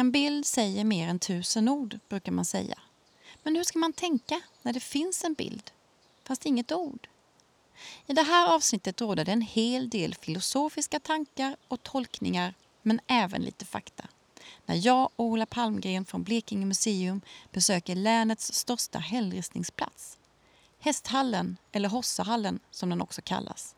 En 0.00 0.12
bild 0.12 0.46
säger 0.46 0.84
mer 0.84 1.08
än 1.08 1.18
tusen 1.18 1.68
ord, 1.68 1.98
brukar 2.08 2.32
man 2.32 2.44
säga. 2.44 2.78
Men 3.42 3.56
hur 3.56 3.64
ska 3.64 3.78
man 3.78 3.92
tänka 3.92 4.40
när 4.62 4.72
det 4.72 4.80
finns 4.80 5.24
en 5.24 5.34
bild, 5.34 5.70
fast 6.24 6.46
inget 6.46 6.72
ord? 6.72 7.08
I 8.06 8.12
det 8.12 8.22
här 8.22 8.54
avsnittet 8.54 9.00
råder 9.00 9.24
det 9.24 9.32
en 9.32 9.42
hel 9.42 9.88
del 9.88 10.14
filosofiska 10.14 11.00
tankar 11.00 11.56
och 11.68 11.82
tolkningar, 11.82 12.54
men 12.82 13.00
även 13.06 13.42
lite 13.42 13.64
fakta. 13.64 14.04
När 14.66 14.86
jag 14.86 15.10
och 15.16 15.24
Ola 15.24 15.46
Palmgren 15.46 16.04
från 16.04 16.22
Blekinge 16.22 16.66
museum 16.66 17.20
besöker 17.52 17.94
länets 17.94 18.52
största 18.52 18.98
hällristningsplats. 18.98 20.18
Hästhallen, 20.78 21.56
eller 21.72 21.88
Hossahallen 21.88 22.60
som 22.70 22.90
den 22.90 23.02
också 23.02 23.22
kallas. 23.22 23.74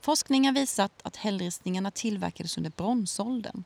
Forskning 0.00 0.46
har 0.46 0.52
visat 0.52 0.92
att 1.02 1.16
hällristningarna 1.16 1.90
tillverkades 1.90 2.56
under 2.56 2.70
bronsåldern 2.70 3.64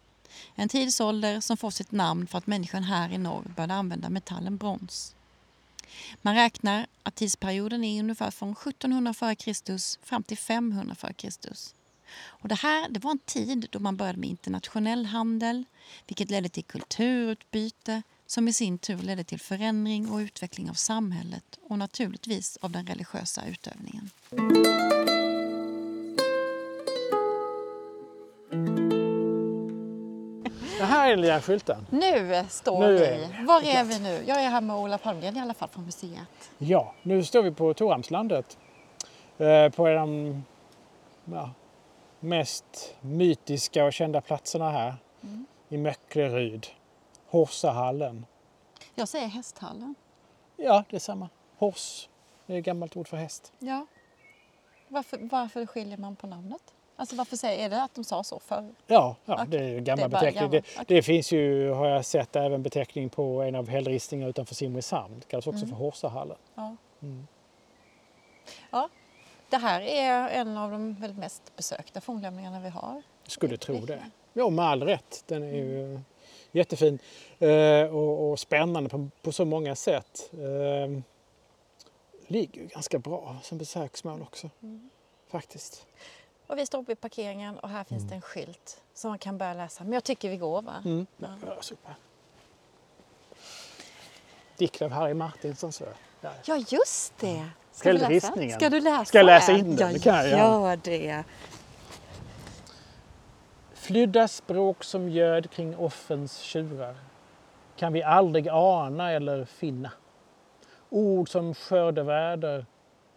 en 0.55 0.69
tidsålder 0.69 1.41
som 1.41 1.57
får 1.57 1.71
sitt 1.71 1.93
namn 1.93 2.27
för 2.27 2.39
att 2.39 2.47
människan 2.47 2.83
här 2.83 3.13
i 3.13 3.19
norr 3.19 3.45
började 3.57 3.75
använda 3.75 4.11
metallen 4.11 4.57
brons. 4.57 5.15
Man 6.23 6.35
räknar 6.35 6.87
att 7.03 7.15
tidsperioden 7.15 7.85
är 7.85 8.01
ungefär 8.01 8.31
från 8.31 8.53
1700 8.53 9.11
f.Kr. 9.11 10.05
fram 10.07 10.23
till 10.23 10.39
500 10.39 10.97
f.Kr. 11.03 11.31
Och 12.17 12.49
det 12.49 12.55
här 12.55 12.89
det 12.89 13.01
var 13.01 13.11
en 13.11 13.19
tid 13.19 13.69
då 13.71 13.79
man 13.79 13.97
började 13.97 14.19
med 14.19 14.31
internationell 14.31 15.07
handel 15.07 15.65
vilket 16.07 16.31
ledde 16.31 16.49
till 16.49 16.65
kulturutbyte 16.65 18.03
som 18.27 18.49
i 18.49 18.53
sin 18.53 18.79
tur 18.79 18.99
ledde 18.99 19.25
till 19.25 19.41
förändring 19.41 20.11
och 20.11 20.19
utveckling 20.19 20.71
av 20.71 20.75
samhället 20.75 21.59
och 21.63 21.79
naturligtvis 21.79 22.59
av 22.61 22.71
den 22.71 22.87
religiösa 22.87 23.47
utövningen. 23.47 24.11
Här 31.05 31.25
är 31.25 31.41
skylten. 31.41 31.87
Nu 31.91 32.45
står 32.49 32.81
Nu 32.81 32.97
vi. 32.97 33.45
Var 33.45 33.63
är 33.63 33.85
vi 33.85 33.99
nu? 33.99 34.25
Jag 34.27 34.43
är 34.43 34.49
här 34.49 34.61
med 34.61 34.77
Ola 34.77 34.99
Palmgren 34.99 35.37
i 35.37 35.41
alla 35.41 35.55
fall 35.55 35.69
från 35.69 35.85
museet. 35.85 36.51
Ja, 36.59 36.95
nu 37.03 37.25
står 37.25 37.43
vi 37.43 37.51
på 37.51 37.75
Torhamnslandet. 37.75 38.59
Eh, 39.39 39.69
på 39.69 39.87
en 39.87 39.99
av 39.99 40.09
de 40.09 40.45
ja, 41.25 41.51
mest 42.21 42.95
mytiska 43.01 43.85
och 43.85 43.93
kända 43.93 44.21
platserna 44.21 44.71
här. 44.71 44.95
Mm. 45.23 45.47
I 45.69 45.77
Möckleryd. 45.77 46.67
Horsahallen. 47.31 48.27
Jag 48.95 49.09
säger 49.09 49.27
Hästhallen. 49.27 49.95
Ja, 50.57 50.85
det 50.91 50.97
är 50.97 51.01
samma. 51.01 51.29
Hors. 51.59 52.09
Det 52.47 52.55
är 52.55 52.59
ett 52.59 52.65
gammalt 52.65 52.97
ord 52.97 53.09
för 53.09 53.17
häst. 53.17 53.53
Ja. 53.59 53.87
Varför, 54.89 55.19
varför 55.23 55.67
skiljer 55.67 55.97
man 55.97 56.17
på 56.17 56.27
namnet? 56.27 56.75
Alltså 56.97 57.17
varför 57.17 57.37
säger, 57.37 57.65
är 57.65 57.71
det 57.71 57.83
att 57.83 57.95
de 57.95 58.05
sa 58.05 58.25
så 58.25 58.39
förr? 58.39 58.75
Ja, 58.87 59.17
ja 59.25 59.35
Okej. 59.35 59.47
det 59.49 59.59
är 59.59 59.69
ju 59.69 59.81
gammal 59.81 60.11
Det 60.11 60.17
är 60.17 60.21
beteckning. 60.21 60.35
gammalt. 60.43 60.53
Det, 60.53 60.81
Okej. 60.81 60.97
det 60.97 61.03
finns 61.03 61.33
ju, 61.33 61.71
har 61.71 61.87
jag 61.89 62.05
sett, 62.05 62.37
även 62.37 62.63
beteckning 62.63 63.09
på 63.09 63.43
en 63.43 63.55
av 63.55 63.69
hällristningarna 63.69 64.31
utanför 64.31 64.55
Simrishamn. 64.55 65.19
Det 65.21 65.27
kallas 65.29 65.47
också 65.47 65.65
Mm. 65.65 65.69
för 65.69 65.77
Horsahallen. 65.85 66.37
Ja. 66.55 66.77
Mm. 67.03 67.27
ja. 68.71 68.89
Det 69.51 69.57
här 69.57 69.81
är 69.81 70.29
en 70.29 70.57
av 70.57 70.71
de 70.71 70.95
väl 70.95 71.15
mest 71.15 71.57
besökta 71.57 72.01
fornlämningarna 72.01 72.61
vi 72.61 72.69
har. 72.69 73.03
Skulle 73.27 73.57
tro 73.57 73.77
det. 73.77 74.03
Ja, 74.33 74.51
med 74.51 74.65
all 74.65 74.83
rätt. 74.83 75.25
Den 75.27 75.43
är 75.43 75.53
ju 75.55 76.01
jättefin 76.53 76.99
eh, 77.39 77.95
och, 77.97 78.31
och 78.31 78.39
spännande 78.41 78.91
på, 78.91 79.09
på 79.23 79.33
så 79.33 79.45
många 79.45 79.75
sätt. 79.77 80.31
Eh, 80.33 81.01
ligger 82.27 82.61
ju 82.63 82.67
ganska 82.67 82.99
bra 82.99 83.37
som 83.43 83.59
besöksmål 83.59 84.23
också, 84.23 84.51
Mm. 84.63 84.91
faktiskt. 85.29 85.87
Och 86.47 86.59
vi 86.59 86.67
står 86.67 86.79
uppe 86.79 86.93
i 86.93 86.95
parkeringen 86.95 87.59
och 87.59 87.69
här 87.69 87.85
finns 87.85 88.09
det 88.09 88.15
en 88.15 88.21
skylt 88.21 88.83
som 88.95 89.11
man 89.11 89.19
kan 89.19 89.39
börja 89.39 89.55
läsa. 89.55 89.85
Men 89.85 89.93
jag 89.93 90.05
tycker 90.05 90.31
vi 90.31 90.37
går 90.37 90.63
va? 90.63 90.75
Mm. 90.85 91.07
Ja. 91.17 91.29
Ja, 91.47 91.57
super. 91.61 91.95
Dikt 94.57 94.83
av 94.83 94.91
Harry 94.91 95.15
Martinsson. 95.15 95.73
Så. 95.73 95.85
Där. 96.21 96.33
Ja 96.45 96.57
just 96.69 97.19
det! 97.21 97.49
Ska 97.73 97.93
du 97.93 97.99
läsa? 97.99 98.33
Ska 98.51 98.71
du 98.71 98.81
läsa? 98.81 99.05
Ska 99.05 99.19
jag 99.19 99.27
läsa 99.27 99.53
in 99.53 99.77
den? 99.77 99.89
Ja, 99.89 99.93
Det 99.93 99.99
kan 99.99 100.15
jag 100.15 100.29
gör 100.29 100.77
det. 100.77 101.25
Flydda 103.75 104.29
språk 104.29 104.85
som 104.85 105.09
göd 105.09 105.51
kring 105.51 105.77
offens 105.77 106.39
tjurar 106.39 106.97
kan 107.77 107.93
vi 107.93 108.03
aldrig 108.03 108.49
ana 108.49 109.13
eller 109.13 109.45
finna. 109.45 109.91
Ord 110.91 111.29
som 111.29 111.55
skördeväder, 111.55 112.67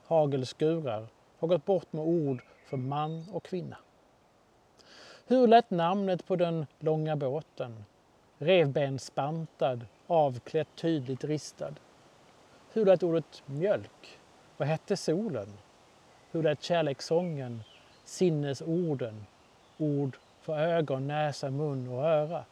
hagelskurar 0.08 1.08
har 1.40 1.48
gått 1.48 1.66
bort 1.66 1.94
med 1.94 2.04
ord 2.06 2.42
för 2.68 2.78
man 2.78 3.26
och 3.32 3.44
kvinna. 3.44 3.78
Hur 5.28 5.48
lät 5.48 5.70
namnet 5.70 6.26
på 6.26 6.36
den 6.36 6.66
långa 6.80 7.16
båten? 7.16 7.86
Revbensbantad, 8.38 9.86
avklätt 10.08 10.68
tydligt 10.76 11.24
ristad. 11.24 11.74
Hur 12.74 12.86
lät 12.86 13.04
ordet 13.04 13.44
mjölk? 13.46 14.20
Vad 14.58 14.68
hette 14.68 14.98
solen? 14.98 15.48
Hur 16.32 16.44
lät 16.44 16.64
kärlekssången? 16.64 17.64
Sinnesorden? 18.06 19.26
Ord 19.78 20.18
för 20.42 20.60
ögon, 20.60 21.08
näsa, 21.08 21.52
mun 21.52 21.88
och 21.88 22.04
öra. 22.04 22.46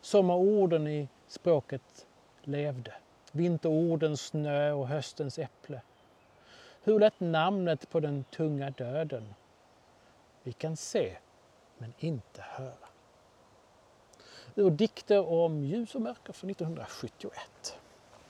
Sommarorden 0.00 0.86
i 0.86 1.08
språket 1.26 2.06
levde. 2.42 2.94
Vinterorden 3.32 4.16
snö 4.16 4.72
och 4.72 4.88
höstens 4.88 5.38
äpple. 5.38 5.80
Hur 6.82 6.98
lät 7.00 7.20
namnet 7.20 7.90
på 7.90 8.00
den 8.00 8.24
tunga 8.24 8.70
döden? 8.70 9.34
Vi 10.42 10.52
kan 10.52 10.76
se, 10.76 11.16
men 11.78 11.92
inte 11.98 12.42
höra. 12.48 12.72
Ur 14.54 14.70
dikter 14.70 15.28
om 15.32 15.64
ljus 15.64 15.94
och 15.94 16.00
mörker 16.02 16.32
från 16.32 16.50
1971. 16.50 17.78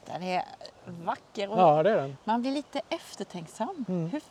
Den 0.06 0.22
är 0.22 0.44
vacker 0.84 1.50
och 1.50 1.58
Ja, 1.58 1.82
det 1.82 1.90
är 1.90 1.96
den. 1.96 2.16
man 2.24 2.40
blir 2.42 2.52
lite 2.52 2.80
eftertänksam. 2.88 3.84
Mm. 3.88 4.10
Hur, 4.10 4.22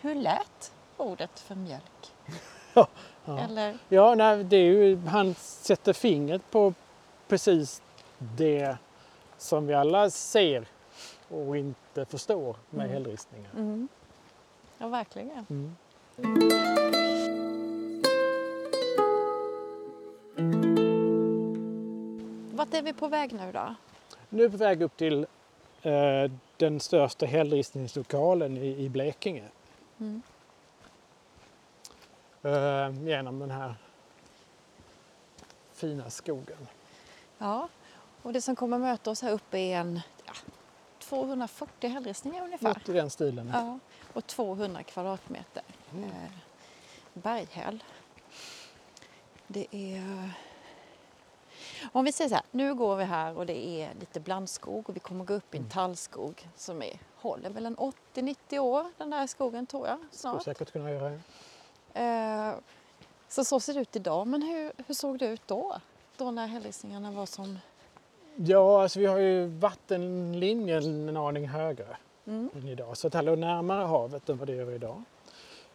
hur 0.00 0.14
lät 0.14 0.72
ordet 0.96 1.40
för 1.40 1.54
mjölk? 1.54 2.12
Ja, 2.76 2.86
ja. 3.24 3.38
Eller, 3.38 3.78
Ja, 3.88 4.14
nej, 4.14 4.44
det 4.44 4.56
är 4.56 4.62
ju, 4.64 5.06
han 5.06 5.34
sätter 5.34 5.92
fingret 5.92 6.50
på 6.50 6.74
precis 7.28 7.82
det 8.18 8.76
som 9.38 9.66
vi 9.66 9.74
alla 9.74 10.10
ser 10.10 10.66
och 11.34 11.56
inte 11.56 12.04
förstår 12.04 12.56
med 12.70 12.84
mm. 12.84 12.92
hällristningar. 12.92 13.50
Mm. 13.56 13.88
Ja, 14.78 14.88
verkligen. 14.88 15.46
Mm. 15.50 15.76
Vart 22.56 22.74
är 22.74 22.82
vi 22.82 22.92
på 22.92 23.08
väg 23.08 23.32
nu 23.32 23.52
då? 23.52 23.74
Nu 24.28 24.44
är 24.44 24.48
vi 24.48 24.58
på 24.58 24.64
väg 24.64 24.82
upp 24.82 24.96
till 24.96 25.26
eh, 25.82 26.30
den 26.56 26.80
största 26.80 27.26
hällristningslokalen 27.26 28.56
i, 28.56 28.84
i 28.84 28.88
Blekinge. 28.88 29.48
Mm. 29.98 30.22
Eh, 32.42 33.08
genom 33.08 33.38
den 33.38 33.50
här 33.50 33.74
fina 35.72 36.10
skogen. 36.10 36.68
Ja, 37.38 37.68
och 38.22 38.32
det 38.32 38.40
som 38.40 38.56
kommer 38.56 38.78
möta 38.78 39.10
oss 39.10 39.22
här 39.22 39.32
uppe 39.32 39.58
är 39.58 39.76
en 39.76 40.00
ja, 40.26 40.32
240 41.14 41.88
hällristningar 41.90 42.44
ungefär. 42.44 42.68
Något 42.68 42.88
i 42.88 42.92
den 42.92 43.10
stilen. 43.10 43.50
Ja, 43.54 43.78
och 44.12 44.26
200 44.26 44.82
kvadratmeter 44.82 45.62
Mm. 45.92 46.04
eh, 46.10 46.30
berghäll. 47.12 47.84
Det 49.46 49.66
är... 49.70 50.30
Om 51.92 52.04
vi 52.04 52.12
säger 52.12 52.28
så 52.28 52.34
här, 52.34 52.44
nu 52.50 52.74
går 52.74 52.96
vi 52.96 53.04
här 53.04 53.38
och 53.38 53.46
det 53.46 53.66
är 53.82 53.94
lite 54.00 54.20
blandskog 54.20 54.88
och 54.88 54.96
vi 54.96 55.00
kommer 55.00 55.24
gå 55.24 55.34
upp 55.34 55.54
i 55.54 55.56
en 55.58 55.62
Mm. 55.62 55.70
tallskog 55.70 56.48
som 56.56 56.82
är, 56.82 56.98
håller 57.16 57.50
väl 57.50 57.66
en 57.66 57.76
80-90 57.76 58.58
år 58.58 58.92
den 58.96 59.10
där 59.10 59.26
skogen 59.26 59.66
tror 59.66 59.86
jag 59.88 59.98
Skulle 59.98 60.10
snart. 60.12 60.44
säkert 60.44 60.72
kunna 60.72 60.90
göra. 60.90 61.20
Eh, 61.94 62.54
så 63.28 63.44
så 63.44 63.60
ser 63.60 63.74
det 63.74 63.80
ut 63.80 63.96
idag, 63.96 64.26
men 64.26 64.42
hur, 64.42 64.72
hur 64.86 64.94
såg 64.94 65.18
det 65.18 65.26
ut 65.26 65.42
då? 65.46 65.76
Då 66.16 66.30
när 66.30 66.46
hällristningarna 66.46 67.10
var 67.10 67.26
som... 67.26 67.58
Ja, 68.36 68.82
alltså 68.82 69.00
vi 69.00 69.06
har 69.06 69.18
ju 69.18 69.46
vattenlinjen 69.46 71.08
en 71.08 71.16
aning 71.16 71.48
högre 71.48 71.96
Mm. 72.26 72.50
än 72.54 72.68
idag. 72.68 72.96
Så 72.96 73.06
att 73.06 73.12
det 73.12 73.22
låg 73.22 73.38
närmare 73.38 73.84
havet 73.86 74.28
än 74.28 74.38
vad 74.38 74.48
det 74.48 74.54
gör 74.54 74.70
idag. 74.72 75.02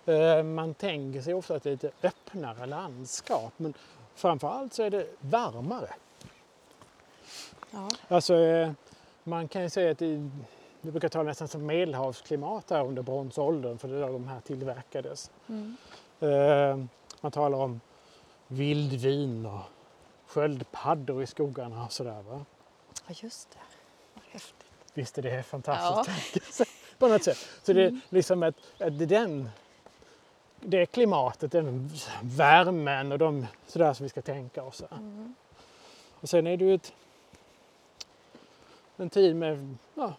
Eh, 0.06 0.44
Man 0.44 0.74
tänker 0.74 1.22
sig 1.22 1.34
ofta 1.34 1.56
att 1.56 1.64
det 1.64 1.70
är 1.70 1.72
lite 1.72 1.92
öppnare 2.04 2.66
landskap 2.66 3.54
men 3.58 3.74
framförallt 4.16 4.74
så 4.74 4.84
är 4.84 4.90
det 4.90 5.08
varmare. 5.20 5.90
Ja. 7.72 7.90
Alltså 8.08 8.36
eh, 8.36 8.72
man 9.24 9.48
kan 9.48 9.62
ju 9.64 9.70
säga 9.70 9.92
att 9.92 9.98
det, 9.98 10.30
vi 10.82 10.92
brukar 10.92 11.10
tala 11.10 11.24
nästan 11.24 11.48
som 11.48 11.66
medelhavsklimat 11.66 12.70
här 12.70 12.86
under 12.86 13.02
bronsåldern 13.02 13.78
för 13.78 13.88
det 13.88 13.96
är 13.98 14.02
då 14.02 14.14
de 14.14 14.28
här 14.28 14.40
tillverkades. 14.40 15.32
Mm. 15.50 15.78
Eh, 16.20 16.86
Man 17.22 17.32
talar 17.32 17.58
om 17.58 17.82
vildvin 18.48 19.46
och 19.46 19.60
sköldpaddor 20.30 21.24
i 21.24 21.28
skogarna 21.28 21.86
och 21.86 21.92
sådär. 21.92 22.22
Va? 22.22 22.46
ja, 23.08 23.14
just 23.22 23.50
det. 23.52 23.58
Vad 24.14 24.24
häftigt. 24.30 24.66
Visst 24.94 25.18
är 25.18 25.22
det 25.22 25.36
Ja. 25.36 25.44
fantastiskt 25.44 26.62
på 27.00 27.08
något 27.08 27.24
sätt. 27.24 27.38
Så 27.64 27.74
det 27.74 27.84
är 27.84 28.00
liksom 28.10 28.44
att, 28.44 28.56
att 28.80 28.98
det, 29.00 29.04
är 29.06 29.08
den, 29.08 29.50
det 30.60 30.86
klimatet, 30.86 31.52
den 31.52 31.90
värmen 32.22 33.12
och 33.12 33.18
de 33.20 33.48
sådär 33.68 33.94
som 33.94 34.04
vi 34.04 34.10
ska 34.10 34.22
tänka 34.22 34.64
oss. 34.64 34.84
Mm. 34.92 35.36
Och 36.14 36.30
sen 36.30 36.48
är 36.48 36.58
det 36.58 36.66
ju 36.66 36.74
ett, 36.74 36.94
en 38.98 39.10
tid 39.10 39.36
med 39.36 39.76
ja, 39.96 40.14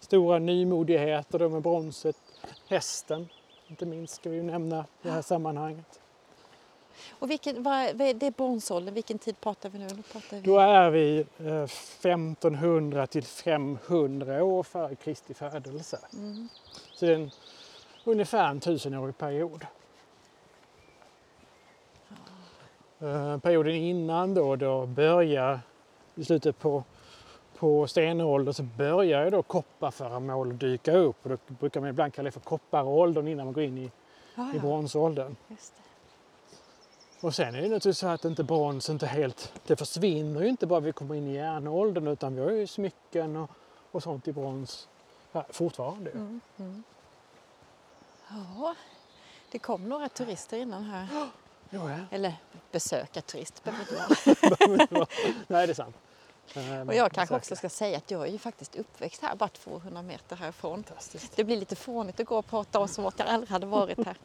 stora 0.00 0.38
nymodigheter 0.38 1.48
med 1.48 1.62
bronset, 1.62 2.16
hästen. 2.68 3.28
Inte 3.66 3.86
minst 3.86 4.14
ska 4.14 4.30
vi 4.30 4.36
ju 4.36 4.42
nämna 4.42 4.80
i 4.80 4.84
det 5.02 5.10
här 5.10 5.22
sammanhanget. 5.22 6.00
Och 7.10 7.30
vilken, 7.30 7.62
vad, 7.62 7.96
vad 7.96 8.08
är 8.08 8.14
det 8.14 8.26
är 8.26 8.30
bronsåldern, 8.30 8.94
vilken 8.94 9.18
tid 9.18 9.40
pratar 9.40 9.68
vi 9.68 9.78
nu? 9.78 9.88
Då 9.88 10.02
pratar 10.02 10.36
vi... 10.36 10.42
Då 10.42 10.58
är 10.58 10.90
vi 10.90 11.18
eh, 11.38 11.62
1500 11.62 13.06
till 13.06 13.24
500 13.24 14.44
år 14.44 14.62
före 14.62 14.94
Kristi 14.94 15.34
födelse. 15.34 15.98
Mm. 16.12 16.48
Så 16.94 17.06
det 17.06 17.12
är 17.12 17.16
en, 17.16 17.30
ungefär 18.04 18.48
en 18.48 18.60
tusenårig 18.60 19.18
period. 19.18 19.66
Eh, 23.00 23.38
perioden 23.38 23.74
innan 23.74 24.34
då, 24.34 24.56
då 24.56 24.86
börjar 24.86 25.60
i 26.14 26.24
slutet 26.24 26.58
på, 26.58 26.84
på 27.58 27.86
stenåldern 27.86 28.54
så 28.54 28.62
börjar 28.62 29.24
ju 29.24 29.30
då 29.30 29.42
kopparföremål 29.42 30.58
dyka 30.58 30.92
upp 30.96 31.16
och 31.22 31.30
då 31.30 31.36
brukar 31.54 31.80
man 31.80 31.90
ibland 31.90 32.14
kalla 32.14 32.26
det 32.26 32.30
för 32.32 32.40
kopparåldern 32.40 33.28
innan 33.28 33.46
man 33.46 33.52
går 33.54 33.64
in 33.64 33.78
i, 33.78 33.90
Ja, 34.34 34.52
i 34.54 34.58
bronsåldern. 34.58 35.36
just 35.48 35.76
det. 35.76 35.82
Och 37.20 37.34
sen 37.34 37.54
är 37.54 37.58
det 37.58 37.62
naturligtvis 37.62 37.98
så 37.98 38.06
att 38.06 38.24
inte 38.24 38.44
brons 38.44 38.88
inte 38.88 39.06
helt, 39.06 39.52
det 39.66 39.76
försvinner 39.76 40.40
ju 40.40 40.48
inte 40.48 40.66
bara 40.66 40.80
vi 40.80 40.92
kommer 40.92 41.14
in 41.14 41.28
i 41.28 41.34
järnåldern 41.34 42.06
utan 42.06 42.34
vi 42.34 42.40
har 42.42 42.50
ju 42.50 42.66
smycken 42.66 43.36
och, 43.36 43.50
och 43.90 44.02
sånt 44.02 44.28
i 44.28 44.32
brons 44.32 44.88
ja, 45.32 45.46
fortfarande. 45.50 46.10
Mm. 46.10 46.40
Mm. 46.58 46.82
Ja, 48.28 48.74
det 49.50 49.58
kom 49.58 49.88
några 49.88 50.08
turister 50.08 50.56
innan 50.56 50.84
här. 50.84 51.08
Jo, 51.70 51.88
ja. 51.88 51.98
Eller 52.10 52.34
besökarturist. 52.72 53.62
Nej, 55.46 55.66
det 55.66 55.72
är 55.72 55.74
sant. 55.74 55.96
Och 56.86 56.94
jag 56.94 57.12
kanske 57.12 57.34
säkert. 57.34 57.42
också 57.42 57.56
ska 57.56 57.68
säga 57.68 57.96
att 57.96 58.10
jag 58.10 58.22
är 58.26 58.32
ju 58.32 58.38
faktiskt 58.38 58.76
uppväxt 58.76 59.22
här, 59.22 59.36
bara 59.36 59.48
200 59.48 60.02
meter 60.02 60.36
härifrån. 60.36 60.84
Det 61.34 61.44
blir 61.44 61.56
lite 61.56 61.76
fånigt 61.76 62.20
att 62.20 62.26
gå 62.26 62.38
och 62.38 62.46
prata 62.46 62.78
om 62.78 62.88
som 62.88 63.06
att 63.06 63.18
jag 63.18 63.28
aldrig 63.28 63.50
hade 63.50 63.66
varit 63.66 64.06
här. 64.06 64.16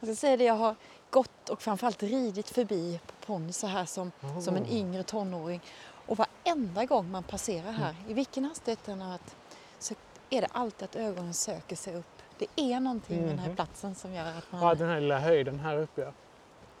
Jag 0.00 0.02
ska 0.02 0.14
säga 0.14 0.36
det, 0.36 0.44
jag 0.44 0.54
har 0.54 0.74
gått 1.10 1.48
och 1.48 1.62
framförallt 1.62 2.02
ridit 2.02 2.50
förbi 2.50 3.00
på 3.06 3.26
ponny 3.26 3.52
så 3.52 3.66
här 3.66 3.84
som, 3.84 4.12
som 4.40 4.56
en 4.56 4.62
Oh. 4.62 4.72
yngre 4.76 5.02
tonåring. 5.02 5.60
Och 6.06 6.16
varenda 6.18 6.84
gång 6.84 7.10
man 7.10 7.22
passerar 7.22 7.72
här, 7.72 7.94
i 8.08 8.12
vilken 8.14 8.44
hastighet 8.44 8.78
den 8.84 9.00
har 9.00 9.08
varit, 9.10 9.36
så 9.78 9.94
är 10.30 10.40
det 10.40 10.48
alltid 10.52 10.84
att 10.84 10.96
ögonen 10.96 11.34
söker 11.34 11.76
sig 11.76 11.94
upp. 11.96 12.06
Det 12.38 12.46
är 12.56 12.80
någonting 12.80 13.20
med 13.20 13.28
den 13.28 13.38
här 13.38 13.46
Mhm. 13.46 13.56
platsen 13.56 13.94
som 13.94 14.12
gör 14.14 14.26
att 14.38 14.52
man... 14.52 14.62
Ja, 14.62 14.74
den 14.74 14.88
här 14.88 15.00
lilla 15.00 15.18
höjden 15.18 15.60
här 15.60 15.76
uppe. 15.76 16.00
Ja. 16.00 16.12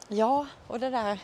Ja, 0.08 0.46
och 0.66 0.80
det 0.80 0.90
där, 0.90 1.20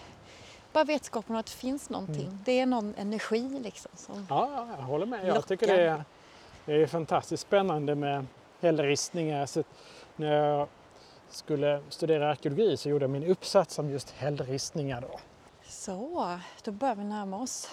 bara 0.73 0.85
vetskapen 0.85 1.35
om 1.35 1.41
att 1.41 1.47
det 1.47 1.53
finns 1.53 1.91
någonting. 1.91 2.23
Mm. 2.27 2.39
Det 2.45 2.61
är 2.61 2.67
någon 2.67 2.95
energi 2.99 3.59
liksom. 3.63 3.91
Som, 3.95 4.27
Ja, 4.31 4.49
ja, 4.55 4.67
jag 4.79 4.85
håller 4.85 5.07
med. 5.07 5.21
Jag 5.21 5.27
Lockar. 5.35 5.43
tycker 5.43 5.67
det 5.67 5.83
är, 5.83 6.05
det 6.65 6.73
är 6.83 6.87
fantastiskt 6.87 7.43
spännande 7.43 7.95
med 7.95 8.27
hällristningar. 8.61 9.49
När 10.17 10.33
jag 10.33 10.69
skulle 11.31 11.83
studera 11.89 12.31
arkeologi 12.31 12.77
så 12.77 12.89
gjorde 12.89 13.03
jag 13.03 13.11
min 13.11 13.25
uppsats 13.25 13.79
om 13.79 13.91
just 13.91 14.11
hällristningar. 14.11 15.01
Då. 15.01 15.21
Så, 15.69 16.39
då 16.65 16.73
börjar 16.73 16.95
vi 16.95 17.05
närma 17.05 17.43
oss. 17.43 17.71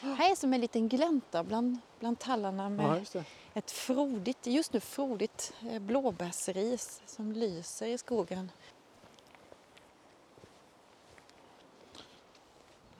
Här 0.00 0.30
är 0.30 0.34
som 0.34 0.54
en 0.54 0.60
liten 0.60 0.88
glänta 0.88 1.44
bland, 1.44 1.78
bland 2.00 2.18
tallarna 2.18 2.68
med 2.68 3.06
Ja, 3.12 3.22
ett 3.54 3.70
frodigt, 3.70 4.46
just 4.46 4.72
nu 4.72 4.80
frodigt 4.80 5.52
eh, 5.70 5.78
blåbärsris 5.78 7.02
som 7.06 7.32
lyser 7.32 7.86
i 7.86 7.98
skogen. 7.98 8.50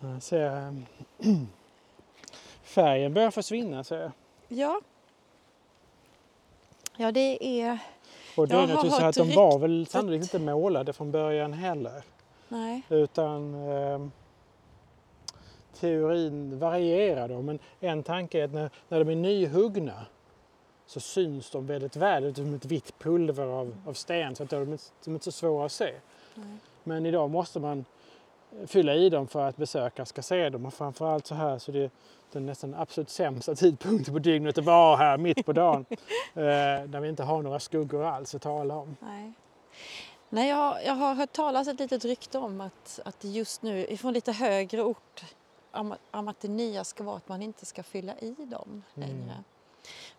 Jag 0.01 0.23
ser, 0.23 0.57
eh, 0.57 0.73
färgen 2.63 3.15
börjar 3.15 3.31
försvinna. 3.31 3.85
Så 3.85 3.95
jag. 3.95 4.13
Ja. 4.49 4.81
Ja, 6.97 7.13
det 7.13 7.61
är... 7.61 7.79
Och 8.37 8.45
är 8.45 8.49
det 8.49 8.55
har 8.55 8.67
naturligtvis 8.67 8.97
så 8.97 9.05
att 9.05 9.15
de 9.15 9.35
var 9.35 9.59
väl 9.59 9.87
sannolikt 9.87 10.25
inte 10.25 10.39
målade 10.39 10.93
från 10.93 11.11
början 11.11 11.53
heller. 11.53 12.03
Nej. 12.49 12.83
Utan 12.89 13.55
eh, 13.71 14.07
teorin 15.81 16.59
varierar 16.59 17.29
då. 17.29 17.43
Men 17.43 17.59
en 17.81 18.03
tanke 18.03 18.41
är 18.41 18.45
att 18.45 18.53
när, 18.53 18.71
när 18.89 19.05
de 19.05 19.11
är 19.11 19.17
nyhuggna 19.17 20.07
så 20.87 21.01
syns 21.01 21.51
de 21.51 21.67
väldigt 21.67 21.97
väl 21.97 22.25
ut 22.25 22.37
som 22.37 22.55
ett 22.55 22.65
vitt 22.65 22.99
pulver 22.99 23.47
av, 23.47 23.77
av 23.87 23.93
sten 23.93 24.37
så 24.37 24.43
att 24.43 24.51
de 24.51 24.57
är, 24.57 24.79
de 25.05 25.11
är 25.11 25.15
inte 25.15 25.25
så 25.25 25.33
svåra 25.33 25.67
att 25.67 25.73
se. 25.73 25.93
Nej. 26.35 26.57
Men 26.85 27.07
idag 27.07 27.31
måste 27.31 27.61
man 27.61 27.85
fylla 28.67 28.95
i 28.95 29.09
dem 29.09 29.27
för 29.29 29.49
att 29.49 29.57
besökare 29.57 30.07
ska 30.07 30.23
se 30.23 30.49
dem 30.51 30.67
och 30.67 30.75
framförallt 30.75 31.27
så 31.27 31.35
här 31.35 31.59
så 31.59 31.73
det 31.73 31.79
är 31.85 31.91
den 32.33 32.47
nästan 32.47 32.75
absolut 32.75 33.11
sämsta 33.11 33.55
tidpunkten 33.55 34.15
på 34.15 34.19
dygnet 34.21 34.59
att 34.59 34.65
vara 34.65 34.97
här 34.97 35.19
mitt 35.19 35.47
på 35.47 35.53
dagen. 35.53 35.85
eh, 36.35 36.43
när 36.89 37.01
vi 37.01 37.09
inte 37.09 37.23
har 37.23 37.43
några 37.43 37.61
skuggor 37.61 38.05
alls 38.05 38.35
att 38.35 38.43
tala 38.43 38.77
om. 38.77 38.97
Nej. 39.01 39.33
Nej, 40.29 40.49
jag, 40.49 40.57
har- 40.57 40.81
jag 40.81 40.95
har 40.95 41.15
hört 41.15 41.33
talas 41.33 41.69
ett 41.69 41.79
litet 41.81 42.05
rykte 42.05 42.39
om 42.39 42.61
att, 42.61 43.01
att 43.05 43.25
just 43.25 43.63
nu, 43.63 43.87
ifrån 43.87 44.13
lite 44.13 44.33
högre 44.33 44.83
ort, 44.83 45.25
om, 45.73 45.95
om 46.11 46.29
att 46.29 46.41
det 46.41 46.49
nya 46.49 46.85
ska 46.85 47.05
vara 47.05 47.17
att 47.17 47.29
man 47.29 47.43
inte 47.43 47.67
ska 47.67 47.83
fylla 47.83 48.13
i 48.19 48.31
dem 48.39 48.83
Mm. 48.97 49.09
längre. 49.09 49.35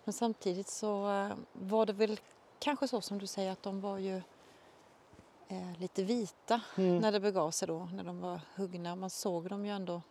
Men 0.03 0.13
samtidigt 0.13 0.67
så 0.67 1.09
eh, 1.11 1.29
var 1.53 1.85
det 1.85 1.93
väl 1.93 2.19
kanske 2.59 2.87
så 2.87 3.01
som 3.01 3.19
du 3.19 3.27
säger 3.27 3.51
att 3.51 3.63
de 3.63 3.81
var 3.81 3.97
ju 3.97 4.21
eh, 5.47 5.79
lite 5.79 6.03
vita 6.03 6.61
Mm. 6.77 6.97
när 6.99 7.11
det 7.11 7.19
begav 7.19 7.51
sig 7.51 7.67
då, 7.67 7.89
när 7.93 8.03
de 8.03 8.21
var 8.21 8.39
huggna. 8.55 8.95
Man 8.95 9.09
såg 9.09 9.49
dem 9.49 9.65
ju 9.65 9.71
ändå 9.71 10.01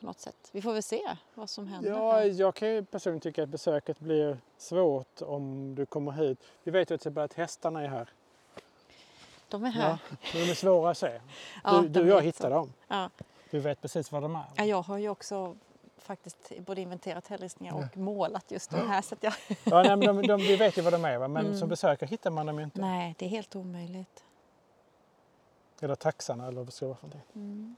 på 0.00 0.06
något 0.06 0.20
sätt. 0.20 0.48
Vi 0.52 0.62
får 0.62 0.72
väl 0.72 0.82
se 0.82 1.02
vad 1.34 1.50
som 1.50 1.66
händer. 1.68 1.90
Ja, 1.90 2.12
här. 2.12 2.24
jag 2.40 2.54
kan 2.54 2.68
ju 2.68 2.84
personligen 2.84 3.20
tycka 3.20 3.42
att 3.42 3.48
besöket 3.48 3.98
blir 3.98 4.38
svårt 4.58 5.22
om 5.22 5.74
du 5.74 5.86
kommer 5.86 6.12
hit. 6.12 6.38
Vi 6.62 6.70
vet 6.70 6.90
ju 6.90 6.98
till 6.98 7.18
att 7.18 7.32
hästarna 7.34 7.82
är 7.82 7.88
här. 7.88 8.08
De 9.48 9.64
är 9.64 9.70
här. 9.70 9.88
Ja, 10.10 10.16
de 10.32 10.38
är 10.50 10.54
svåra 10.54 10.90
att 10.90 10.98
se. 10.98 11.20
Ja, 11.64 11.80
du, 11.82 11.88
du 11.88 12.00
och 12.00 12.06
jag 12.08 12.18
är 12.18 12.22
hittar 12.22 12.44
så. 12.44 12.54
dem. 12.54 12.72
Ja. 12.88 13.10
Vi 13.50 13.58
vet 13.58 13.80
precis 13.80 14.12
var 14.12 14.20
de 14.20 14.36
är. 14.36 14.44
Ja, 14.56 14.64
jag 14.64 14.82
har 14.82 14.98
ju 14.98 15.08
också 15.08 15.56
faktiskt 15.98 16.52
både 16.58 16.80
inventerat 16.80 17.28
hällristningar 17.28 17.74
och 17.74 17.96
målat 17.96 18.50
just 18.50 18.70
de 18.70 18.76
här. 18.88 19.02
Så 19.02 19.14
att 19.14 19.22
jag... 19.22 19.32
Ja, 19.64 19.82
nej, 19.82 19.96
men 19.96 20.00
de, 20.00 20.26
de, 20.26 20.36
vi 20.36 20.56
vet 20.56 20.78
ju 20.78 20.82
var 20.82 20.90
de 20.90 21.04
är 21.04 21.18
va? 21.18 21.28
men 21.28 21.46
Mm. 21.46 21.58
som 21.58 21.68
besökare 21.68 22.08
hittar 22.08 22.30
man 22.30 22.46
dem 22.46 22.58
ju 22.58 22.64
inte. 22.64 22.80
Nej, 22.80 23.14
det 23.18 23.24
är 23.24 23.28
helt 23.28 23.56
omöjligt. 23.56 24.24
Eller 25.82 25.94
taxarna 25.94 26.46
eller 26.46 26.56
vad 26.56 26.66
det 26.66 26.72
ska 26.72 26.86
vara 26.86 26.96
för 26.96 27.06
någonting. 27.06 27.28
Mm. 27.42 27.76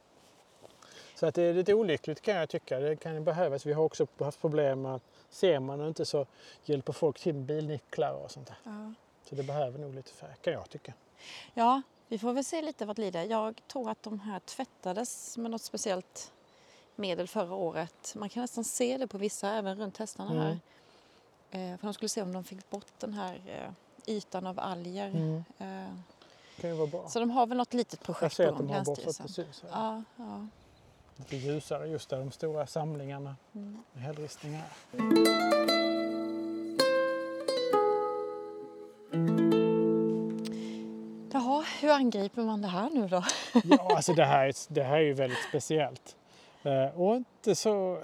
Så 1.15 1.27
att 1.27 1.35
det 1.35 1.43
är 1.43 1.55
lite 1.55 1.75
olyckligt 1.75 2.21
kan 2.21 2.35
jag 2.37 2.49
tycka. 2.49 2.79
Det 2.81 2.97
kan 2.97 3.15
ju 3.15 3.21
behövas. 3.21 3.67
Vi 3.67 3.73
har 3.73 3.83
också 3.85 4.07
haft 4.19 4.41
problem 4.41 4.83
med 4.83 4.95
att 4.95 5.03
ser 5.31 5.61
man 5.61 5.87
inte 5.89 6.05
så 6.05 6.27
hjälper 6.65 6.93
folk 6.93 7.21
till 7.21 7.35
med 7.35 7.43
bilnycklar 7.45 8.13
och 8.13 8.31
sånt 8.31 8.47
där. 8.47 8.57
Ja. 8.65 8.93
Så 9.29 9.35
det 9.35 9.43
behöver 9.43 9.79
nog 9.79 9.95
lite 9.95 10.13
färg 10.13 10.35
kan 10.43 10.53
jag 10.53 10.71
tycka. 10.71 10.93
ja, 11.55 11.83
vi 12.09 12.19
får 12.19 12.33
väl 12.33 12.45
se 12.45 12.63
lite 12.63 12.87
vad 12.87 12.97
det 12.97 13.03
lider. 13.03 13.23
Jag 13.25 13.61
tror 13.69 13.91
att 13.91 14.03
de 14.03 14.21
här 14.21 14.41
tvättades 14.41 15.37
med 15.37 15.51
något 15.51 15.63
speciellt 15.63 16.33
medel 16.97 17.29
förra 17.29 17.55
året. 17.55 18.15
Man 18.17 18.29
kan 18.29 18.41
nästan 18.41 18.65
se 18.65 18.99
det 18.99 19.07
på 19.07 19.19
vissa, 19.19 19.51
även 19.53 19.79
runt 19.79 19.97
hästarna 19.99 20.31
Mm. 20.31 20.43
här. 20.43 20.59
Eh, 21.73 21.79
för 21.79 21.87
de 21.87 21.95
skulle 21.95 22.09
se 22.09 22.23
om 22.23 22.33
de 22.33 22.45
fick 22.45 22.71
bort 22.71 22.93
den 22.99 23.15
här 23.15 23.41
eh, 23.47 23.73
ytan 24.15 24.47
av 24.47 24.61
alger. 24.61 25.07
Mm. 25.09 25.45
Eh, 25.59 25.95
kan 26.61 26.71
ju 26.71 26.77
vara 26.77 26.87
bra. 26.87 27.09
så 27.09 27.21
de 27.21 27.31
har 27.31 27.47
väl 27.47 27.59
något 27.59 27.75
litet 27.75 27.93
Jag 28.01 28.07
projekt 28.07 28.37
ser 28.37 28.47
på 28.47 28.53
att 28.53 28.59
de 28.59 28.69
har 28.69 28.75
Länsstyrelsen. 28.75 29.27
precis. 29.27 29.63
här. 29.63 29.71
Ja, 29.73 30.03
ja. 30.17 30.47
Lite 31.17 31.37
ljusare 31.37 31.87
just 31.87 32.09
där 32.09 32.19
de 32.19 32.31
stora 32.31 32.67
samlingarna 32.67 33.37
Mm. 33.55 33.83
med 33.93 34.03
hällristningar. 34.03 34.65
Jaha, 41.33 41.65
hur 41.81 41.91
angriper 41.91 42.43
man 42.43 42.63
det 42.63 42.69
här 42.69 42.91
nu 42.91 43.09
då? 43.09 43.23
Ja, 43.65 43.97
alltså 43.97 44.13
det 44.15 44.25
här, 44.25 44.47
är- 44.47 44.75
det 44.75 44.83
här 44.83 44.97
är 44.97 45.01
ju 45.01 45.13
väldigt 45.13 45.39
speciellt. 45.49 46.17
Eh, 46.63 47.01
Och 47.01 47.17
inte 47.17 47.55
så 47.55 47.99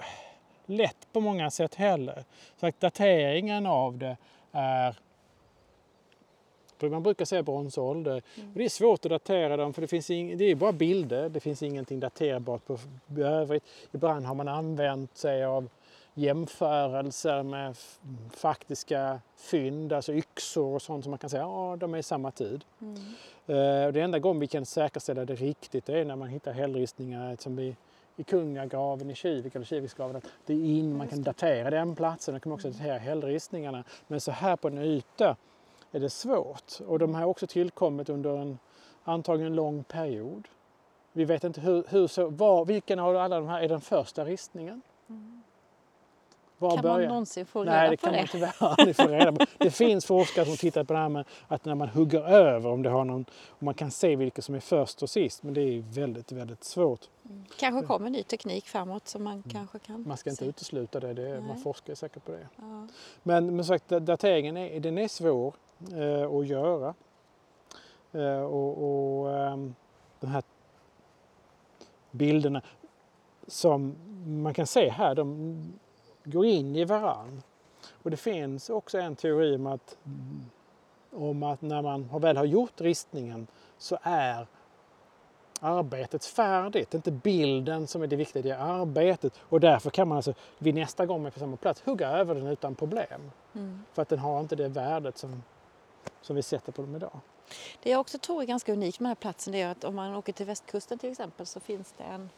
lätt 0.65 1.07
på 1.13 1.19
många 1.19 1.51
sätt 1.51 1.75
heller. 1.75 2.23
Så 2.59 2.67
att 2.67 2.79
dateringen 2.79 3.65
av 3.65 3.97
det 3.97 4.17
är 4.51 4.99
för 6.81 6.89
man 6.89 7.03
brukar 7.03 7.25
säga 7.25 7.43
bronsålder. 7.43 8.17
Och 8.37 8.57
det 8.57 8.65
är 8.65 8.69
svårt 8.69 9.05
att 9.05 9.11
datera 9.11 9.57
dem 9.57 9.73
för 9.73 9.81
det, 9.81 9.87
finns 9.87 10.09
ing, 10.09 10.37
det 10.37 10.43
är 10.43 10.55
bara 10.55 10.71
bilder. 10.71 11.29
Det 11.29 11.39
finns 11.39 11.63
ingenting 11.63 11.99
daterbart 11.99 12.65
på 12.65 12.77
övrigt. 13.17 13.63
Ibland 13.91 14.25
har 14.25 14.35
man 14.35 14.47
använt 14.47 15.17
sig 15.17 15.45
av 15.45 15.69
jämförelser 16.13 17.43
med 17.43 17.75
faktiska 18.33 19.19
fynd, 19.35 19.93
alltså 19.93 20.13
yxor 20.13 20.75
och 20.75 20.81
sånt 20.81 21.03
som 21.03 21.11
man 21.11 21.17
kan 21.17 21.29
säga 21.29 21.43
ja, 21.43 21.77
de 21.79 21.93
är 21.93 21.97
i 21.97 22.03
samma 22.03 22.31
tid. 22.31 22.63
Mm. 22.81 23.85
Och 23.87 23.93
Det 23.93 24.01
enda 24.01 24.19
gången 24.19 24.39
vi 24.39 24.47
kan 24.47 24.65
säkerställa 24.65 25.25
det 25.25 25.35
riktigt 25.35 25.85
det 25.85 25.99
är 25.99 26.05
när 26.05 26.15
man 26.15 26.27
hittar 26.27 26.53
hällristningar 26.53 27.37
som 27.39 27.59
i, 27.59 27.75
i 28.15 28.23
kungagraven 28.23 29.09
i 29.09 29.15
Kivik 29.15 29.55
eller 29.55 29.65
Kiviksgraven. 29.65 30.15
att 30.15 30.25
Det 30.45 30.53
är 30.53 30.57
in, 30.57 30.97
man 30.97 31.07
kan 31.07 31.23
datera 31.23 31.69
den 31.69 31.95
platsen 31.95 32.35
och 32.35 32.43
kan 32.43 32.51
också 32.51 32.69
datera 32.69 32.97
hällristningarna. 32.97 33.83
Men 34.07 34.21
så 34.21 34.31
här 34.31 34.55
på 34.55 34.67
en 34.67 34.77
yta 34.77 35.35
är 35.91 35.99
det 35.99 36.09
svårt. 36.09 36.79
Och 36.87 36.99
de 36.99 37.15
har 37.15 37.25
också 37.25 37.47
tillkommit 37.47 38.09
under 38.09 38.37
en 38.37 38.59
antagligen 39.03 39.55
lång 39.55 39.83
period. 39.83 40.47
Vi 41.13 41.25
vet 41.25 41.43
inte 41.43 41.61
hur, 41.61 41.83
hur 41.89 42.07
så, 42.07 42.27
var, 42.29 42.65
vilken 42.65 42.99
av 42.99 43.17
alla 43.17 43.35
de 43.39 43.47
här 43.47 43.61
är 43.61 43.69
den 43.69 43.81
första 43.81 44.25
ristningen? 44.25 44.81
Var 46.57 46.69
Kan 46.69 46.75
man 46.85 46.93
börjar- 46.95 47.09
någonsin 47.09 47.45
få 47.45 47.63
Nej, 47.63 47.73
reda 47.81 47.91
det 47.91 47.97
på 47.97 48.03
kan 48.03 48.13
det? 48.13 48.19
man 48.19 48.27
tyvärr 48.27 48.53
aldrig 48.59 48.95
få 48.95 49.07
reda 49.07 49.31
på. 49.31 49.45
Det 49.57 49.71
finns 49.71 50.05
forskare 50.05 50.45
som 50.45 50.57
tittar 50.57 50.83
på 50.83 50.93
det 50.93 50.99
här 50.99 51.09
med 51.09 51.25
att 51.47 51.65
när 51.65 51.75
man 51.75 51.89
hugger 51.89 52.21
över 52.21 52.69
om 52.69 52.81
det 52.83 52.89
har 52.89 53.05
någon, 53.05 53.25
om 53.49 53.65
man 53.65 53.73
kan 53.73 53.91
se 53.91 54.15
vilka 54.15 54.41
som 54.41 54.55
är 54.55 54.59
först 54.59 55.03
och 55.03 55.09
sist, 55.09 55.43
men 55.43 55.53
det 55.53 55.61
är 55.61 55.81
väldigt, 55.81 56.31
väldigt 56.31 56.63
svårt. 56.63 56.99
Kanske 57.57 57.87
kommer 57.87 58.09
ny 58.09 58.23
teknik 58.23 58.67
framåt 58.67 59.07
som 59.07 59.23
man 59.23 59.43
kanske 59.51 59.79
kan 59.79 59.95
Mm. 59.95 60.07
Man 60.07 60.17
ska 60.17 60.29
inte 60.29 60.43
se. 60.43 60.49
utesluta 60.49 60.99
det, 60.99 61.13
det 61.13 61.29
är, 61.29 61.39
man 61.39 61.47
Nej. 61.47 61.63
forskar 61.63 61.95
säkert 61.95 62.25
på 62.25 62.31
det. 62.31 62.47
Ja. 62.55 62.87
Men, 63.23 63.55
men 63.55 63.65
sagt, 63.65 63.87
dateringen 63.89 64.57
är, 64.57 64.79
den 64.79 64.97
är 64.97 65.07
svår 65.07 65.53
eh, 65.93 66.31
att 66.31 66.47
göra. 66.47 66.93
Eh, 68.11 68.41
och 68.41 68.83
och 68.83 69.37
ehm, 69.37 69.75
de 70.19 70.27
här 70.27 70.43
bilderna 72.11 72.61
som 73.47 73.95
man 74.25 74.53
kan 74.53 74.67
se 74.67 74.89
här, 74.89 75.15
de 75.15 75.57
går 76.23 76.45
in 76.45 76.75
i 76.75 76.85
varann. 76.85 77.41
Och 78.03 78.11
det 78.11 78.17
finns 78.17 78.69
också 78.69 78.97
en 78.97 79.15
teori 79.15 79.55
om 79.55 79.67
att, 79.67 79.97
om 81.11 81.43
att 81.43 81.61
när 81.61 81.81
man 81.81 82.21
väl 82.21 82.37
har 82.37 82.45
gjort 82.45 82.81
ristningen 82.81 83.47
så 83.77 83.97
är 84.01 84.47
arbetet 85.61 86.25
färdigt. 86.25 86.91
Det 86.91 86.95
är 86.95 86.99
inte 86.99 87.11
bilden 87.11 87.87
som 87.87 88.01
är 88.01 88.07
det 88.07 88.15
viktiga, 88.15 88.43
det 88.43 88.49
är 88.49 88.81
arbetet. 88.81 89.33
Och 89.39 89.59
därför 89.59 89.89
kan 89.89 90.07
man 90.07 90.15
alltså 90.15 90.33
vid 90.57 90.75
nästa 90.75 91.05
gång 91.05 91.21
man 91.21 91.27
är 91.27 91.31
på 91.31 91.39
samma 91.39 91.57
plats 91.57 91.81
hugga 91.81 92.09
över 92.09 92.35
den 92.35 92.47
utan 92.47 92.75
problem. 92.75 93.31
Mm. 93.53 93.83
För 93.93 94.01
att 94.01 94.09
den 94.09 94.19
har 94.19 94.39
inte 94.39 94.55
det 94.55 94.67
värdet 94.67 95.17
som, 95.17 95.43
som 96.21 96.35
vi 96.35 96.43
sätter 96.43 96.71
på 96.71 96.81
dem 96.81 96.95
idag. 96.95 97.19
Det 97.83 97.89
jag 97.89 97.99
också 97.99 98.17
tror 98.17 98.41
är 98.41 98.45
ganska 98.45 98.73
unikt 98.73 98.99
med 98.99 99.05
den 99.05 99.09
här 99.09 99.15
platsen 99.15 99.53
det 99.53 99.61
är 99.61 99.67
att 99.71 99.83
om 99.83 99.95
man 99.95 100.15
åker 100.15 100.33
till 100.33 100.45
västkusten 100.45 100.97
till 100.97 101.11
exempel 101.11 101.45
så 101.45 101.59
finns 101.59 101.93
det 101.97 102.03
en 102.03 102.29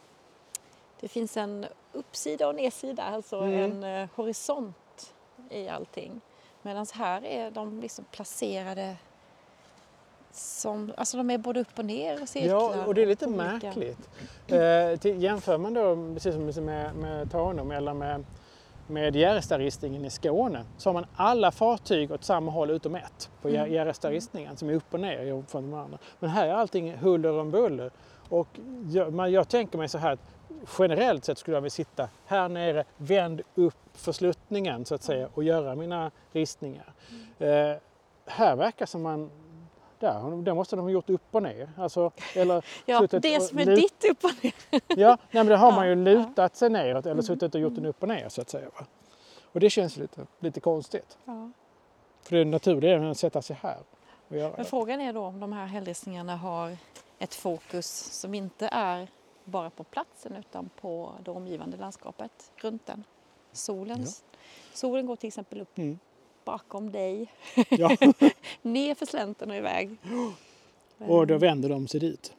det 1.00 1.08
finns 1.08 1.36
en 1.36 1.66
uppsida 1.92 2.48
och 2.48 2.54
nedsida, 2.54 3.02
alltså 3.02 3.40
Mm. 3.40 3.82
en 3.82 4.02
eh, 4.02 4.08
horisont 4.14 5.14
i 5.50 5.68
allting. 5.68 6.20
Medan 6.62 6.86
här 6.94 7.24
är 7.24 7.50
de 7.50 7.80
liksom 7.80 8.04
placerade 8.04 8.96
som, 10.32 10.92
alltså 10.96 11.16
de 11.16 11.30
är 11.30 11.38
både 11.38 11.60
upp 11.60 11.78
och 11.78 11.84
ner 11.84 12.22
och 12.22 12.28
cirklar. 12.28 12.76
Ja, 12.76 12.84
och 12.86 12.94
det 12.94 13.02
är 13.02 13.06
lite 13.06 13.26
märkligt. 13.26 14.08
Eh, 14.46 14.98
till, 14.98 15.22
jämför 15.22 15.58
man 15.58 15.74
då, 15.74 16.14
precis 16.14 16.34
som 16.54 16.64
med, 16.64 16.96
med 16.96 17.30
Tanum 17.30 17.70
eller 17.70 17.94
med, 17.94 18.24
med 18.86 19.16
Gärestadristningen 19.16 20.04
i 20.04 20.10
Skåne, 20.10 20.64
så 20.76 20.88
har 20.88 20.94
man 20.94 21.06
alla 21.16 21.50
fartyg 21.50 22.12
åt 22.12 22.24
samma 22.24 22.52
håll 22.52 22.70
utom 22.70 22.94
ett 22.94 23.30
på 23.42 23.48
Mm. 23.48 24.56
Som 24.56 24.68
är 24.68 24.74
upp 24.74 24.94
och 24.94 25.00
ner 25.00 25.42
från 25.48 25.70
de 25.70 25.78
andra. 25.78 25.98
Men 26.18 26.30
här 26.30 26.46
är 26.46 26.52
allting 26.52 26.96
huller 26.96 27.38
om 27.38 27.50
buller. 27.50 27.90
Och 28.28 28.48
jag, 28.90 29.12
man, 29.12 29.32
jag 29.32 29.48
tänker 29.48 29.78
mig 29.78 29.88
så 29.88 29.98
här 29.98 30.12
att 30.12 30.34
generellt 30.78 31.24
sett 31.24 31.38
skulle 31.38 31.56
jag 31.56 31.62
vilja 31.62 31.70
sitta 31.70 32.08
här 32.26 32.48
nere, 32.48 32.84
vänd 32.96 33.40
upp 33.54 33.74
för 33.92 34.12
sluttningen 34.12 34.84
så 34.84 34.94
att 34.94 35.02
säga 35.02 35.28
och 35.34 35.44
göra 35.44 35.74
mina 35.74 36.10
ristningar. 36.32 36.92
Eh, 37.38 37.76
här 38.26 38.56
verkar 38.56 38.86
som 38.86 39.02
man 39.02 39.30
där, 40.04 40.12
har 40.20 40.30
de- 40.30 40.44
där 40.44 40.54
måste 40.54 40.76
de 40.76 40.82
ha 40.82 40.90
gjort 40.90 41.10
upp 41.10 41.22
och 41.34 41.42
ner. 41.42 41.70
Alltså, 41.78 42.10
eller 42.34 42.64
Ja, 42.86 43.06
det 43.06 43.40
som 43.42 43.58
är 43.58 43.66
ditt 43.76 44.04
upp 44.10 44.24
och 44.24 44.44
ner. 44.44 44.52
Ja, 45.00 45.08
nej, 45.08 45.18
men 45.30 45.46
det 45.46 45.56
har 45.56 45.72
man 45.72 45.86
ju 45.88 45.90
Ja, 45.94 45.96
lutat 46.26 46.56
sig 46.56 46.70
neråt 46.70 47.06
eller 47.06 47.22
suttit 47.22 47.54
och 47.54 47.60
gjort 47.60 47.74
den 47.74 47.86
upp 47.86 48.02
och 48.02 48.08
ner 48.08 48.28
så 48.28 48.40
att 48.40 48.50
säga. 48.50 48.66
Va? 48.78 48.86
Och 49.52 49.60
det 49.60 49.70
känns 49.70 49.96
lite, 49.96 50.26
lite 50.40 50.60
konstigt. 50.60 51.18
Ja. 51.24 51.50
För 52.22 52.36
det 52.36 52.44
naturliga 52.44 52.92
är 52.92 53.10
att 53.10 53.18
sätta 53.18 53.42
sig 53.42 53.56
här 53.62 53.78
och 54.28 54.36
göra 54.36 54.48
Men 54.48 54.58
det. 54.58 54.64
frågan 54.64 55.00
är 55.00 55.12
då 55.12 55.20
om 55.20 55.40
de 55.40 55.52
här 55.52 55.66
hällristningarna 55.66 56.36
har 56.36 56.76
ett 57.18 57.34
fokus 57.34 57.86
som 58.20 58.34
inte 58.34 58.68
är 58.72 59.08
bara 59.44 59.70
på 59.70 59.84
platsen 59.84 60.36
utan 60.36 60.70
på 60.80 61.12
det 61.24 61.30
omgivande 61.30 61.76
landskapet 61.76 62.52
runt 62.56 62.86
den. 62.86 63.04
Solens. 63.52 64.24
Solen 64.72 65.06
går 65.06 65.16
till 65.16 65.28
exempel 65.28 65.60
upp 65.60 65.78
Mm. 65.78 65.98
Bakom 66.44 66.92
dig, 66.92 67.32
Ja, 67.70 67.96
ner 68.62 68.94
för 68.94 69.06
slänten 69.06 69.50
och 69.50 69.56
iväg. 69.56 69.90
och 70.98 71.26
då 71.26 71.38
vänder 71.38 71.68
de 71.68 71.88
sig 71.88 72.00
dit. 72.00 72.32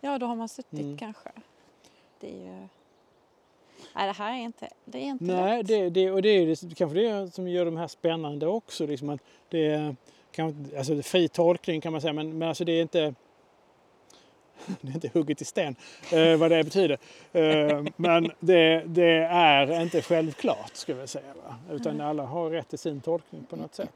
Ja, 0.00 0.18
då 0.18 0.26
har 0.26 0.36
man 0.36 0.48
suttit 0.48 0.80
Mm. 0.80 0.98
kanske. 0.98 1.28
Det 2.20 2.28
är 2.28 2.44
ju... 2.44 2.68
Nej, 3.94 4.06
det 4.06 4.12
här 4.12 4.32
är 4.32 4.38
inte, 4.42 4.68
det 4.84 4.98
är 4.98 5.02
inte 5.02 5.24
Nej, 5.24 5.58
lätt. 5.58 5.66
det, 5.66 5.90
det, 5.90 6.10
och 6.10 6.22
det 6.22 6.28
är 6.28 6.46
det, 6.46 6.74
kanske 6.74 6.98
det 6.98 7.34
som 7.34 7.48
gör 7.48 7.64
de 7.64 7.76
här 7.76 7.88
spännande 7.88 8.46
också. 8.46 8.86
Liksom 8.86 9.08
att 9.10 9.20
det 9.48 9.66
är, 9.66 9.96
kan, 10.30 10.68
alltså 10.78 11.02
fri 11.02 11.28
tolkning 11.28 11.80
kan 11.80 11.92
man 11.92 12.00
säga, 12.00 12.12
men, 12.12 12.38
men 12.38 12.48
alltså 12.48 12.64
det 12.64 12.72
är 12.72 12.82
inte 12.82 13.14
det 14.80 14.88
är 14.88 14.94
inte 14.94 15.10
hugget 15.14 15.42
i 15.42 15.44
sten 15.44 15.76
eh, 16.12 16.36
vad 16.36 16.50
det 16.50 16.64
betyder. 16.64 16.98
Eh, 17.32 17.84
men 17.96 18.30
det, 18.40 18.82
det 18.86 19.24
är 19.30 19.82
inte 19.82 20.02
självklart 20.02 20.76
skulle 20.76 21.00
jag 21.00 21.08
säga. 21.08 21.34
Va? 21.44 21.74
Utan 21.74 22.00
alla 22.00 22.22
har 22.22 22.50
rätt 22.50 22.68
till 22.68 22.78
sin 22.78 23.00
tolkning 23.00 23.44
på 23.50 23.56
något 23.56 23.74
sätt. 23.74 23.92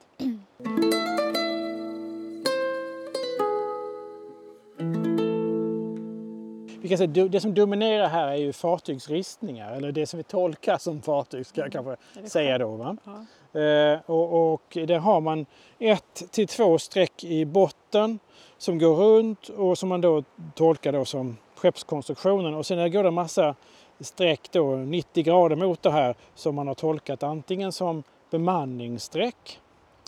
Kan 6.91 6.99
säga, 6.99 7.29
det 7.29 7.41
som 7.41 7.55
dominerar 7.55 8.09
här 8.09 8.29
är 8.29 8.37
ju 8.37 8.53
fartygsristningar, 8.53 9.73
eller 9.73 9.93
det 9.93 10.07
som 10.07 10.17
vi 10.17 10.25
tolkar 10.25 10.79
som 10.79 11.03
fartyg 11.03 11.47
ska 11.47 11.61
jag 11.61 11.73
kanske 11.73 11.93
Är 11.93 12.23
det 12.23 12.31
säga 12.31 12.59
då. 12.59 12.69
Va? 12.69 12.97
Ja. 13.05 13.61
Eh, 13.61 13.99
och, 14.07 14.53
och 14.53 14.63
där 14.73 14.99
har 14.99 15.21
man 15.21 15.47
ett 15.79 16.23
till 16.31 16.47
två 16.49 16.79
streck 16.79 17.25
i 17.25 17.45
botten 17.45 18.19
som 18.59 18.79
går 18.79 18.95
runt 18.95 19.49
och 19.49 19.79
som 19.79 19.89
man 19.89 20.01
då 20.01 20.25
tolkar 20.55 20.93
då 20.93 21.05
som 21.05 21.37
skeppskonstruktionen. 21.57 22.55
Och 22.55 22.67
sen 22.67 22.93
går 22.93 23.03
det 23.03 23.09
en 23.09 23.15
massa 23.15 23.55
streck 24.01 24.49
då, 24.53 24.77
90 24.77 25.25
grader 25.25 25.57
mot 25.57 25.83
det 25.83 25.91
här 25.91 26.15
som 26.35 26.55
man 26.55 26.67
har 26.67 26.75
tolkat 26.75 27.23
antingen 27.23 27.73
som 27.73 28.03
bemanningsstreck 28.31 29.61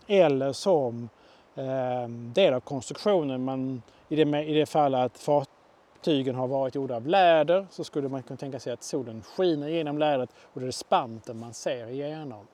eller 0.06 0.52
som 0.52 1.08
eh, 1.54 2.08
del 2.08 2.54
av 2.54 2.60
konstruktionen. 2.60 3.44
Man, 3.44 3.82
i, 4.08 4.24
det, 4.24 4.44
I 4.44 4.54
det 4.54 4.66
fall 4.66 4.94
att 4.94 5.18
fartygen 6.02 6.34
har 6.34 6.48
varit 6.48 6.74
gjorda 6.74 6.96
av 6.96 7.06
läder 7.06 7.66
så 7.70 7.84
skulle 7.84 8.08
man 8.08 8.22
kunna 8.22 8.36
tänka 8.36 8.60
sig 8.60 8.72
att 8.72 8.82
solen 8.82 9.22
skiner 9.22 9.68
igenom 9.68 9.98
lädret 9.98 10.30
och 10.42 10.60
det 10.60 10.66
är 10.66 10.70
spanten 10.70 11.38
man 11.38 11.54
ser 11.54 11.86
igenom. 11.86 12.46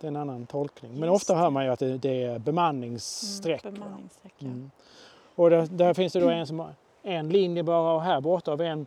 Det 0.00 0.06
är 0.06 0.08
en 0.08 0.16
annan 0.16 0.46
tolkning. 0.46 0.92
Men 0.92 1.12
Just 1.12 1.22
ofta 1.30 1.34
hör 1.40 1.50
man 1.50 1.64
ju 1.64 1.70
att 1.70 1.78
det, 1.78 1.98
det 1.98 2.22
är 2.22 2.38
bemanningsstreck. 2.38 3.64
Mm, 3.64 3.74
bemanningsstreck, 3.74 4.34
ja. 4.38 4.46
Mm. 4.46 4.70
Och 5.34 5.50
där, 5.50 5.66
där 5.66 5.94
finns 5.94 6.12
det 6.12 6.20
då 6.20 6.28
en 6.28 6.46
som 6.46 6.68
en 7.02 7.28
linje 7.28 7.62
bara 7.62 7.94
och 7.94 8.02
här 8.02 8.20
borta 8.20 8.50
har 8.50 8.56
vi 8.56 8.66
en 8.66 8.86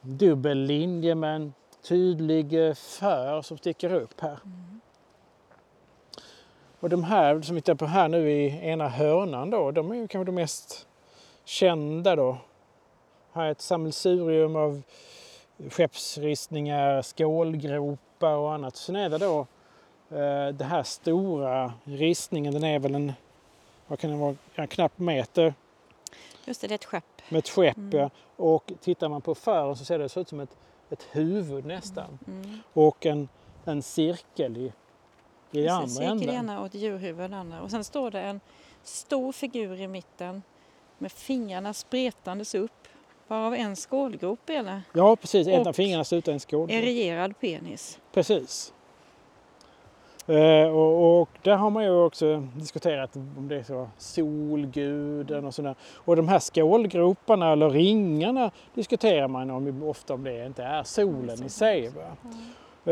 dubbel 0.00 0.58
linje 0.58 1.14
med 1.14 1.36
en 1.36 1.52
tydlig 1.82 2.68
eh, 2.68 2.74
för 2.74 3.42
som 3.42 3.58
sticker 3.58 3.92
upp 3.92 4.20
här. 4.20 4.38
Och 6.80 6.88
de 6.88 7.04
här 7.04 7.42
som 7.42 7.54
vi 7.54 7.60
tittar 7.60 7.74
på 7.74 7.86
här 7.86 8.08
nu 8.08 8.30
i 8.30 8.68
ena 8.68 8.88
hörnan 8.88 9.50
då, 9.50 9.70
de 9.70 9.90
är 9.90 9.94
ju 9.94 10.08
kanske 10.08 10.24
de 10.24 10.34
mest 10.34 10.86
kända 11.44 12.16
då. 12.16 12.36
Här 13.32 13.44
är 13.44 13.50
ett 13.50 13.60
sammelsurium 13.60 14.56
av 14.56 14.82
skeppsristningar, 15.70 17.02
skålgropar 17.02 18.34
och 18.34 18.54
annat. 18.54 18.76
Sen 18.76 18.96
är 18.96 19.10
det 19.10 19.18
då 19.18 19.40
eh, 20.10 20.48
den 20.48 20.68
här 20.68 20.82
stora 20.82 21.72
ristningen, 21.84 22.52
den 22.54 22.64
är 22.64 22.78
väl 22.78 22.94
en, 22.94 23.12
vad 23.86 23.98
kan 23.98 24.10
det 24.10 24.16
vara, 24.16 24.36
en 24.54 24.68
knapp 24.68 24.98
meter 24.98 25.54
Just 26.44 26.60
det, 26.60 26.66
det 26.68 26.72
är 26.72 26.76
ett 26.76 26.84
skepp. 26.84 27.22
med 27.28 27.38
ett 27.38 27.48
skepp. 27.48 27.76
Mm. 27.76 27.98
Ja. 27.98 28.10
Och 28.36 28.72
tittar 28.80 29.08
man 29.08 29.22
på 29.22 29.34
fören 29.34 29.76
så 29.76 29.84
ser 29.84 29.98
det 29.98 30.16
ut 30.16 30.28
som 30.28 30.40
ett, 30.40 30.56
ett 30.90 31.06
huvud 31.10 31.64
nästan. 31.64 32.18
Mm. 32.26 32.58
Och 32.72 33.06
en, 33.06 33.28
en 33.64 33.82
cirkel 33.82 34.56
i, 34.56 34.72
i 35.50 35.68
andra 35.68 35.88
cirkel 35.88 36.06
i 36.06 36.10
änden. 36.10 36.34
ena 36.34 36.60
och 36.60 36.66
ett 36.66 36.74
djurhuvud 36.74 37.18
i 37.18 37.22
den 37.22 37.34
andra. 37.34 37.60
Och 37.60 37.70
sen 37.70 37.84
står 37.84 38.10
det 38.10 38.20
en 38.20 38.40
stor 38.82 39.32
figur 39.32 39.80
i 39.80 39.88
mitten 39.88 40.42
med 41.00 41.12
fingrarna 41.12 41.74
spretandes 41.74 42.54
upp. 42.54 42.88
Varav 43.28 43.54
en 43.54 43.76
skålgrop 43.76 44.38
det. 44.44 44.82
Ja 44.92 45.16
precis, 45.16 45.48
ett 45.48 45.66
av 45.66 45.72
fingrarna 45.72 46.04
slutar 46.04 46.32
i 46.32 46.34
en 46.34 46.40
skål. 46.40 46.70
Erierad 46.70 47.40
penis. 47.40 47.98
Precis. 48.12 48.72
Eh, 50.26 50.68
och, 50.68 51.20
och 51.20 51.28
där 51.42 51.56
har 51.56 51.70
man 51.70 51.84
ju 51.84 51.90
också 51.90 52.46
diskuterat 52.54 53.16
om 53.16 53.48
det 53.48 53.56
är 53.56 53.62
så 53.62 53.88
solguden 53.98 55.44
och 55.44 55.54
sådär. 55.54 55.74
Och 55.94 56.16
de 56.16 56.28
här 56.28 56.38
skålgroparna 56.38 57.52
eller 57.52 57.70
ringarna 57.70 58.50
diskuterar 58.74 59.28
man 59.28 59.50
om 59.50 59.82
ofta 59.82 60.14
om 60.14 60.24
det 60.24 60.46
inte 60.46 60.62
är 60.62 60.82
solen 60.82 61.44
i 61.44 61.48
sig. 61.48 61.88
Va? 61.88 62.16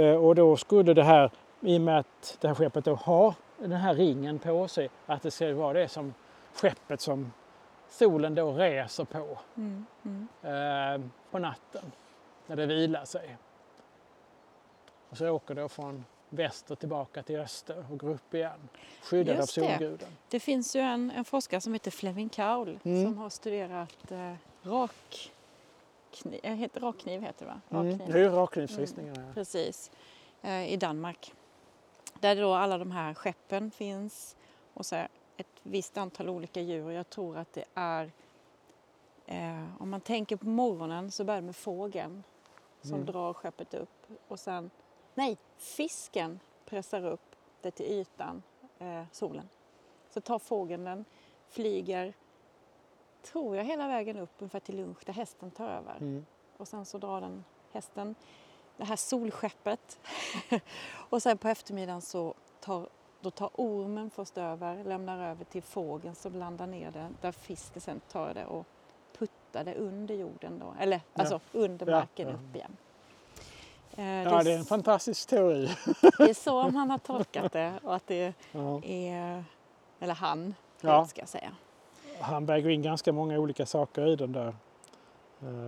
Eh, 0.00 0.15
och 0.15 0.35
då 0.35 0.57
skulle 0.57 0.95
det 0.95 1.05
här, 1.05 1.31
i 1.61 1.77
och 1.77 1.81
med 1.81 1.99
att 1.99 2.38
det 2.41 2.49
här 2.49 2.55
skeppet 2.55 2.85
då 2.85 2.95
har 2.95 3.35
den 3.59 3.73
här 3.73 3.95
ringen 3.95 4.38
på 4.38 4.69
sig, 4.69 4.88
att 5.07 5.23
det 5.23 5.31
ska 5.31 5.55
vara 5.55 5.73
det 5.73 5.88
som 5.88 6.15
skeppet 6.55 7.00
som 7.00 7.33
solen 7.90 8.35
då 8.35 8.52
reser 8.52 9.04
på 9.04 9.38
Mm. 9.57 9.87
Mm. 10.04 10.28
eh, 11.02 11.11
på 11.30 11.38
natten 11.38 11.92
när 12.47 12.57
det 12.57 12.66
vilar 12.66 13.04
sig. 13.04 13.37
Och 15.11 15.16
så 15.16 15.28
åker 15.30 15.54
det 15.54 15.68
från 15.68 16.04
väster 16.28 16.75
tillbaka 16.75 17.23
till 17.23 17.37
öster 17.40 17.85
och 17.90 17.99
går 17.99 18.11
upp 18.11 18.35
igen. 18.35 18.68
Skyddad 19.02 19.35
av 19.35 19.40
Just 19.40 19.54
det. 19.54 19.61
solguden. 19.61 20.09
Det 20.28 20.40
finns 20.40 20.76
ju 20.76 20.80
en, 20.80 21.11
en 21.11 21.25
forskare 21.25 21.61
som 21.61 21.73
heter 21.73 21.90
Fleming 21.90 22.28
Kaul 22.28 22.78
Mm. 22.85 23.04
som 23.04 23.18
har 23.18 23.30
studerat 23.30 24.11
eh, 24.11 24.33
rak, 24.62 25.33
kniv, 26.11 26.40
heter, 26.45 26.80
rakkniv. 26.80 27.21
Heter 27.23 27.45
det, 27.47 27.50
va? 27.52 27.61
Mm. 27.80 27.90
Rakkniv. 27.92 28.12
Det 28.12 28.18
är 28.18 28.23
ju 28.23 28.28
rakknivsristningarna. 28.30 29.21
ja. 29.26 29.35
Precis. 29.35 29.90
Eh, 30.42 30.73
I 30.73 30.76
Danmark. 30.76 31.33
Där 32.21 32.37
då 32.37 32.54
alla 32.54 32.78
de 32.78 32.90
här 32.90 33.14
skeppen 33.14 33.71
finns 33.71 34.37
och 34.75 34.87
så 34.87 34.97
ett 35.40 35.61
visst 35.62 35.97
antal 35.99 36.28
olika 36.28 36.61
djur. 36.61 36.90
Jag 36.90 37.11
tror 37.11 37.37
att 37.37 37.52
det 37.52 37.64
är... 37.75 38.12
Eh, 39.26 39.64
om 39.83 39.90
man 39.90 40.00
tänker 40.00 40.37
på 40.37 40.47
morgonen 40.49 41.11
så 41.11 41.25
börjar 41.25 41.40
det 41.40 41.47
med 41.47 41.57
fågeln 41.57 42.25
som 42.83 42.95
Mm. 42.95 43.07
drar 43.07 43.33
skeppet 43.35 43.75
upp. 43.75 44.07
Och 44.28 44.40
sen... 44.40 44.71
Nej, 45.14 45.38
fisken 45.57 46.40
pressar 46.64 47.04
upp 47.07 47.37
det 47.61 47.71
till 47.71 47.87
ytan, 47.87 48.42
eh, 48.78 49.02
solen. 49.12 49.49
Så 50.11 50.21
tar 50.21 50.38
fågeln 50.38 50.85
den, 50.85 51.04
flyger, 51.49 52.14
tror 53.23 53.57
jag, 53.57 53.64
hela 53.64 53.88
vägen 53.88 54.16
upp 54.18 54.30
ungefär 54.38 54.61
till 54.61 54.76
lunch 54.76 54.99
där 55.07 55.12
hästen 55.12 55.50
tar 55.50 55.68
över 55.68 55.97
Mm. 55.97 56.26
och 56.57 56.68
sen 56.68 56.85
så 56.85 56.98
drar 56.98 57.20
den 57.20 57.44
hästen 57.72 58.14
det 58.77 58.85
här 58.85 58.96
solskeppet. 58.96 60.01
och 61.11 61.22
sen 61.22 61.38
på 61.38 61.48
eftermiddagen 61.48 62.03
så 62.03 62.35
tar, 62.61 62.88
då 63.20 63.31
tar 63.31 63.50
ormen 63.54 64.11
först 64.11 64.38
över, 64.38 64.85
lämnar 64.85 65.31
över 65.31 65.44
till 65.44 65.62
fågeln 65.62 66.14
som 66.14 66.35
landar 66.35 66.66
ner 66.66 66.90
det 66.90 67.09
där 67.20 67.33
fisken 67.33 67.81
sen 67.81 68.00
tar 68.12 68.35
det 68.35 68.46
och 68.46 68.66
puttar 69.18 69.64
det 69.64 69.74
under 69.74 70.14
jorden 70.14 70.59
då, 70.59 70.74
eller 70.81 70.96
Ja. 71.14 71.20
alltså 71.22 71.40
under 71.52 71.87
marken 71.87 72.28
ja. 72.28 72.35
upp 72.35 72.57
igen. 72.57 72.76
Eh, 73.96 74.22
Ja, 74.33 74.42
det 74.42 74.52
är 74.52 74.59
en 74.59 74.64
fantastisk 74.64 75.28
teori. 75.28 75.66
det 76.18 76.31
är 76.31 76.35
så 76.35 76.68
man 76.70 76.90
har 76.90 76.98
tolkat 76.98 77.52
det 77.52 77.72
och 77.83 77.94
att 77.94 78.07
det 78.07 78.35
Ja. 78.52 78.83
är, 78.85 79.44
eller 80.00 80.14
han, 80.14 80.54
Ja. 80.81 81.07
ska 81.07 81.20
jag 81.20 81.28
säga. 81.28 81.50
Han 82.20 82.46
väger 82.46 82.68
in 82.70 82.83
ganska 82.83 83.12
många 83.12 83.38
olika 83.38 83.66
saker 83.66 84.07
i 84.07 84.16
den 84.16 84.33
där 84.33 84.57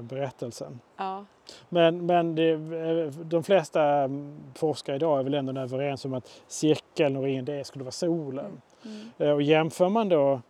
berättelsen. 0.02 0.80
Ja, 0.96 1.24
Men, 1.68 2.06
men 2.06 2.34
det, 2.34 2.50
eh, 2.50 3.06
de 3.10 3.42
flesta 3.42 3.82
mm, 3.84 4.36
forskare 4.54 4.96
idag 4.96 5.18
är 5.18 5.24
väl 5.24 5.34
ändå 5.34 5.60
överens 5.60 6.04
om 6.04 6.14
att 6.14 6.30
cirkeln 6.46 7.16
och 7.16 7.22
ringen 7.22 7.44
det 7.44 7.64
skulle 7.64 7.84
vara 7.84 7.92
solen. 7.92 8.62
mm. 8.84 9.10
Eh, 9.18 9.30
Och 9.30 9.42
jämför 9.42 9.88
man 9.88 10.08
då 10.08 10.40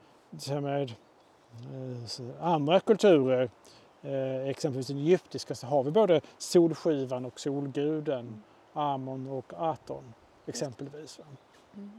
med 0.62 0.83
eh, 0.83 2.44
andra 2.46 2.80
kulturer, 2.80 3.50
eh, 4.02 4.48
exempelvis 4.48 4.87
den 4.87 4.98
egyptiska, 4.98 5.54
så 5.54 5.66
har 5.66 5.83
vi 5.83 5.90
både 5.90 6.20
solskivan 6.38 7.24
och 7.24 7.40
solguden, 7.40 8.42
Amon 8.72 9.26
och 9.26 9.52
Aton 9.56 10.14
exempelvis. 10.46 11.20
Mm. 11.76 11.90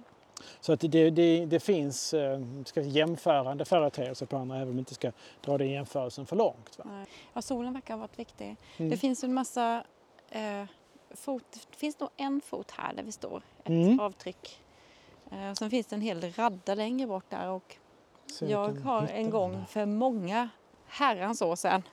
Så 0.62 0.74
att 0.74 0.80
det, 0.80 1.10
det, 1.10 1.46
det 1.46 1.60
finns 1.60 2.14
eh, 2.14 2.40
ska 2.66 2.82
jämförande 2.82 3.66
företeelser 3.66 4.26
på 4.26 4.38
andra, 4.38 4.56
även 4.56 4.68
om 4.68 4.74
vi 4.76 4.80
inte 4.80 4.94
ska 4.94 5.12
dra 5.42 5.58
den 5.58 5.70
jämförelsen 5.70 6.26
för 6.26 6.36
långt. 6.36 6.78
Va? 6.78 6.86
Nej. 6.88 7.06
Ja, 7.34 7.42
solen 7.42 7.74
verkar 7.74 7.94
ha 7.94 8.02
varit 8.02 8.20
viktig. 8.20 8.56
Mm. 8.78 8.90
Det 8.90 8.98
finns 8.98 9.24
en 9.24 9.34
massa 9.34 9.84
eh, 10.30 10.64
fot. 11.12 11.44
Det 11.72 11.78
finns 11.78 12.00
nog 12.00 12.10
en 12.18 12.42
fot 12.42 12.72
här 12.72 12.94
där 12.94 13.04
vi 13.04 13.12
står. 13.12 13.42
Ett 13.64 13.70
Mm. 13.70 14.00
avtryck. 14.00 14.60
Eh, 15.32 15.54
sen 15.54 15.70
finns 15.70 15.88
det 15.88 15.96
en 15.96 16.02
hel 16.02 16.32
radda 16.32 16.76
längre 16.76 17.08
bort 17.08 17.30
där 17.30 17.50
och 17.50 17.76
Så 18.26 18.46
jag 18.46 18.70
har 18.80 19.08
en 19.08 19.30
gång 19.30 19.66
för 19.70 19.86
många 19.86 20.50
herrans 20.88 21.42
år 21.42 21.56
sedan 21.56 21.84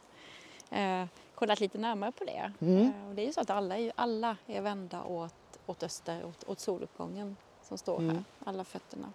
eh, 0.71 1.05
kollat 1.35 1.61
lite 1.61 1.79
närmare 1.79 2.13
på 2.13 2.25
det. 2.25 2.53
Mm. 2.61 2.81
Eh, 3.03 3.09
och 3.09 3.15
det 3.15 3.23
är 3.23 3.27
ju 3.27 3.33
så 3.33 3.41
att 3.41 3.51
alla 3.51 3.79
är, 3.79 3.93
alla 3.95 4.37
är 4.47 4.61
vända 4.61 5.05
åt, 5.05 5.35
åt 5.67 5.83
öster, 5.83 6.25
åt, 6.25 6.45
åt 6.49 6.61
soluppgången 6.61 7.37
som 7.69 7.79
står 7.79 7.99
Mm. 7.99 8.15
här. 8.17 8.25
Alla 8.45 8.65
fötterna 8.65 9.13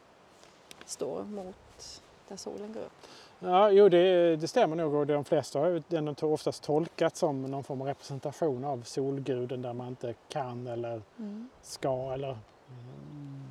står 0.86 1.24
mot 1.24 2.02
där 2.28 2.36
solen 2.38 2.74
går 2.74 2.82
upp. 2.82 2.92
Ja, 3.40 3.72
jo, 3.72 3.90
det, 3.90 4.36
det 4.36 4.48
stämmer 4.48 4.76
nog 4.76 4.94
och 4.94 5.08
de 5.08 5.26
flesta 5.26 5.60
har 5.60 5.84
den 5.88 6.16
oftast 6.22 6.64
tolkat 6.64 7.16
som 7.16 7.42
någon 7.42 7.64
form 7.64 7.82
av 7.82 7.88
representation 7.88 8.64
av 8.66 8.82
solguden 8.84 9.62
där 9.62 9.74
man 9.74 9.88
inte 9.88 10.14
kan 10.30 10.68
eller 10.68 11.02
Mm. 11.20 11.50
ska 11.62 12.14
eller 12.14 12.38
mm, 12.70 13.44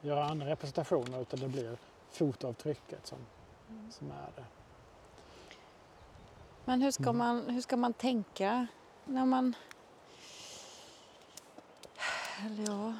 göra 0.00 0.24
andra 0.24 0.46
representationer 0.46 1.20
utan 1.20 1.40
det 1.40 1.48
blir 1.48 1.76
fotavtrycket 2.10 3.06
som, 3.06 3.18
Mm. 3.70 3.90
som 3.92 4.10
är 4.10 4.30
det. 4.36 4.44
Men 6.64 6.82
hur 6.82 6.90
ska, 6.90 7.02
Mm. 7.02 7.16
man, 7.18 7.50
hur 7.50 7.60
ska 7.60 7.76
man 7.76 7.92
tänka 7.92 8.66
när 9.04 9.24
man... 9.26 9.54
Eller 12.46 12.64
ja... 12.72 12.92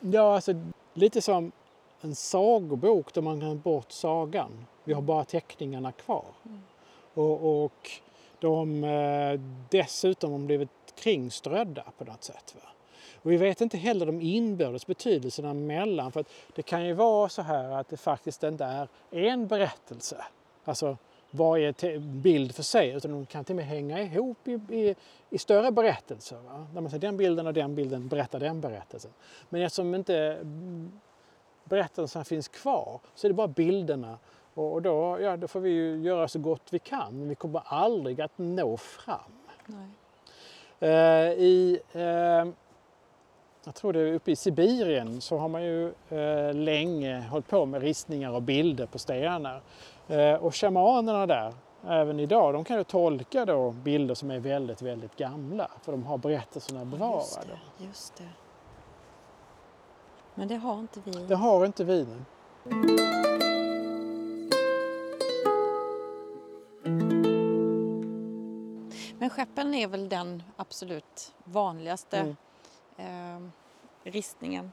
Ja, 0.00 0.34
alltså 0.34 0.52
lite 0.94 1.22
som 1.22 1.52
en 2.00 2.14
sagobok 2.14 3.14
där 3.14 3.22
man 3.22 3.40
kan 3.40 3.60
bort 3.60 3.92
sagan. 3.92 4.66
Vi 4.84 4.92
har 4.92 5.02
bara 5.02 5.24
teckningarna 5.24 5.92
kvar. 5.92 6.24
Mm. 6.44 6.60
Och, 7.14 7.64
och 7.64 7.90
de 8.38 8.84
eh, 8.84 9.40
dessutom 9.70 10.32
har 10.32 10.38
blivit 10.38 10.68
kringströdda 10.94 11.84
på 11.98 12.04
något 12.04 12.24
sätt. 12.24 12.54
Va? 12.62 12.68
Och 13.22 13.32
vi 13.32 13.36
vet 13.36 13.60
inte 13.60 13.76
heller 13.76 14.06
de 14.06 14.20
inbördes 14.20 14.86
betydelserna 14.86 15.54
mellan. 15.54 16.12
För 16.12 16.20
att 16.20 16.30
det 16.54 16.62
kan 16.62 16.86
ju 16.86 16.92
vara 16.92 17.28
så 17.28 17.42
här 17.42 17.70
att 17.70 17.88
det 17.88 17.96
faktiskt 17.96 18.42
inte 18.42 18.64
är 18.64 18.88
en 19.10 19.46
berättelse. 19.46 20.24
Alltså 20.64 20.96
varje 21.36 21.98
bild 21.98 22.54
för 22.54 22.62
sig. 22.62 22.90
Utan 22.90 23.10
de 23.10 23.26
kan 23.26 23.44
till 23.44 23.52
och 23.52 23.56
med 23.56 23.66
hänga 23.66 24.02
ihop 24.02 24.48
i, 24.48 24.52
i, 24.52 24.94
i 25.30 25.38
större 25.38 25.70
berättelser. 25.70 26.36
Va? 26.36 26.66
Där 26.74 26.80
man 26.80 26.90
säger 26.90 27.00
den 27.00 27.16
bilden 27.16 27.46
och 27.46 27.54
den 27.54 27.74
bilden 27.74 28.08
berättar 28.08 28.40
den 28.40 28.60
berättelsen. 28.60 29.10
Men 29.48 29.62
eftersom 29.62 29.94
inte 29.94 30.38
berättelserna 31.64 32.24
finns 32.24 32.48
kvar 32.48 33.00
så 33.14 33.26
är 33.26 33.28
det 33.28 33.34
bara 33.34 33.48
bilderna. 33.48 34.18
Och, 34.54 34.72
och 34.72 34.82
då, 34.82 35.18
ja, 35.20 35.36
då 35.36 35.48
får 35.48 35.60
vi 35.60 35.70
ju 35.70 35.96
göra 35.96 36.28
så 36.28 36.38
gott 36.38 36.62
vi 36.70 36.78
kan. 36.78 37.18
Men 37.18 37.28
vi 37.28 37.34
kommer 37.34 37.62
aldrig 37.64 38.20
att 38.20 38.38
nå 38.38 38.76
fram. 38.76 39.32
Nej. 39.66 39.88
Eh, 40.80 41.32
I, 41.32 41.80
eh, 41.92 42.46
jag 43.64 43.74
tror 43.74 43.92
det 43.92 44.00
är 44.00 44.12
uppe 44.12 44.30
i 44.30 44.36
Sibirien 44.36 45.20
så 45.20 45.38
har 45.38 45.48
man 45.48 45.64
ju 45.64 45.92
eh, 46.08 46.54
länge 46.54 47.20
hållit 47.20 47.48
på 47.48 47.66
med 47.66 47.82
ristningar 47.82 48.30
och 48.30 48.42
bilder 48.42 48.86
på 48.86 48.98
stenar. 48.98 49.60
Eh, 50.08 50.34
och 50.34 50.54
shamanerna 50.54 51.26
där, 51.26 51.54
även 51.86 52.20
idag, 52.20 52.54
de 52.54 52.64
kan 52.64 52.76
ju 52.76 52.84
tolka 52.84 53.44
då 53.44 53.70
bilder 53.70 54.14
som 54.14 54.30
är 54.30 54.38
väldigt, 54.40 54.82
väldigt 54.82 55.16
gamla. 55.16 55.70
För 55.82 55.92
de 55.92 56.04
har 56.06 56.18
berättelserna 56.18 56.80
Just 56.80 56.90
bevarade. 56.92 57.60
det, 57.78 57.84
just 57.84 58.16
det. 58.16 58.28
Men 60.34 60.48
det 60.48 60.56
har 60.56 60.78
inte 60.80 61.00
vi. 61.04 61.10
Det 61.12 61.34
har 61.36 61.66
inte 61.66 61.84
vi 61.84 62.04
nu. 62.04 62.24
Men 69.12 69.16
Men 69.18 69.30
skeppen 69.30 69.74
är 69.74 69.88
väl 69.88 70.08
den 70.08 70.42
absolut 70.56 71.34
vanligaste 71.44 72.34
Mm. 72.98 73.52
eh, 74.04 74.10
ristningen 74.10 74.72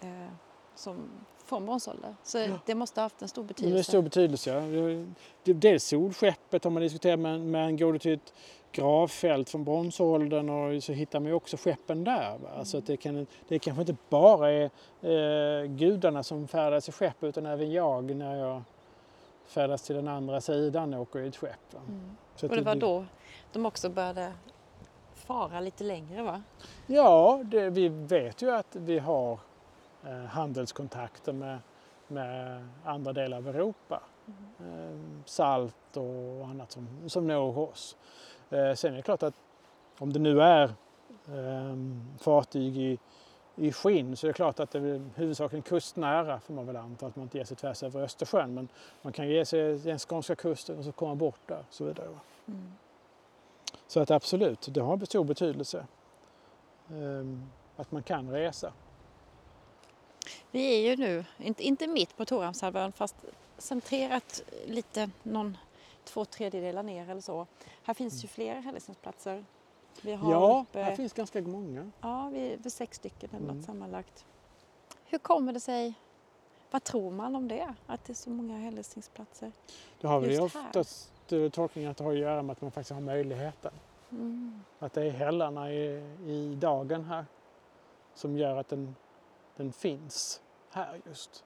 eh, 0.00 0.28
som 0.74 1.10
från 1.44 1.66
bronsålder. 1.66 2.14
Så 2.22 2.38
Ja. 2.38 2.46
det 2.66 2.74
måste 2.74 3.00
ha 3.00 3.04
haft 3.04 3.22
en 3.22 3.28
stor 3.28 3.42
Det 3.42 3.46
är 3.46 3.48
betydelse. 3.54 3.90
stor 3.90 4.02
betydelse. 4.02 4.50
Ja. 4.50 4.60
Det- 5.44 5.52
Dels 5.52 5.84
solskeppet 5.84 6.64
har 6.64 6.70
man 6.70 6.82
diskuterat 6.82 7.18
men, 7.18 7.50
men 7.50 7.76
går 7.76 7.92
du 7.92 7.98
till 7.98 8.12
ett 8.12 8.32
gravfält 8.72 9.50
från 9.50 9.64
bronsåldern 9.64 10.50
och 10.50 10.82
så 10.82 10.92
hittar 10.92 11.20
man 11.20 11.26
ju 11.28 11.34
också 11.34 11.56
skeppen 11.56 12.04
där. 12.04 12.38
Va? 12.38 12.48
Alltså 12.58 12.78
att 12.78 12.86
det, 12.86 12.96
kan, 12.96 13.26
det 13.48 13.58
kanske 13.58 13.80
inte 13.80 13.96
bara 14.08 14.50
är 14.50 14.70
eh, 15.02 15.64
gudarna 15.66 16.22
som 16.22 16.48
färdas 16.48 16.88
i 16.88 16.92
skepp 16.92 17.22
utan 17.24 17.46
även 17.46 17.72
jag 17.72 18.16
när 18.16 18.36
jag 18.36 18.62
färdas 19.46 19.82
till 19.82 19.96
den 19.96 20.08
andra 20.08 20.40
sidan 20.40 20.94
och 20.94 21.00
åker 21.00 21.18
i 21.20 21.28
ett 21.28 21.36
skepp. 21.36 21.74
Mm. 21.88 22.16
Så 22.36 22.46
Och 22.48 22.56
det 22.56 22.62
var 22.62 22.72
blir- 22.74 22.80
då 22.80 23.04
de 23.52 23.66
också 23.66 23.88
började 23.88 24.32
fara 25.14 25.60
lite 25.60 25.84
längre 25.84 26.22
va? 26.22 26.42
Ja, 26.86 27.40
det, 27.44 27.70
vi 27.70 27.88
vet 27.88 28.42
ju 28.42 28.50
att 28.50 28.76
vi 28.76 28.98
har 28.98 29.38
handelskontakter 30.28 31.32
med, 31.32 31.58
med 32.08 32.68
andra 32.84 33.12
delar 33.12 33.36
av 33.36 33.48
Europa. 33.48 34.02
Eh, 34.58 34.98
salt 35.24 35.96
och 35.96 36.46
annat 36.46 36.72
som, 36.72 36.88
som 37.06 37.26
når 37.26 37.58
oss. 37.58 37.96
Eh, 38.50 38.74
sen 38.74 38.92
är 38.92 38.96
det 38.96 39.02
klart 39.02 39.22
att 39.22 39.34
om 39.98 40.12
det 40.12 40.18
nu 40.18 40.42
är 40.42 40.64
eh, 41.28 41.76
fartyg 42.18 42.76
i, 42.76 42.98
i 43.56 43.72
skinn 43.72 44.16
så 44.16 44.26
är 44.26 44.28
det 44.28 44.34
klart 44.34 44.60
att 44.60 44.70
det 44.70 44.78
är 44.78 45.10
huvudsakligen 45.14 45.62
kustnära 45.62 46.40
får 46.40 46.54
man 46.54 46.66
väl 46.66 46.76
anta 46.76 47.06
att 47.06 47.16
man 47.16 47.22
inte 47.22 47.38
ger 47.38 47.44
sig 47.44 47.56
tvärs 47.56 47.82
över 47.82 48.02
Östersjön 48.02 48.54
men 48.54 48.68
man 49.02 49.12
kan 49.12 49.28
ge 49.28 49.44
sig 49.44 49.78
den 49.78 49.98
skånska 49.98 50.34
kusten 50.34 50.78
och 50.78 50.84
så 50.84 50.92
komma 50.92 51.14
bort 51.14 51.40
där 51.46 51.58
och 51.68 51.74
så 51.74 51.84
vidare. 51.84 52.08
Mm. 52.46 52.72
Så 53.86 54.00
att 54.00 54.10
absolut, 54.10 54.68
det 54.70 54.80
har 54.80 55.04
stor 55.04 55.24
betydelse 55.24 55.86
ehm, 56.90 57.50
att 57.76 57.92
man 57.92 58.02
kan 58.02 58.30
resa. 58.30 58.72
Vi 60.50 60.74
är 60.74 60.90
ju 60.90 60.96
nu, 60.96 61.24
inte, 61.38 61.62
inte 61.64 61.86
mitt 61.86 62.16
på 62.16 62.24
Torhamnshalvön 62.24 62.92
fast 62.92 63.16
centrerat 63.58 64.42
lite 64.66 65.10
någon 65.22 65.56
två 66.04 66.24
tredjedelar 66.24 66.82
ner 66.82 67.10
eller 67.10 67.20
så. 67.20 67.46
Här 67.82 67.94
finns 67.94 68.24
ju 68.24 68.28
fler 68.28 68.54
hälsningsplatser. 68.60 69.44
Vi 70.02 70.12
har 70.12 70.32
Ja, 70.32 70.64
uppe, 70.68 70.80
här 70.82 70.96
finns 70.96 71.12
ganska 71.12 71.42
många. 71.42 71.90
ja, 72.00 72.30
vi 72.32 72.52
är 72.64 72.70
sex 72.70 72.96
stycken 72.96 73.30
eller 73.30 73.44
Mm. 73.44 73.56
något 73.56 73.66
sammanlagt. 73.66 74.24
Hur 75.04 75.18
kommer 75.18 75.52
det 75.52 75.60
sig, 75.60 75.94
vad 76.70 76.84
tror 76.84 77.10
man 77.10 77.36
om 77.36 77.48
det, 77.48 77.74
att 77.86 78.04
det 78.04 78.12
är 78.12 78.14
så 78.14 78.30
många 78.30 78.58
hälsningsplatser? 78.58 79.52
Det 80.00 80.06
har 80.06 80.20
vi 80.20 80.34
Just 80.36 80.54
här. 80.54 80.66
oftast 80.66 81.10
eh, 81.32 81.48
tolkningen 81.48 81.90
att 81.90 81.96
det 81.96 82.04
har 82.04 82.12
att 82.12 82.18
göra 82.18 82.42
med 82.42 82.52
att 82.52 82.60
man 82.60 82.70
faktiskt 82.70 82.90
har 82.92 83.00
möjligheten. 83.00 83.72
Mm. 84.10 84.60
Att 84.78 84.92
det 84.92 85.02
är 85.06 85.10
hällarna 85.10 85.72
i, 85.72 85.84
i 86.26 86.54
dagen 86.60 87.04
här 87.04 87.24
som 88.14 88.36
gör 88.36 88.56
att 88.56 88.68
den, 88.68 88.96
den 89.56 89.72
finns 89.72 90.40
här 90.70 91.00
just. 91.06 91.44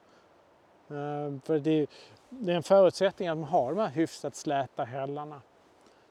Ehm, 0.91 1.41
för 1.41 1.59
det, 1.59 1.87
det 2.29 2.53
är 2.53 2.57
en 2.57 2.63
förutsättning 2.63 3.29
att 3.29 3.39
man 3.39 3.49
har 3.49 3.71
de 3.75 3.81
här 3.81 3.89
hyfsat 3.89 4.37
släta 4.37 4.85
hällarna. 4.85 5.43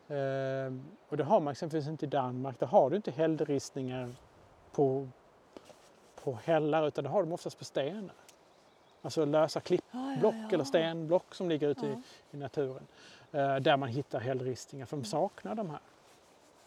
Ehm, 0.08 0.86
och 1.10 1.18
det 1.18 1.24
har 1.24 1.40
man 1.40 1.52
exempelvis 1.52 1.88
inte 1.88 2.06
i 2.06 2.10
Danmark. 2.10 2.60
Där 2.60 2.68
har 2.68 2.90
du 2.90 2.96
inte 2.96 3.12
hällristningar 3.12 4.16
på, 4.72 5.08
på 6.24 6.40
hällar 6.44 6.88
utan 6.88 7.04
det 7.04 7.10
har 7.10 7.24
de 7.24 7.32
oftast 7.32 7.58
på 7.58 7.66
stenar. 7.66 8.16
Alltså 9.02 9.26
lösa 9.26 9.60
klippblock 9.60 10.34
Ja, 10.34 10.42
ja, 10.42 10.48
eller 10.48 10.58
ja. 10.58 10.66
stenblock 10.66 11.36
som 11.36 11.50
ligger 11.50 11.68
ute 11.68 11.86
i, 11.86 12.02
i 12.32 12.38
naturen. 12.38 12.88
Eh, 13.32 13.56
där 13.56 13.78
man 13.78 13.90
hittar 13.90 14.20
hällristningar 14.20 14.86
för 14.86 14.98
de 14.98 15.04
saknar 15.04 15.56
de 15.56 15.70
här. 15.70 15.80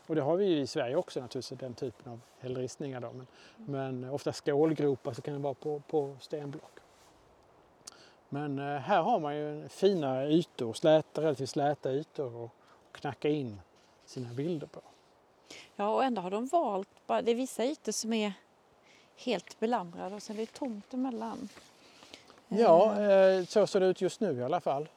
Och 0.09 0.15
det 0.15 0.23
har 0.23 0.37
vi 0.37 0.47
ju 0.47 0.61
i 0.61 0.67
Sverige 0.67 0.97
också 0.97 1.21
naturligtvis, 1.21 1.59
den 1.59 1.75
typen 1.75 2.13
av 2.13 2.21
hällristningar. 2.39 3.01
Då. 3.01 3.13
Men, 3.13 3.27
men 4.01 4.11
ofta 4.11 4.33
skålgropar 4.33 5.13
så 5.13 5.23
kan 5.23 5.35
det 5.35 5.41
vara 5.41 5.55
på, 5.55 5.83
på 5.89 6.17
stenblock. 6.21 6.73
Men 8.29 8.59
eh, 8.59 8.65
här 8.65 9.03
har 9.03 9.21
man 9.21 9.37
ju 9.37 9.69
fina 9.69 10.27
ytor, 10.27 10.73
släta, 10.73 11.23
relativt 11.23 11.51
släta 11.51 11.93
ytor 11.93 12.45
att 12.45 12.51
knacka 12.93 13.29
in 13.29 13.61
sina 14.05 14.29
bilder 14.29 14.67
på. 14.67 14.81
Ja, 15.77 15.89
och 15.89 16.05
ändå 16.05 16.23
har 16.23 16.31
de 16.31 16.47
valt, 16.47 16.89
bara, 17.07 17.23
det 17.23 17.31
är 17.31 17.35
vissa 17.35 17.65
ytor 17.65 17.93
som 17.93 18.13
är 18.13 18.33
helt 19.17 19.61
belamrade 19.61 20.15
och 20.15 20.23
sen 20.23 20.37
är 20.37 20.41
det 20.41 20.53
tomt 20.53 20.95
emellan. 20.95 21.49
Ja, 22.49 22.95
Eh, 22.99 23.11
eh, 23.11 23.45
så 23.45 23.67
ser 23.67 23.81
det 23.81 23.87
ut 23.87 24.01
just 24.01 24.21
nu 24.21 24.33
i 24.33 24.43
alla 24.43 24.61
fall. 24.61 24.89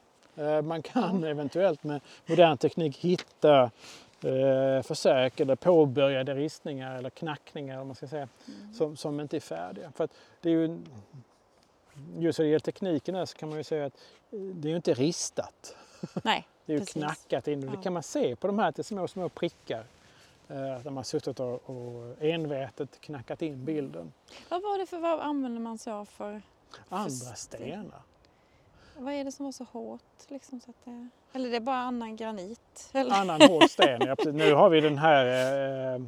Man 0.63 0.81
kan 0.81 1.23
eventuellt 1.23 1.83
med 1.83 2.01
modern 2.25 2.57
teknik 2.57 2.97
hitta 2.97 3.71
eh, 4.25 4.81
försök 4.81 5.39
eller 5.39 5.55
påbörjade 5.55 6.33
ristningar 6.33 6.97
eller 6.97 7.09
knackningar 7.09 7.81
om 7.81 7.87
man 7.87 7.95
ska 7.95 8.07
säga, 8.07 8.27
mm. 8.47 8.73
som, 8.73 8.97
som 8.97 9.19
inte 9.19 9.35
är 9.35 9.41
färdiga. 9.41 9.91
För 9.91 10.09
det 10.41 10.49
är 10.49 10.53
ju, 10.53 10.79
just 12.17 12.39
när 12.39 12.45
det 12.45 12.49
gäller 12.49 12.59
tekniken 12.59 13.15
här 13.15 13.25
så 13.25 13.37
kan 13.37 13.49
man 13.49 13.57
ju 13.57 13.63
säga 13.63 13.85
att 13.85 13.93
eh, 14.31 14.39
det 14.39 14.67
är 14.67 14.69
ju 14.69 14.75
inte 14.75 14.93
ristat. 14.93 15.75
Nej, 16.23 16.47
Det 16.65 16.73
är 16.73 16.77
ju 16.77 16.79
Precis. 16.79 16.93
knackat 16.93 17.47
in 17.47 17.69
och 17.69 17.77
det 17.77 17.83
kan 17.83 17.93
man 17.93 18.03
se 18.03 18.35
på 18.35 18.47
de 18.47 18.59
här 18.59 18.71
till 18.71 18.83
små, 18.83 19.07
små 19.07 19.29
prickar. 19.29 19.85
Eh, 20.47 20.79
där 20.83 20.89
man 20.89 21.03
suttit 21.03 21.39
och, 21.39 21.69
och 21.69 22.21
envetet 22.23 23.01
knackat 23.01 23.41
in 23.41 23.65
bilden. 23.65 24.13
vad 24.49 24.61
var 24.61 24.77
det 24.77 24.85
för, 24.85 24.99
vad 24.99 25.19
använder 25.19 25.61
man 25.61 25.77
sig 25.77 25.93
av 25.93 26.05
för, 26.05 26.41
Andra 26.89 27.09
sten. 27.09 27.35
stenar. 27.35 28.01
Vad 28.97 29.13
är 29.13 29.23
det 29.23 29.31
som 29.31 29.45
var 29.45 29.51
så 29.51 29.63
hårt? 29.63 30.01
Liksom, 30.27 30.59
så 30.59 30.69
att 30.69 30.85
det, 30.85 31.07
eller 31.33 31.49
det 31.49 31.55
är 31.55 31.59
bara 31.59 31.77
annan 31.77 32.15
granit? 32.15 32.89
Eller? 32.93 33.15
annan 33.15 33.41
hård 33.41 33.63
sten. 33.69 34.01
Ja, 34.07 34.15
precis. 34.15 34.33
nu 34.33 34.53
har 34.53 34.69
vi 34.69 34.81
den 34.81 34.97
här, 34.97 35.25
eh, 35.25 36.01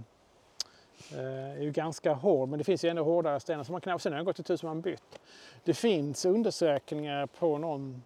eh, 1.19 1.58
är 1.58 1.62
ju 1.62 1.72
ganska 1.72 2.13
hård, 2.13 2.50
men 2.50 2.58
det 2.58 2.63
finns 2.63 2.86
ju 2.86 2.89
ännu 2.89 3.02
hårdare 3.02 3.39
stenar 3.39 3.63
som 3.63 3.80
man 3.86 3.93
och 3.93 4.02
sen 4.02 4.12
har 4.13 4.19
jag 4.19 4.26
gått 4.26 4.36
till 4.36 4.46
tusen 4.46 4.67
man 4.69 4.82
bytt. 4.82 5.19
Det 5.63 5.74
finns 5.74 6.26
undersökningar 6.26 7.26
på 7.26 7.58
någon 7.58 8.04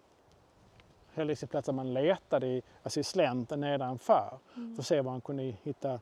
hällristningsplats 1.14 1.66
där 1.66 1.72
man 1.72 1.94
letade 1.94 2.46
i, 2.46 2.62
alltså 2.82 3.00
i 3.00 3.04
slänten 3.04 3.60
nedanför 3.60 4.38
Mm. 4.56 4.74
för 4.74 4.82
att 4.82 4.86
se 4.86 5.00
om 5.00 5.06
man 5.06 5.20
kunde 5.20 5.42
hitta 5.42 6.00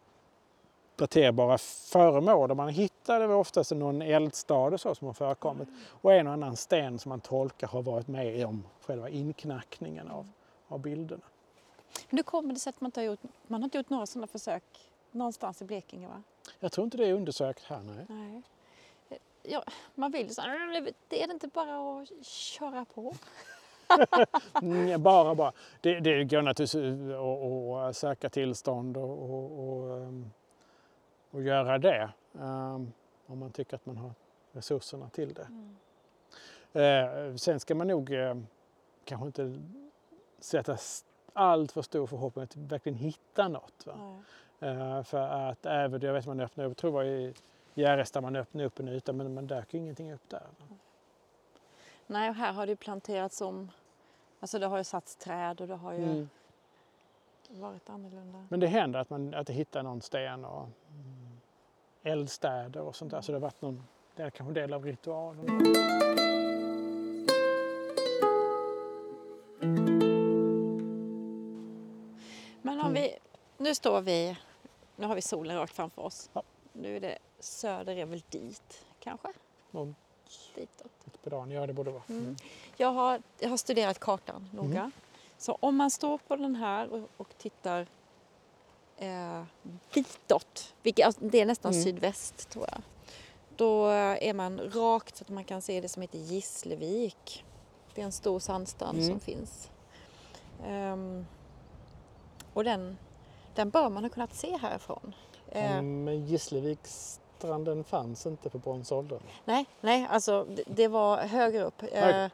daterbara 0.97 1.59
föremål. 1.59 2.51
Och 2.51 2.57
man 2.57 2.69
hittade 2.69 3.35
oftast 3.35 3.71
någon 3.71 4.03
eldstad 4.03 4.55
och 4.57 4.81
så 4.81 4.95
som 4.95 5.07
har 5.07 5.15
förekommit 5.15 5.69
och 5.89 6.13
en 6.13 6.27
och 6.27 6.33
annan 6.33 6.57
sten 6.57 6.99
som 6.99 7.09
man 7.09 7.21
tolkar 7.21 7.69
har 7.69 7.83
varit 7.83 8.09
med 8.09 8.47
om 8.47 8.65
själva 8.81 9.09
inknackningen 9.09 10.11
av, 10.11 10.29
av 10.69 10.81
bilderna. 10.81 11.25
Men 12.11 12.19
hur 12.19 12.23
kommer 12.23 12.55
det 12.55 12.61
sig 12.61 12.71
att 12.71 12.81
man 12.81 12.89
inte 12.89 13.01
har 13.01 13.05
gjort, 13.05 13.21
man 13.47 13.61
har 13.61 13.65
inte 13.65 13.79
gjort 13.79 13.91
några 13.91 14.07
sådana 14.07 14.27
försök 14.27 14.63
någonstans 15.11 15.63
i 15.63 15.65
Blekinge? 15.65 16.09
Va? 16.09 16.23
Jag 16.61 16.73
tror 16.73 16.85
inte 16.85 16.97
det 16.97 17.07
är 17.07 17.13
undersökt 17.13 17.65
här. 17.65 17.83
Nej. 17.83 18.07
Nej. 18.09 18.43
Ja, 19.43 19.65
man 19.95 20.11
vill 20.11 20.35
så 20.35 20.43
det 21.09 21.23
är 21.23 21.27
det 21.27 21.33
inte 21.33 21.49
bara 21.49 22.01
att 22.01 22.27
köra 22.27 22.85
på? 22.85 23.15
Mm, 24.63 25.03
bara, 25.03 25.35
bara. 25.35 25.53
Det, 25.81 26.01
det 26.01 26.25
går 26.25 26.43
naturligtvis 26.43 27.15
att 27.15 27.89
att 27.89 27.97
söka 27.97 28.31
tillstånd 28.31 28.97
och, 28.97 29.11
och, 29.11 29.69
och, 29.69 30.13
och 31.31 31.43
göra 31.43 31.79
det. 31.79 32.11
ehm, 32.41 32.93
om 33.27 33.39
man 33.39 33.51
tycker 33.51 33.75
att 33.77 33.87
man 33.87 33.97
har 33.97 34.11
resurserna 34.53 35.09
till 35.09 35.35
det. 35.35 35.49
Mm. 35.49 35.77
Eh, 36.73 37.37
sen 37.37 37.61
ska 37.61 37.75
man 37.75 37.87
nog 37.89 38.13
eh, 38.13 38.35
kanske 39.05 39.27
inte 39.27 39.59
sätta 40.39 40.77
allt 41.33 41.73
för 41.73 41.83
stor 41.83 42.07
förhoppning 42.07 42.43
att 42.45 42.57
verkligen 42.57 42.99
hitta 42.99 43.49
något. 43.49 43.87
Eh, 44.61 45.03
för 45.03 45.19
att 45.51 45.67
även, 45.67 46.01
jag 46.01 46.13
vet 46.13 46.27
man 46.27 46.41
öppnade 46.41 46.67
upp, 46.67 46.71
jag 46.71 46.77
tror 46.77 46.91
var 46.91 47.05
i 47.05 47.35
Gärres 47.75 48.11
där 48.11 48.21
man 48.21 48.37
öppnade 48.37 48.67
upp 48.67 48.81
en 48.81 48.89
yta 48.89 49.13
men 49.13 49.35
man 49.35 49.47
dök 49.47 49.75
ingenting 49.75 50.13
upp 50.13 50.29
där. 50.29 50.43
Nej, 52.07 52.29
och 52.31 52.35
här 52.35 52.53
har 52.53 52.67
det 52.67 52.77
planterats 52.77 53.41
om, 53.41 53.71
alltså 54.41 54.59
det 54.59 54.67
har 54.67 54.79
ju 54.79 54.85
satts 54.85 55.17
träd 55.17 55.61
och 55.61 55.69
det 55.69 55.75
har 55.77 55.93
ju 55.93 56.03
Mm. 56.03 56.29
varit 57.49 57.91
annorlunda. 57.91 58.47
Men 58.49 58.61
det 58.61 58.67
händer 58.67 59.01
att 59.01 59.11
man 59.11 59.35
att 59.35 59.51
hittar 59.51 59.83
någon 59.83 60.01
sten 60.03 60.45
och 60.45 60.69
mm, 60.91 61.16
eldstäder 62.07 62.81
och 62.81 62.97
sånt 62.97 63.11
där. 63.11 63.21
Så 63.21 63.33
det 63.33 63.37
har 63.39 63.43
varit 63.43 63.63
någon, 63.63 63.83
det 64.17 64.23
är 64.23 64.31
kanske 64.31 64.51
en 64.51 64.55
del 64.55 64.73
av 64.73 64.85
ritualen. 64.85 65.63
Men 72.63 72.81
om 72.81 72.87
Mm. 72.91 72.93
vi, 72.93 73.17
nu 73.59 73.75
står 73.75 74.01
vi, 74.01 74.37
nu 74.97 75.07
har 75.07 75.15
vi 75.15 75.23
solen 75.23 75.57
rakt 75.57 75.73
framför 75.77 76.03
oss. 76.03 76.31
Ja. 76.33 76.43
Nu 76.73 76.97
är 76.97 77.01
det 77.01 77.19
söder 77.41 77.97
är 77.97 78.07
väl 78.07 78.23
dit 78.31 78.85
kanske? 79.01 79.29
Någon 79.71 79.95
Ditåt. 80.55 81.23
på 81.25 81.31
dagen, 81.31 81.51
ja 81.51 81.67
det 81.67 81.73
borde 81.73 81.91
vara. 81.91 82.03
Mm. 82.09 82.23
Mm. 82.23 82.37
Jag 82.77 82.89
har, 82.93 83.23
jag 83.39 83.49
har 83.49 83.57
studerat 83.57 83.99
kartan 83.99 84.49
noga. 84.53 84.83
Mhm. 84.83 84.93
Så 85.39 85.59
om 85.61 85.77
man 85.77 85.91
står 85.91 86.19
på 86.19 86.37
den 86.37 86.57
här 86.57 86.89
och, 86.93 87.09
och 87.17 87.29
tittar 87.39 87.87
eh, 88.97 89.43
ditåt, 89.95 90.75
vilket, 90.83 91.07
alltså, 91.07 91.21
det 91.25 91.41
är 91.41 91.47
nästan 91.47 91.73
Mm. 91.73 91.85
sydväst 91.85 92.49
tror 92.51 92.67
jag. 92.73 92.83
Då 93.57 93.87
är 93.87 94.35
man 94.35 94.61
rakt 94.61 95.17
så 95.17 95.25
att 95.25 95.29
man 95.31 95.45
kan 95.45 95.63
se 95.63 95.81
det 95.81 95.89
som 95.89 96.03
heter 96.03 96.19
Gisslevik. 96.19 97.45
Det 97.95 98.01
är 98.01 98.05
en 98.05 98.13
stor 98.13 98.39
sandstrand 98.39 98.99
Mm. 98.99 99.11
som 99.11 99.21
finns. 99.21 99.71
Ehm, 100.67 101.27
och 102.53 102.65
den, 102.65 102.99
Den 103.55 103.71
bör 103.71 103.89
man 103.91 104.03
ha 104.05 104.11
kunnat 104.11 104.35
se 104.35 104.57
härifrån. 104.57 105.15
Eh, 105.49 105.83
Men 105.83 106.27
Gissleviksstranden 106.27 107.85
fanns 107.85 108.27
inte 108.27 108.51
på 108.51 108.59
bronsåldern. 108.59 109.21
nej, 109.45 109.67
nej, 109.81 110.07
alltså 110.11 110.45
det, 110.45 110.63
det 110.67 110.89
var 110.89 111.19
högre 111.19 111.63
upp. 111.63 111.83
Eh, 111.83 111.89
Högre. 111.93 112.31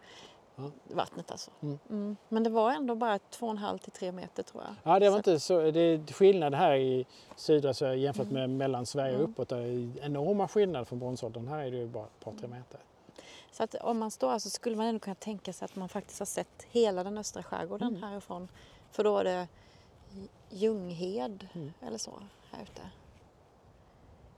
Ja. 0.88 0.94
Vattnet 0.96 1.30
alltså. 1.30 1.50
Mm. 1.62 1.78
Mm. 1.90 2.16
Men 2.28 2.42
det 2.42 2.50
var 2.50 2.72
ändå 2.72 2.94
bara 2.94 3.18
2,5 3.18 3.78
till 3.78 3.92
3 3.92 4.12
meter 4.12 4.42
tror 4.42 4.62
jag. 4.64 4.74
Ja, 4.92 4.98
det 4.98 5.06
var 5.10 5.12
Så- 5.22 5.30
inte 5.30 5.40
så. 5.40 5.70
Det 5.70 5.80
är 5.80 6.12
skillnad 6.12 6.54
här 6.54 6.74
i 6.74 7.06
södra 7.36 7.74
Sverige 7.74 7.96
jämfört 8.02 8.26
Mm. 8.30 8.34
med 8.34 8.50
mellan 8.50 8.86
Sverige 8.86 9.12
och 9.14 9.20
Mm. 9.20 9.30
uppåt. 9.32 9.48
Det 9.48 9.56
är 9.56 9.98
enorma 10.04 10.48
skillnader 10.48 10.84
från 10.84 10.98
bronsåldern. 10.98 11.48
Här 11.48 11.58
är 11.58 11.70
det 11.70 11.76
ju 11.76 11.88
bara 11.88 12.04
ett 12.04 12.20
par, 12.24 12.32
tre 12.32 12.48
meter. 12.48 12.80
Så 13.52 13.62
att 13.62 13.74
om 13.74 13.98
man 13.98 14.10
står 14.10 14.30
här 14.30 14.38
så 14.38 14.50
skulle 14.50 14.76
man 14.76 14.86
ändå 14.86 14.98
kunna 15.00 15.14
tänka 15.14 15.52
sig 15.52 15.64
att 15.64 15.76
man 15.76 15.88
faktiskt 15.88 16.18
har 16.18 16.26
sett 16.26 16.66
hela 16.70 17.04
den 17.04 17.18
östra 17.18 17.42
skärgården 17.42 17.88
Mm. 17.88 18.02
härifrån. 18.02 18.48
För 18.90 19.04
då 19.04 19.18
är 19.18 19.24
det 19.24 19.48
Ljunghed 20.50 21.48
Mm. 21.54 21.72
eller 21.86 21.98
så 21.98 22.10
här 22.50 22.62
ute. 22.62 22.82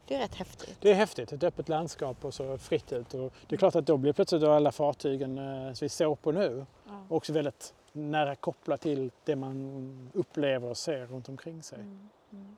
Det 0.06 0.14
är 0.14 0.18
rätt 0.18 0.34
häftigt. 0.34 0.76
Det 0.80 0.90
är 0.90 0.94
häftigt, 0.94 1.32
ett 1.32 1.42
öppet 1.44 1.68
landskap 1.68 2.24
och 2.24 2.34
så 2.34 2.58
fritt 2.58 2.92
ut. 2.92 3.14
Och 3.14 3.32
det 3.48 3.54
är 3.54 3.58
klart 3.58 3.76
att 3.76 3.86
då 3.86 3.96
blir 3.96 4.12
plötsligt 4.12 4.42
då 4.42 4.50
alla 4.52 4.72
fartygen 4.72 5.38
eh, 5.38 5.72
som 5.72 5.84
vi 5.84 5.88
såg 5.88 6.22
på 6.22 6.32
nu 6.32 6.66
Ja. 6.86 7.06
också 7.08 7.32
väldigt 7.32 7.74
nära 7.92 8.36
kopplat 8.36 8.80
till 8.80 9.10
det 9.24 9.36
man 9.36 10.10
upplever 10.14 10.68
och 10.68 10.76
ser 10.76 11.06
runt 11.06 11.28
omkring 11.28 11.62
sig. 11.62 11.78
Mm, 11.78 12.08
mm. 12.32 12.56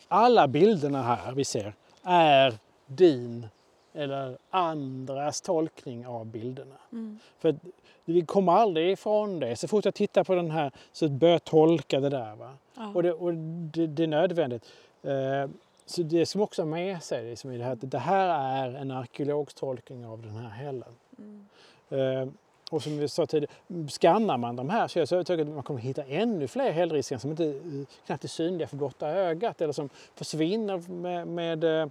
alla 0.09 0.49
bilderna 0.49 1.03
här 1.03 1.33
vi 1.33 1.45
ser 1.45 1.75
är 2.03 2.59
din 2.87 3.47
eller 3.93 4.39
andras 4.51 5.41
tolkning 5.41 6.07
av 6.07 6.27
bilderna. 6.27 6.75
Mm. 6.93 7.19
För 7.39 7.57
vi 8.05 8.27
kommer 8.27 8.53
aldrig 8.53 8.91
ifrån 8.91 9.41
det. 9.41 9.57
Så 9.57 9.69
fort 9.69 9.85
jag 9.85 9.95
tittar 9.95 10.25
på 10.25 10.35
den 10.35 10.51
här 10.51 10.73
så 10.93 11.09
börjar 11.09 11.33
jag 11.33 11.45
tolka 11.45 12.01
det 12.01 12.09
där. 12.09 12.37
Va? 12.37 12.55
Ja. 12.75 12.93
Och, 12.95 13.03
det, 13.03 13.13
och 13.13 13.35
det, 13.35 13.87
det 13.87 14.03
är 14.03 14.07
nödvändigt. 14.07 14.65
Eh, 15.03 15.51
så 15.91 16.03
det 16.03 16.27
som 16.27 16.41
också 16.41 16.63
har 16.63 16.67
med 16.67 17.03
sig 17.03 17.25
liksom, 17.25 17.53
i 17.53 17.59
det 17.59 17.65
här, 17.65 17.73
att 17.73 17.91
det 17.91 17.99
här 17.99 18.29
är 18.29 18.75
en 18.75 18.91
arkeologs 18.91 19.55
tolkning 19.55 20.07
av 20.07 20.23
den 20.23 20.37
här 20.37 20.49
hällen. 20.49 20.95
Mm. 21.19 21.49
Eh, 21.89 22.29
och 22.71 22.83
som 22.83 22.99
vi 22.99 23.09
sa 23.09 23.27
tidigare, 23.27 23.53
skannar 23.89 24.37
man 24.37 24.57
de 24.57 24.71
här 24.71 24.89
så 24.89 24.99
är 24.99 25.01
jag 25.01 25.09
så 25.09 25.15
övertygad 25.15 25.49
att 25.49 25.55
man 25.55 25.63
kommer 25.63 25.81
hitta 25.81 26.05
ännu 26.05 26.49
fler 26.49 26.73
hällristningar 26.73 27.19
som 27.19 27.31
inte 27.31 27.45
eh, 27.45 28.07
knappt 28.07 28.25
är 28.25 28.29
synliga 28.29 28.69
för 28.69 28.77
blotta 28.77 29.09
ögat 29.09 29.61
eller 29.61 29.73
som 29.73 29.89
försvinner 30.15 30.91
med, 30.91 31.29
med, 31.29 31.65
eh, 31.65 31.89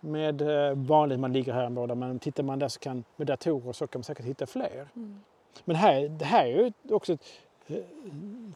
med 0.00 0.42
eh, 0.42 0.74
vanligt 0.74 1.20
man 1.20 1.32
ligger 1.32 1.52
här 1.52 1.64
en 1.64 1.74
båda. 1.74 1.94
Men 1.94 2.18
tittar 2.18 2.42
man 2.42 2.58
där 2.58 2.68
så 2.68 2.80
kan, 2.80 3.04
med 3.16 3.26
datorer 3.26 3.72
så 3.72 3.86
kan 3.86 3.98
man 3.98 4.04
säkert 4.04 4.26
hitta 4.26 4.46
fler. 4.46 4.88
Mm. 4.96 5.20
Men 5.64 5.76
här, 5.76 6.08
det 6.08 6.24
här 6.24 6.44
är 6.44 6.48
ju 6.48 6.72
också 6.94 7.12
ett, 7.12 7.24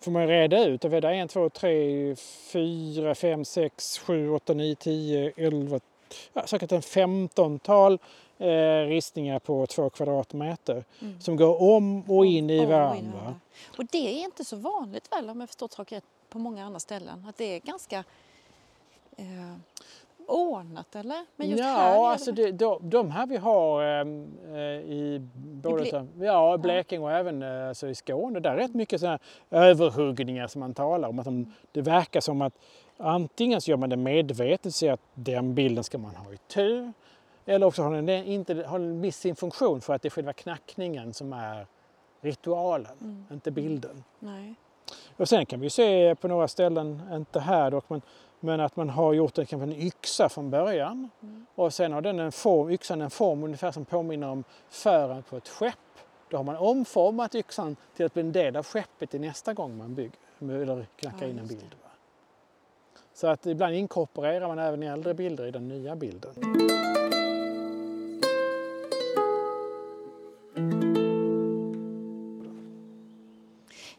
får 0.01 0.11
man 0.11 0.27
reda 0.27 0.65
ut. 0.65 0.81
Det 0.81 0.89
är 0.97 1.05
en, 1.05 1.29
två, 1.29 1.49
tre, 1.49 2.17
fyra, 2.53 3.15
fem, 3.15 3.45
sex, 3.45 3.99
sju, 3.99 4.31
åtta, 4.31 4.55
nio, 4.55 4.75
tio, 4.75 5.33
elva, 5.37 5.81
ja, 6.33 6.47
säkert 6.47 6.73
en 6.73 6.83
femtontal 6.83 7.99
eh, 8.39 8.87
ristningar 8.89 9.39
på 9.39 9.67
två 9.67 9.91
kvadratmeter 9.91 10.85
Mm. 11.01 11.21
som 11.21 11.37
går 11.37 11.63
om 11.63 12.11
och 12.11 12.27
in 12.27 12.51
i 12.51 12.67
varandra. 12.67 13.35
Och 13.79 13.85
det 13.85 13.99
är 14.21 14.25
inte 14.25 14.45
så 14.45 14.57
vanligt 14.57 15.13
väl 15.13 15.31
om 15.31 15.41
jag 15.41 15.49
förstår 15.49 15.69
saker 15.69 16.03
på 16.29 16.39
många 16.39 16.65
andra 16.65 16.81
ställen. 16.81 17.27
Att 17.29 17.37
det 17.37 17.45
är 17.45 17.61
ganska 17.61 18.05
eh, 19.17 19.55
ordnat 20.29 20.97
eller? 20.97 21.27
Men 21.37 21.49
just 21.51 21.63
ja, 21.63 21.67
här 21.69 22.05
alltså 22.11 22.33
det, 22.33 22.53
de, 22.53 22.79
de 22.91 23.11
här 23.11 23.27
vi 23.27 23.37
har 23.37 23.83
ehm, 23.85 24.39
eh, 24.55 24.59
i 24.61 25.29
både 25.35 25.77
Ble- 25.85 25.87
utav- 25.89 26.25
ja, 26.25 26.57
Blekinge 26.59 27.03
och 27.05 27.13
även 27.13 27.43
eh, 27.43 27.69
alltså 27.69 27.89
i 27.89 27.95
Skåne, 27.95 28.41
där 28.41 28.51
är 28.51 28.57
rätt 28.57 28.75
mycket 28.75 29.01
sådana 29.01 29.19
överhuggningar 29.51 30.47
som 30.47 30.61
man 30.61 30.75
talar 30.75 31.09
om. 31.09 31.19
Att 31.19 31.25
de, 31.25 31.53
det 31.73 31.81
verkar 31.83 32.21
som 32.21 32.43
att 32.43 32.55
antingen 32.97 33.61
så 33.61 33.71
gör 33.71 33.77
man 33.79 33.91
det 33.91 33.97
medvetet, 33.97 34.75
så 34.75 34.91
att 34.91 35.01
den 35.15 35.55
bilden 35.55 35.85
ska 35.85 35.99
man 35.99 36.15
ha 36.17 36.33
i 36.33 36.37
tur. 36.37 36.93
Eller 37.47 37.67
också 37.67 37.83
har 37.83 37.95
den 37.95 38.09
inte 38.09 38.65
har 38.67 38.79
den 38.79 39.01
missat 39.01 39.21
sin 39.21 39.37
funktion 39.37 39.81
för 39.81 39.95
att 39.95 40.03
det 40.03 40.09
är 40.09 40.11
själva 40.11 40.33
knackningen 40.33 41.13
som 41.15 41.33
är 41.33 41.67
ritualen, 42.21 42.93
Mm. 43.01 43.25
inte 43.33 43.51
bilden. 43.51 44.05
Nej. 44.19 44.55
Och 45.17 45.29
sen 45.29 45.47
kan 45.47 45.61
vi 45.61 45.71
se 45.71 46.15
på 46.15 46.29
några 46.29 46.49
ställen, 46.49 47.01
inte 47.13 47.41
här 47.41 47.71
dock, 47.71 47.85
men, 47.91 48.03
men 48.45 48.61
att 48.61 48.77
man 48.77 48.89
har 48.91 49.13
gjort 49.13 49.39
en, 49.39 49.47
kanske 49.47 49.65
en 49.65 49.73
yxa 49.83 50.29
från 50.29 50.51
början. 50.51 51.11
Mm. 51.23 51.47
Och 51.55 51.75
sen 51.75 51.93
har 51.93 52.01
den 52.01 52.19
en 52.19 52.33
form, 52.33 52.71
yxan 52.71 53.01
en 53.01 53.11
form 53.11 53.45
ungefär 53.45 53.73
som 53.73 53.85
påminner 53.85 54.29
om 54.29 54.45
fören 54.69 55.23
på 55.23 55.37
ett 55.37 55.49
skepp. 55.49 55.79
Då 56.31 56.37
har 56.37 56.45
man 56.45 56.57
omformat 56.57 57.35
yxan 57.35 57.77
till 57.97 58.07
att 58.07 58.15
bli 58.15 58.21
en 58.23 58.33
del 58.33 58.57
av 58.57 58.67
skeppet 58.67 59.11
till 59.11 59.21
nästa 59.21 59.55
gång 59.55 59.77
man 59.79 59.95
bygger 59.95 60.19
eller 60.41 60.87
knackar 60.97 61.27
Ja, 61.27 61.31
in 61.31 61.39
en 61.39 61.47
bild. 61.47 61.75
Va? 61.83 61.91
Så 63.15 63.27
att 63.27 63.47
ibland 63.47 63.75
inkorporerar 63.75 64.49
man 64.49 64.59
även 64.59 64.83
äldre 64.83 65.15
bilder 65.15 65.47
i 65.47 65.51
den 65.51 65.69
nya 65.69 65.97
bilden. 65.97 66.35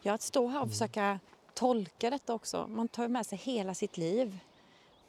Ja, 0.02 0.12
att 0.14 0.22
stå 0.22 0.40
Mm. 0.42 0.52
här 0.52 0.62
och 0.62 0.68
försöka 0.68 1.20
tolka 1.56 2.10
detta 2.10 2.34
också. 2.34 2.66
Man 2.66 2.88
tar 2.88 3.08
med 3.08 3.26
sig 3.26 3.38
hela 3.38 3.74
sitt 3.74 3.96
liv 3.96 4.38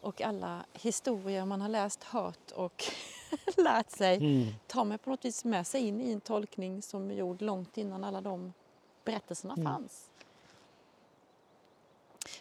och 0.02 0.22
alla 0.22 0.66
historier 0.74 1.46
man 1.46 1.62
har 1.62 1.70
läst, 1.70 2.04
hört 2.04 2.52
och 2.52 2.84
lärt 3.58 3.90
sig 3.92 4.18
Mm. 4.18 4.48
tar 4.68 4.86
man 4.86 5.00
på 5.00 5.10
något 5.10 5.26
vis 5.26 5.46
med 5.46 5.68
sig 5.68 5.88
in 5.88 6.02
i 6.02 6.12
en 6.12 6.22
tolkning 6.22 6.82
som 6.82 7.12
är 7.12 7.16
gjord 7.16 7.42
långt 7.42 7.78
innan 7.78 8.04
alla 8.04 8.22
de 8.22 8.54
berättelserna 9.04 9.54
Mm. 9.54 9.66
fanns. 9.66 10.10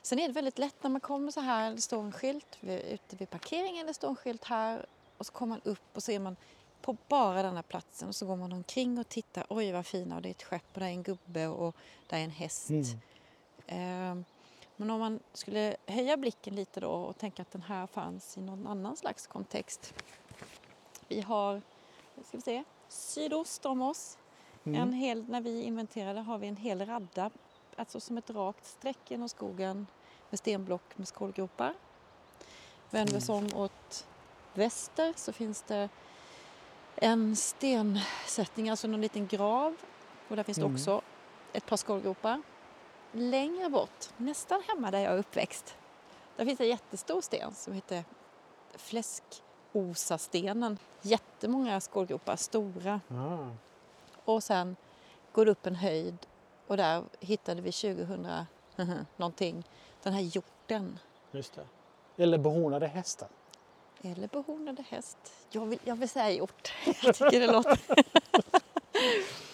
Sen 0.03 0.19
är 0.19 0.27
det 0.29 0.33
väldigt 0.35 0.59
lätt 0.59 0.83
när 0.83 0.90
man 0.90 1.01
kommer 1.01 1.31
så 1.33 1.40
här, 1.40 1.71
det 1.75 1.81
står 1.81 2.03
en 2.03 2.12
skylt 2.12 2.59
ute 2.62 3.16
vid 3.16 3.31
parkeringen, 3.31 3.87
det 3.87 3.95
står 3.95 4.09
en 4.09 4.16
skylt 4.16 4.45
här 4.45 4.87
och 5.19 5.27
så 5.27 5.33
kommer 5.33 5.51
man 5.51 5.61
upp 5.64 5.97
och 5.97 6.03
så 6.03 6.12
är 6.12 6.19
man 6.19 6.37
på 6.83 6.97
bara 7.09 7.42
den 7.42 7.55
här 7.55 7.62
platsen 7.62 8.09
och 8.09 8.14
så 8.16 8.27
går 8.27 8.37
man 8.37 8.53
omkring 8.53 8.99
och 8.99 9.09
tittar, 9.09 9.47
oj 9.49 9.73
vad 9.73 9.87
fina 9.87 10.16
och 10.16 10.23
det 10.23 10.29
är 10.29 10.31
ett 10.31 10.42
skepp 10.42 10.62
och 10.75 10.81
där 10.81 10.87
är 10.87 10.90
en 10.90 11.03
gubbe 11.03 11.47
och 11.47 11.77
där 12.07 12.19
är 12.19 12.23
en 12.25 12.31
häst. 12.31 12.71
Mm. 12.71 12.85
Eh, 13.66 14.14
Men 14.79 14.90
om 14.90 15.00
man 15.00 15.20
skulle 15.33 15.76
höja 15.87 16.16
blicken 16.16 16.55
lite 16.55 16.81
då 16.81 16.90
och 16.90 17.18
tänka 17.18 17.42
att 17.42 17.50
den 17.50 17.62
här 17.62 17.87
fanns 17.87 18.38
i 18.38 18.40
någon 18.40 18.66
annan 18.66 18.96
slags 18.96 19.26
kontext. 19.26 19.94
Vi 21.09 21.20
har, 21.20 21.62
ska 22.24 22.37
vi 22.37 22.40
se, 22.42 22.64
sydost 22.88 23.66
om 23.66 23.83
oss. 23.83 24.18
En 24.64 24.74
Mm. 24.76 24.92
hel, 24.92 25.29
när 25.29 25.40
vi 25.40 25.62
inventerade 25.62 26.20
har 26.20 26.38
vi 26.38 26.46
en 26.48 26.57
hel 26.57 26.87
radda, 26.87 27.31
alltså 27.76 28.00
som 28.00 28.18
ett 28.18 28.31
rakt 28.31 28.66
streck 28.66 28.98
genom 29.11 29.29
skogen 29.29 29.87
med 30.31 30.38
stenblock 30.38 30.98
med 30.98 31.09
skålgropar. 31.09 31.74
Vänder 32.90 33.12
vi 33.12 33.18
oss 33.18 33.29
om 33.29 33.48
åt 33.55 34.07
väster 34.55 35.12
så 35.16 35.33
finns 35.33 35.62
det 35.62 35.88
en 36.96 37.37
stensättning, 37.37 38.70
alltså 38.70 38.88
någon 38.88 39.00
liten 39.00 39.26
grav. 39.26 39.76
Och 40.29 40.37
där 40.37 40.42
finns 40.42 40.59
det 40.59 40.62
Mm. 40.64 40.74
också 40.74 41.00
ett 41.52 41.66
par 41.66 41.76
skålgropar. 41.76 42.42
Längre 43.18 43.68
bort, 43.68 44.09
nästan 44.16 44.62
hemma 44.68 44.90
där 44.90 44.98
jag 44.98 45.12
är 45.12 45.18
uppväxt, 45.18 45.76
där 46.37 46.44
finns 46.44 46.61
en 46.61 46.68
jättestor 46.68 47.20
sten 47.20 47.55
som 47.55 47.72
heter 47.72 48.05
Fläskosastenen. 48.74 50.79
Jättemånga 51.02 51.81
skålgropar, 51.81 52.37
stora. 52.37 53.00
Ah. 53.09 53.48
Och 54.24 54.42
sen 54.42 54.76
går 55.33 55.44
det 55.44 55.50
upp 55.50 55.66
en 55.66 55.74
höjd 55.74 56.16
och 56.66 56.76
där 56.76 57.05
hittade 57.20 57.62
vi 57.62 57.72
2000 57.72 58.29
någonting 59.16 59.64
den 60.02 60.12
här 60.12 60.20
hjorten. 60.20 60.98
Just 61.31 61.55
det. 61.55 61.66
Eller 62.22 62.38
behornade 62.38 62.87
hästar. 62.87 63.29
Eller 64.02 64.29
behornade 64.29 64.85
häst. 64.88 65.18
Jag 65.50 65.66
vill, 65.66 65.79
jag 65.85 65.96
vill 65.96 66.09
säga 66.09 66.31
hjort. 66.31 66.72
Jag 67.02 67.14
tycker 67.14 67.40
det 67.40 67.46
låter... 67.46 67.79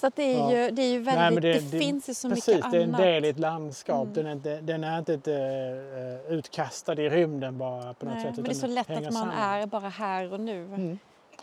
Så 0.00 0.06
att 0.06 0.16
det 0.16 0.22
är 0.22 0.38
Ja. 0.38 0.52
ju, 0.52 0.70
det 0.70 0.82
är 0.82 0.90
ju 0.92 0.98
väldigt, 0.98 1.42
Nej, 1.42 1.52
det, 1.54 1.60
det- 1.60 1.70
det- 1.70 1.78
finns 1.78 2.08
ju 2.08 2.14
så 2.14 2.28
Precis, 2.28 2.54
mycket 2.54 2.70
det 2.70 2.78
är 2.78 2.82
en 2.82 2.88
annat. 2.88 3.00
del 3.00 3.24
i 3.24 3.28
ett 3.28 3.38
landskap. 3.38 4.02
Mm. 4.02 4.14
Den, 4.14 4.26
är 4.26 4.32
inte, 4.32 4.60
den 4.60 4.84
är 4.84 4.98
inte 4.98 5.14
ett, 5.14 5.28
eh, 5.28 6.32
utkastad 6.32 6.92
i 7.02 7.08
rymden 7.08 7.58
bara 7.58 7.94
på 7.94 8.06
något 8.06 8.14
Nej, 8.14 8.24
sätt. 8.24 8.34
men 8.36 8.44
det 8.44 8.50
är 8.50 8.54
så 8.54 8.66
lätt 8.66 8.90
att 8.90 9.02
man 9.02 9.12
samman. 9.12 9.38
är 9.38 9.66
bara 9.66 9.88
här 9.88 10.32
och 10.32 10.40
nu. 10.40 10.64
Mm. 10.64 10.98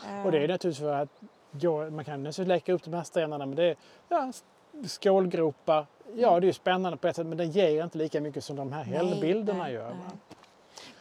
Eh, 0.08 0.26
Och 0.26 0.32
det 0.32 0.38
är 0.38 0.48
naturligtvis 0.48 0.78
för 0.78 0.94
att 0.94 1.08
gå, 1.52 1.90
man 1.90 2.04
kan 2.04 2.22
naturligtvis 2.22 2.48
lägga 2.48 2.74
upp 2.74 2.84
de 2.84 2.94
här 2.94 3.02
stenarna 3.02 3.46
men 3.46 3.56
det 3.56 3.64
är 3.64 3.76
ja, 4.08 4.32
skålgropar. 4.86 5.86
Ja, 6.16 6.40
det 6.40 6.44
är 6.44 6.48
ju 6.48 6.52
spännande 6.52 6.96
på 6.98 7.08
ett 7.08 7.16
sätt 7.16 7.26
men 7.26 7.38
det 7.38 7.44
ger 7.44 7.84
inte 7.84 7.98
lika 7.98 8.20
mycket 8.20 8.44
som 8.44 8.56
de 8.56 8.72
här 8.72 8.84
hällbilderna 8.84 9.70
gör. 9.70 9.88
nej. 9.88 10.18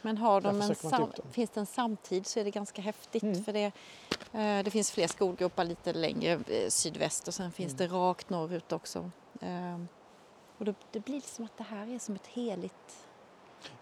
Men 0.06 0.18
har 0.18 0.42
de 0.42 0.62
en 0.62 0.76
sam- 0.76 1.12
finns 1.32 1.50
det 1.50 1.60
en 1.60 1.66
samtid 1.66 2.26
så 2.28 2.40
är 2.40 2.44
det 2.44 2.52
ganska 2.52 2.82
häftigt. 2.82 3.24
Mm. 3.24 3.44
För 3.44 3.54
det, 3.54 3.66
eh, 4.34 4.64
det 4.64 4.72
finns 4.72 4.92
fler 4.92 5.08
skolgropar 5.08 5.64
lite 5.64 5.94
längre 5.94 6.32
eh, 6.32 6.70
sydväst 6.70 7.28
och 7.28 7.34
sen 7.34 7.52
finns 7.52 7.74
Mm. 7.74 7.88
det 7.90 7.96
rakt 7.98 8.30
norrut 8.30 8.72
också. 8.72 9.10
Eh, 9.42 9.80
och 10.58 10.66
då, 10.66 10.74
det 10.92 11.00
blir 11.00 11.22
som 11.22 11.46
att 11.46 11.58
det 11.58 11.64
här 11.64 11.96
är 11.96 12.00
som 12.00 12.16
ett 12.16 12.28
heligt... 12.28 13.08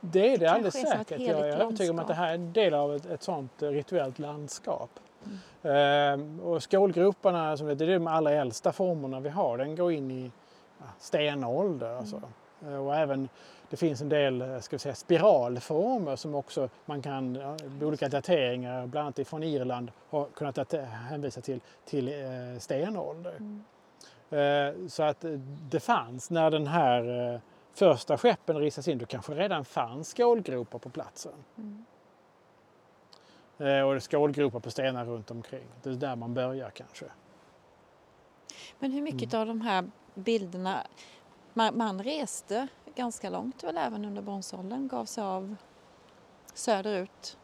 Det 0.01 0.33
är 0.33 0.37
det 0.37 0.47
alldeles 0.47 0.75
är 0.75 0.85
säkert. 0.85 1.21
Jag 1.21 1.39
är 1.39 1.43
övertygad 1.57 1.91
om 1.91 1.99
att 1.99 2.07
det 2.07 2.13
här 2.13 2.29
är 2.29 2.33
en 2.35 2.53
del 2.53 2.73
av 2.73 2.95
ett, 2.95 3.05
ett 3.05 3.23
sånt 3.23 3.61
eh, 3.61 3.69
rituellt 3.69 4.19
landskap. 4.19 4.89
Mm. 5.25 5.75
Ehm, 5.75 6.39
och 6.39 6.71
skålgroparna, 6.71 7.57
som 7.57 7.67
det 7.67 7.85
är 7.85 7.87
de 7.99 8.07
allra 8.07 8.31
äldsta 8.31 8.71
formerna 8.71 9.19
vi 9.19 9.29
har, 9.29 9.57
den 9.57 9.75
går 9.75 9.91
in 9.91 10.11
i 10.11 10.31
stenålder. 10.99 11.97
Alltså. 11.97 12.21
Mm. 12.61 12.73
Eh, 12.73 12.79
Och 12.85 12.95
även, 12.95 13.29
det 13.73 13.77
finns 13.77 14.01
en 14.01 14.09
del 14.09 14.41
eh, 14.41 14.59
ska 14.59 14.75
vi 14.75 14.79
säga, 14.79 14.95
spiralformer 14.95 16.15
som 16.15 16.35
också 16.35 16.69
man 16.85 17.01
kan, 17.01 17.37
olika 17.81 18.09
dateringar, 18.09 18.87
bland 18.87 19.05
annat 19.17 19.27
från 19.27 19.43
Irland, 19.43 19.91
har 20.09 20.25
kunnat 20.25 20.73
hänvisa 21.09 21.41
till, 21.41 21.59
till 21.85 22.07
eh, 22.07 22.59
stenålder. 22.59 23.33
Mm. 23.39 23.63
Eh, 24.29 24.87
Så 24.87 25.03
att 25.03 25.25
det 25.69 25.79
fanns 25.79 26.29
när 26.29 26.51
den 26.51 26.67
här 26.67 27.33
eh, 27.33 27.39
första 27.73 28.17
skeppen 28.17 28.57
rissades 28.57 28.87
in, 28.87 28.97
då 28.97 29.05
kanske 29.05 29.33
redan 29.33 29.65
fanns 29.65 30.09
skålgropar 30.09 30.79
på 30.79 30.89
platsen. 30.89 31.33
Mm. 31.57 31.85
Eh, 33.57 33.81
Och 33.81 34.03
skålgropar 34.03 34.59
på 34.59 34.71
stenar 34.71 35.05
runt 35.05 35.31
omkring. 35.31 35.67
Det 35.83 35.89
är 35.89 35.93
där 35.93 36.15
man 36.15 36.33
börjar 36.33 36.69
kanske. 36.69 37.05
Men 38.79 38.91
hur 38.91 39.01
mycket 39.01 39.33
Mm. 39.33 39.41
av 39.41 39.47
de 39.47 39.61
här 39.61 39.89
bilderna... 40.13 40.87
Man, 41.55 41.77
man 41.77 42.03
reste 42.03 42.67
ganska 42.95 43.29
långt 43.29 43.63
väl 43.63 43.77
även 43.77 44.05
under 44.05 44.21
bronsåldern, 44.21 44.87
gav 44.87 45.05
sig 45.05 45.23
av 45.23 45.55
söderut 46.53 47.37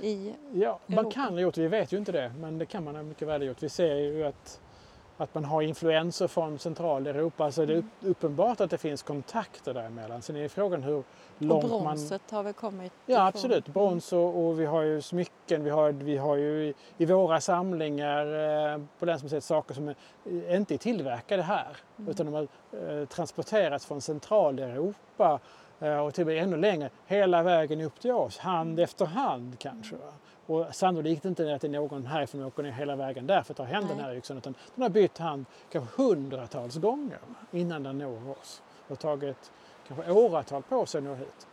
i... 0.00 0.34
Ja, 0.52 0.78
man 0.86 0.98
Europa. 0.98 1.14
kan 1.14 1.32
ha 1.32 1.40
gjort 1.40 1.54
det, 1.54 1.60
vi 1.62 1.68
vet 1.68 1.92
ju 1.92 1.98
inte 1.98 2.12
det, 2.12 2.32
men 2.38 2.58
det 2.58 2.66
kan 2.66 2.84
man 2.84 2.96
ha 2.96 3.02
mycket 3.02 3.28
väl 3.28 3.40
ha 3.40 3.46
gjort. 3.46 3.62
Vi 3.62 3.68
ser 3.68 3.94
ju 3.94 4.24
att, 4.26 4.60
att 5.22 5.34
man 5.34 5.44
har 5.44 5.62
influenser 5.62 6.26
från 6.28 6.58
Centraleuropa, 6.58 7.52
så 7.52 7.64
det 7.64 7.72
är 7.72 7.76
upp, 7.76 7.84
uppenbart 8.00 8.60
att 8.60 8.70
det 8.70 8.78
finns 8.78 9.02
kontakter 9.02 9.74
däremellan. 9.74 10.22
Sen 10.22 10.36
är 10.36 10.48
frågan 10.48 10.82
hur 10.82 10.94
Och 10.96 11.04
långt 11.38 11.70
man... 11.70 11.82
bronset 11.82 12.30
har 12.30 12.42
väl 12.42 12.52
kommit 12.52 12.92
Ja 13.06 13.14
ifrån- 13.14 13.26
absolut, 13.28 13.68
brons 13.68 14.12
och, 14.12 14.46
och 14.46 14.60
vi 14.60 14.66
har 14.66 14.82
ju 14.82 15.00
smycken, 15.02 15.64
vi 15.64 15.70
har, 15.70 15.92
vi 15.92 16.16
har 16.16 16.36
ju 16.36 16.64
i, 16.66 16.74
i 16.98 17.04
våra 17.04 17.40
samlingar 17.40 18.26
eh, 18.74 18.80
på 18.98 19.06
Länsmuseet 19.06 19.44
saker 19.44 19.74
som 19.74 19.88
är, 19.88 19.94
eh, 20.24 20.56
inte 20.56 20.74
är 20.74 20.78
tillverkade 20.78 21.42
här 21.42 21.76
Mm. 21.98 22.10
utan 22.10 22.26
de 22.26 22.34
har 22.34 22.48
eh, 23.00 23.06
transporterats 23.06 23.86
från 23.86 24.00
Centraleuropa 24.00 25.38
och 25.90 26.14
till 26.14 26.22
och 26.22 26.26
med 26.26 26.42
ännu 26.42 26.56
längre, 26.56 26.90
hela 27.06 27.42
vägen 27.42 27.80
upp 27.80 28.00
till 28.00 28.10
oss, 28.12 28.38
hand 28.38 28.80
efter 28.80 29.06
hand 29.06 29.58
kanske. 29.58 29.96
Va? 29.96 30.12
Och 30.46 30.74
sannolikt 30.74 31.24
inte 31.24 31.54
att 31.54 31.60
det 31.60 31.66
är 31.66 31.70
någon 31.70 32.06
härifrån 32.06 32.44
åker 32.44 32.62
ner 32.62 32.70
hela 32.70 32.96
vägen 32.96 33.26
där 33.26 33.42
för 33.42 33.52
att 33.52 33.56
ta 33.56 33.64
hem 33.64 33.84
den 33.88 33.98
här 34.00 34.14
yxan 34.14 34.36
utan 34.38 34.54
den 34.74 34.82
har 34.82 34.88
bytt 34.90 35.18
hand 35.18 35.44
kanske 35.72 36.02
hundratals 36.02 36.76
gånger 36.76 37.18
innan 37.50 37.82
den 37.82 37.98
når 37.98 38.30
oss. 38.30 38.62
Och 38.88 38.98
tagit 38.98 39.52
kanske 39.88 40.12
åratal 40.12 40.62
på 40.62 40.86
sig 40.86 40.98
att 40.98 41.04
nå 41.04 41.14
hit. 41.14 41.46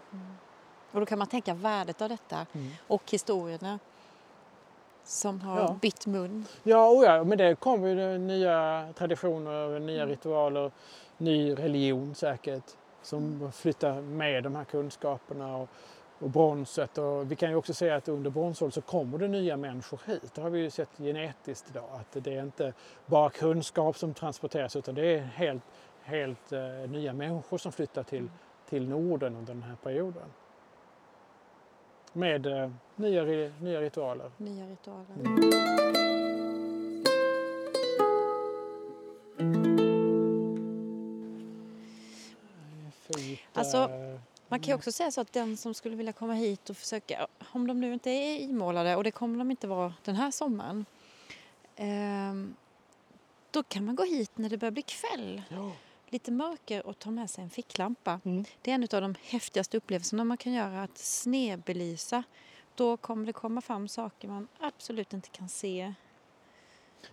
Och 0.91 0.99
då 0.99 1.05
kan 1.05 1.19
man 1.19 1.27
tänka 1.27 1.53
värdet 1.53 2.01
av 2.01 2.09
detta 2.09 2.45
och 2.87 3.11
historierna 3.11 3.79
som 5.03 5.41
har 5.41 5.59
Ja. 5.59 5.75
bytt 5.81 6.05
mun. 6.07 6.45
Ja, 6.63 6.87
och 6.89 7.03
ja, 7.03 7.23
men 7.23 7.37
det 7.37 7.55
kommer 7.59 7.87
ju 7.87 8.17
nya 8.17 8.87
traditioner, 8.97 9.79
nya 9.79 10.03
Mm. 10.03 10.09
ritualer, 10.09 10.71
ny 11.17 11.53
religion 11.55 12.15
säkert 12.15 12.63
som 13.01 13.51
flyttar 13.51 14.01
med 14.01 14.43
de 14.43 14.55
här 14.55 14.63
kunskaperna 14.63 15.57
och, 15.57 15.69
och 16.19 16.29
bronset. 16.29 16.97
Och 16.97 17.31
vi 17.31 17.35
kan 17.35 17.49
ju 17.49 17.55
också 17.55 17.73
säga 17.73 17.95
att 17.95 18.07
under 18.07 18.29
bronsåldern 18.29 18.71
så 18.71 18.81
kommer 18.81 19.17
det 19.17 19.27
nya 19.27 19.57
människor 19.57 19.99
hit. 20.05 20.33
Det 20.33 20.41
har 20.41 20.49
vi 20.49 20.59
ju 20.59 20.69
sett 20.69 20.89
genetiskt 20.97 21.69
idag 21.69 21.89
att 21.93 22.23
det 22.23 22.35
är 22.35 22.43
inte 22.43 22.73
bara 23.05 23.29
kunskap 23.29 23.97
som 23.97 24.13
transporteras 24.13 24.75
utan 24.75 24.95
det 24.95 25.15
är 25.15 25.19
helt, 25.19 25.63
helt 26.01 26.51
eh, 26.51 26.61
nya 26.89 27.13
människor 27.13 27.57
som 27.57 27.71
flyttar 27.71 28.03
till, 28.03 28.29
till 28.69 28.89
Norden 28.89 29.35
under 29.35 29.53
den 29.53 29.63
här 29.63 29.75
perioden. 29.83 30.25
Med 32.13 32.45
eh, 32.45 32.71
nya, 32.95 33.23
nya 33.59 33.81
ritualer. 33.81 34.31
Nya 34.37 34.65
ritualer. 34.65 35.15
Mm. 35.25 35.98
Alltså, 43.77 44.19
Man 44.47 44.59
kan 44.59 44.67
ju 44.67 44.75
också 44.75 44.91
säga 44.91 45.11
så 45.11 45.21
att 45.21 45.33
den 45.33 45.57
som 45.57 45.73
skulle 45.73 45.95
vilja 45.95 46.13
komma 46.13 46.33
hit 46.33 46.69
och 46.69 46.77
försöka, 46.77 47.27
om 47.51 47.67
de 47.67 47.81
nu 47.81 47.93
inte 47.93 48.09
är 48.09 48.39
imålade 48.39 48.95
och 48.95 49.03
det 49.03 49.11
kommer 49.11 49.37
de 49.37 49.51
inte 49.51 49.67
vara 49.67 49.93
den 50.03 50.15
här 50.15 50.31
sommaren. 50.31 50.85
ehm, 51.75 52.55
då 53.51 53.63
kan 53.63 53.85
man 53.85 53.95
gå 53.95 54.03
hit 54.03 54.37
när 54.37 54.49
det 54.49 54.57
börjar 54.57 54.71
bli 54.71 54.81
kväll, 54.81 55.41
ja. 55.49 55.71
lite 56.09 56.31
mörker 56.31 56.87
och 56.87 56.99
ta 56.99 57.11
med 57.11 57.29
sig 57.29 57.43
en 57.43 57.49
ficklampa. 57.49 58.19
Mm. 58.25 58.45
Det 58.61 58.71
är 58.71 58.75
en 58.75 58.83
av 58.83 59.01
de 59.01 59.15
häftigaste 59.23 59.77
upplevelserna 59.77 60.23
man 60.23 60.37
kan 60.37 60.53
göra, 60.53 60.83
att 60.83 60.97
snedbelysa. 60.97 62.23
Då 62.75 62.97
kommer 62.97 63.25
det 63.25 63.33
komma 63.33 63.61
fram 63.61 63.87
saker 63.87 64.27
man 64.27 64.47
absolut 64.59 65.13
inte 65.13 65.29
kan 65.29 65.49
se. 65.49 65.93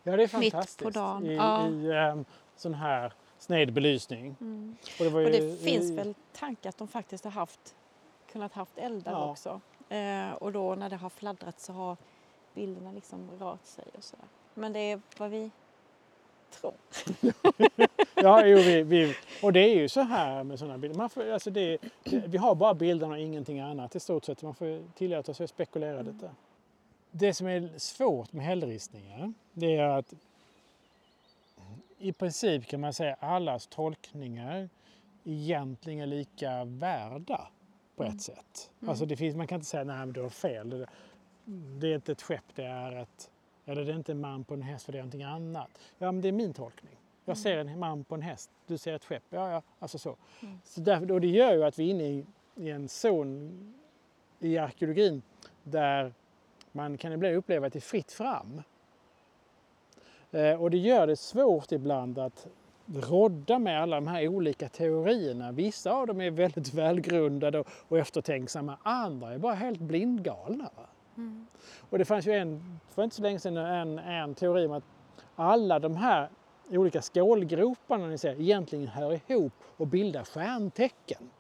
ja, 0.03 0.17
det 0.17 0.23
är 0.23 0.39
Mitt 0.39 0.53
på 0.53 0.59
fantastiskt 0.59 0.95
dagen, 0.95 1.27
i, 1.27 1.35
ja. 1.35 1.69
i 1.69 2.11
um, 2.13 2.25
sån 2.57 2.75
här 2.75 3.13
sned 3.39 3.73
belysning. 3.73 4.37
Mm. 4.41 4.77
Och 4.99 5.05
det, 5.05 5.15
Och 5.15 5.23
ju, 5.23 5.31
det 5.31 5.57
finns 5.57 5.91
i, 5.91 5.95
väl 5.95 6.15
tankar 6.33 6.69
att 6.71 6.79
de 6.79 6.89
faktiskt 6.89 7.25
har 7.25 7.31
haft, 7.31 7.75
kunnat 8.33 8.53
haft 8.53 8.79
eldar 8.79 9.13
Ja. 9.13 9.31
också. 9.31 9.61
Eh, 9.89 10.31
och 10.33 10.53
då 10.53 10.75
när 10.75 10.91
det 10.91 10.97
har 10.97 11.11
fladdrat 11.11 11.61
så 11.61 11.73
har 11.73 11.97
bilderna 12.55 12.93
liksom 12.93 13.31
rört 13.39 13.65
sig 13.67 13.85
och 13.97 14.05
sådär. 14.05 14.27
Men 14.55 14.73
det 14.73 14.79
är 14.79 15.01
vad 15.19 15.31
vi 15.31 15.51
tror. 16.51 16.75
Ja, 18.15 18.47
jo, 18.47 18.57
vi, 18.59 18.83
vi, 18.83 19.15
och 19.43 19.53
det 19.53 19.61
är 19.61 19.75
ju 19.75 19.89
så 19.89 20.01
här 20.01 20.45
med 20.45 20.59
sådana 20.59 20.79
bilder. 20.79 20.99
Man 20.99 21.11
får, 21.11 21.31
alltså 21.31 21.51
det, 21.51 21.79
vi 22.05 22.39
har 22.39 22.55
bara 22.55 22.75
bilderna 22.75 23.13
och 23.13 23.19
ingenting 23.21 23.61
annat 23.61 23.97
i 23.97 24.01
stort 24.01 24.25
sett. 24.25 24.43
Man 24.43 24.55
får 24.55 24.93
tillåta 24.95 25.35
sig 25.35 25.45
att 25.45 25.51
spekulera 25.51 26.01
Mm. 26.01 26.13
lite. 26.15 26.31
Det 27.11 27.35
som 27.35 27.47
är 27.47 27.79
svårt 27.79 28.33
med 28.33 28.45
hällristningar 28.45 29.33
det 29.53 29.77
är 29.77 29.89
att 29.89 30.15
i 31.99 32.13
princip 32.13 32.67
kan 32.67 32.81
man 32.81 32.93
säga 32.93 33.15
allas 33.21 33.67
tolkningar 33.67 34.69
egentligen 35.25 36.01
är 36.01 36.07
lika 36.07 36.65
värda 36.65 37.49
på 37.97 38.03
ett 38.03 38.09
Mm. 38.09 38.19
sätt. 38.19 38.71
Mm. 38.81 38.89
Alltså 38.91 39.07
det 39.07 39.17
finns, 39.17 39.37
man 39.37 39.47
kan 39.47 39.57
inte 39.57 39.67
säga 39.69 39.85
nej 39.85 39.97
men 39.99 40.13
du 40.13 40.23
har 40.23 40.29
fel. 40.29 40.71
Det, 40.71 40.87
det 41.79 41.89
är 41.89 41.95
inte 41.95 42.13
ett 42.13 42.23
skepp, 42.23 42.45
det 42.55 42.65
är 42.65 42.93
ett... 42.93 43.31
Eller 43.65 43.85
det 43.85 43.93
är 43.93 43.97
inte 43.97 44.13
en 44.13 44.21
man 44.21 44.45
på 44.45 44.55
en 44.55 44.63
häst 44.63 44.85
för 44.85 44.93
det 44.93 44.99
är 44.99 45.03
någonting 45.03 45.23
annat. 45.23 45.71
Ja 45.99 46.13
men 46.13 46.21
det 46.21 46.29
är 46.29 46.33
min 46.33 46.53
tolkning. 46.55 46.97
Jag 47.25 47.33
Mm. 47.37 47.43
ser 47.43 47.57
en 47.59 47.79
man 47.79 48.05
på 48.05 48.15
en 48.15 48.23
häst, 48.23 48.51
du 48.67 48.79
ser 48.79 48.93
ett 48.95 49.05
skepp. 49.05 49.23
Ja, 49.31 49.51
ja, 49.51 49.63
alltså 49.79 49.99
så. 49.99 50.17
Mm. 50.43 50.59
så 50.65 50.81
därför, 50.81 51.13
och 51.13 51.21
det 51.21 51.27
gör 51.27 51.53
ju 51.53 51.65
att 51.65 51.79
vi 51.79 51.87
är 51.87 51.91
inne 51.91 52.05
i, 52.05 52.27
i 52.57 52.71
en 52.71 52.89
zon 52.89 53.75
i 54.41 54.59
arkeologin 54.59 55.23
där 55.63 56.15
man 56.73 56.99
kan 56.99 57.13
ibland 57.13 57.35
uppleva 57.35 57.67
att 57.67 57.73
det 57.73 57.79
är 57.79 57.81
fritt 57.81 58.13
fram. 58.13 58.63
Eh, 60.37 60.63
och 60.63 60.71
det 60.71 60.79
gör 60.79 61.07
det 61.07 61.17
svårt 61.17 61.73
ibland 61.73 62.19
att 62.19 62.47
rodda 62.95 63.59
med 63.59 63.83
alla 63.83 63.97
de 63.97 64.07
här 64.07 64.29
olika 64.29 64.69
teorierna. 64.69 65.53
Vissa 65.53 65.93
av 65.93 66.07
dem 66.07 66.21
är 66.21 66.31
väldigt 66.31 66.75
välgrundade 66.75 67.65
och, 67.89 67.99
eftertänksamma, 67.99 68.79
andra 68.83 69.33
är 69.33 69.39
bara 69.39 69.55
helt 69.55 69.81
blindgalna. 69.81 70.71
Mm. 71.17 71.47
Och 71.91 71.99
det 71.99 72.05
fanns 72.05 72.27
ju 72.27 72.33
en, 72.33 72.81
för 72.89 73.05
inte 73.05 73.17
så 73.17 73.23
länge 73.23 73.39
sedan 73.39 73.57
en, 73.57 73.99
en 73.99 74.35
teori 74.35 74.67
om 74.67 74.73
att 74.73 74.85
alla 75.37 75.79
de 75.79 75.97
här 75.97 76.29
olika 76.71 77.03
skålgroparna 77.03 78.07
ni 78.07 78.19
ser 78.19 78.41
egentligen 78.41 78.89
hör 78.89 79.21
ihop 79.29 79.53
och 79.77 79.87
bildar 79.87 80.25
stjärntecken. 80.25 81.31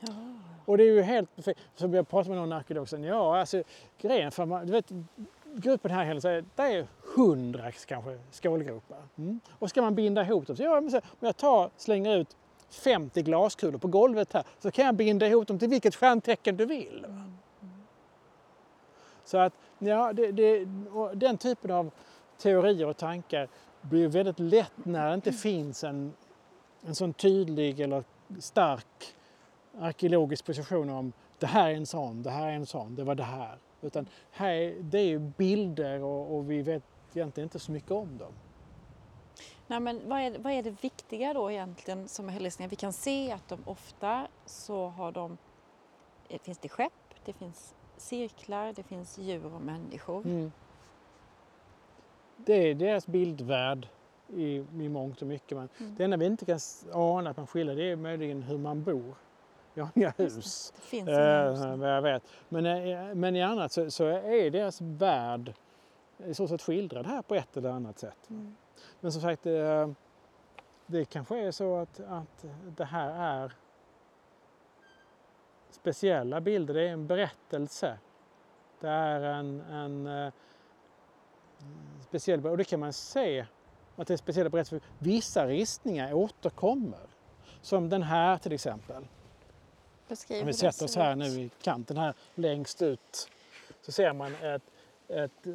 Ja. 0.00 0.12
Och 0.64 0.78
det 0.78 0.84
är 0.84 0.92
ju 0.92 1.02
helt 1.02 1.36
perfekt. 1.36 1.60
Som 1.74 1.94
jag 1.94 2.08
pratade 2.08 2.34
med 2.34 2.38
någon 2.38 2.52
arkeolog 2.52 2.88
sen, 2.88 3.04
ja 3.04 3.38
alltså 3.40 3.62
grejen 4.00 4.30
för 4.30 4.46
man, 4.46 4.66
du 4.66 4.72
vet, 4.72 4.92
gruppen 5.56 5.90
här 5.90 6.04
hela 6.04 6.20
säger 6.20 6.44
det 6.56 6.62
är 6.62 6.86
kanske 7.86 8.18
skålgropar. 8.30 9.02
Mm. 9.18 9.40
Och 9.50 9.70
ska 9.70 9.82
man 9.82 9.94
binda 9.94 10.22
ihop 10.22 10.46
dem, 10.46 10.56
så 10.56 10.62
ja, 10.62 10.90
så, 10.90 10.96
om 10.96 11.02
jag 11.20 11.36
tar, 11.36 11.70
slänger 11.76 12.16
ut 12.16 12.36
50 12.70 13.22
glaskulor 13.22 13.78
på 13.78 13.88
golvet 13.88 14.32
här 14.32 14.44
så 14.58 14.70
kan 14.70 14.86
jag 14.86 14.94
binda 14.94 15.26
ihop 15.26 15.48
dem 15.48 15.58
till 15.58 15.68
vilket 15.68 15.94
stjärntecken 15.94 16.56
du 16.56 16.66
vill. 16.66 17.06
va? 17.08 17.30
Så 19.24 19.38
att 19.38 19.52
ja, 19.78 20.12
det, 20.12 20.32
det, 20.32 20.64
den 21.14 21.38
typen 21.38 21.70
av 21.70 21.90
teorier 22.38 22.86
och 22.86 22.96
tankar 22.96 23.48
blir 23.80 24.08
väldigt 24.08 24.38
lätt 24.38 24.72
när 24.84 25.08
det 25.08 25.14
inte 25.14 25.32
finns 25.32 25.84
en, 25.84 26.12
en 26.86 26.94
sån 26.94 27.12
tydlig 27.12 27.80
eller 27.80 28.04
stark 28.38 29.14
arkeologisk 29.80 30.44
position 30.44 30.90
om 30.90 31.12
det 31.38 31.46
här 31.46 31.70
är 31.70 31.74
en 31.74 31.86
sån, 31.86 32.22
det 32.22 32.30
här 32.30 32.46
är 32.46 32.52
en 32.52 32.66
sån, 32.66 32.94
det 32.94 33.04
var 33.04 33.14
det 33.14 33.22
här. 33.22 33.58
Utan 33.84 34.08
här, 34.30 34.50
är- 34.54 34.74
det 34.82 34.98
är 34.98 35.06
ju 35.06 35.18
bilder 35.18 36.02
och, 36.02 36.36
och 36.36 36.50
vi 36.50 36.62
vet 36.62 36.82
egentligen 37.14 37.46
inte 37.46 37.58
så 37.58 37.72
mycket 37.72 37.90
om 37.90 38.18
dem. 38.18 38.32
Nej, 39.66 39.80
men 39.80 40.08
vad, 40.08 40.20
är, 40.20 40.38
vad 40.38 40.52
är 40.52 40.62
det 40.62 40.82
viktiga 40.84 41.34
då 41.34 41.50
egentligen 41.50 42.08
som 42.08 42.28
hällristningar? 42.28 42.70
Vi 42.70 42.76
kan 42.76 42.92
se 42.92 43.32
att 43.32 43.48
de 43.48 43.58
ofta 43.64 44.28
så 44.46 44.86
har 44.88 45.12
de 45.12 45.38
det 46.28 46.38
finns 46.38 46.58
det 46.58 46.68
skepp, 46.68 46.92
det 47.24 47.32
finns 47.32 47.74
cirklar, 47.96 48.72
det 48.72 48.82
finns 48.82 49.18
djur 49.18 49.54
och 49.54 49.60
människor. 49.60 50.24
Mm. 50.26 50.52
Det 52.36 52.70
är 52.70 52.74
deras 52.74 53.06
bildvärld 53.06 53.88
i, 54.28 54.56
i 54.56 54.88
mångt 54.88 55.22
och 55.22 55.28
mycket. 55.28 55.58
Men 55.58 55.68
Mm. 55.78 55.94
Det 55.96 56.04
enda 56.04 56.16
vi 56.16 56.26
inte 56.26 56.44
kan 56.44 56.58
ana 56.92 57.30
att 57.30 57.36
man 57.36 57.46
skiljer 57.46 57.76
det 57.76 57.90
är 57.90 57.96
möjligen 57.96 58.42
hur 58.42 58.58
man 58.58 58.82
bor. 58.84 59.14
Vi 59.74 59.80
har 59.80 59.90
inga 59.94 60.12
hus, 60.16 60.72
Det 60.76 60.82
finns 60.82 61.08
inga 61.08 61.50
hus. 61.50 61.60
eh, 61.60 61.76
vad 61.76 61.96
jag 61.96 62.02
vet. 62.02 62.22
Men, 62.48 62.66
eh, 62.66 63.14
men 63.14 63.36
i 63.36 63.42
annat 63.42 63.72
så, 63.72 63.90
så 63.90 64.04
är 64.06 64.50
deras 64.50 64.80
värld 64.80 65.54
i 66.18 66.34
så 66.34 66.48
sätt 66.48 66.62
skildrad 66.62 67.06
här 67.06 67.22
på 67.22 67.34
ett 67.34 67.56
eller 67.56 67.70
annat 67.70 67.98
sätt. 67.98 68.30
Mm. 68.30 68.56
Men 69.00 69.12
som 69.12 69.22
sagt, 69.22 69.46
eh, 69.46 69.90
det 70.86 71.04
kanske 71.04 71.38
är 71.38 71.50
så 71.50 71.76
att, 71.76 72.00
att 72.00 72.44
det 72.76 72.84
här 72.84 73.42
är 73.44 73.52
speciella 75.70 76.40
bilder. 76.40 76.74
Det 76.74 76.88
är 76.88 76.92
en 76.92 77.06
berättelse. 77.06 77.98
Det 78.80 78.88
är 78.88 79.20
en, 79.20 79.60
en 79.60 80.32
speciell 82.00 82.46
och 82.46 82.56
det 82.56 82.64
kan 82.64 82.80
man 82.80 82.92
se 82.92 83.46
att 83.96 84.06
det 84.06 84.14
är 84.14 84.18
speciella 84.18 84.50
berättelser. 84.50 84.88
Vissa 84.98 85.46
ristningar 85.46 86.12
återkommer. 86.14 87.06
Som 87.60 87.88
den 87.88 88.02
här 88.02 88.38
till 88.38 88.52
exempel. 88.52 89.06
Beskriv 90.08 90.40
Om 90.40 90.46
vi 90.46 90.52
sätter 90.52 90.84
oss 90.84 90.96
här 90.96 91.16
nu 91.16 91.24
i 91.26 91.50
kanten 91.62 91.96
här 91.96 92.14
längst 92.34 92.82
ut 92.82 93.28
så 93.82 93.92
ser 93.92 94.12
man 94.12 94.34
ett, 94.34 94.62
ett 95.08 95.46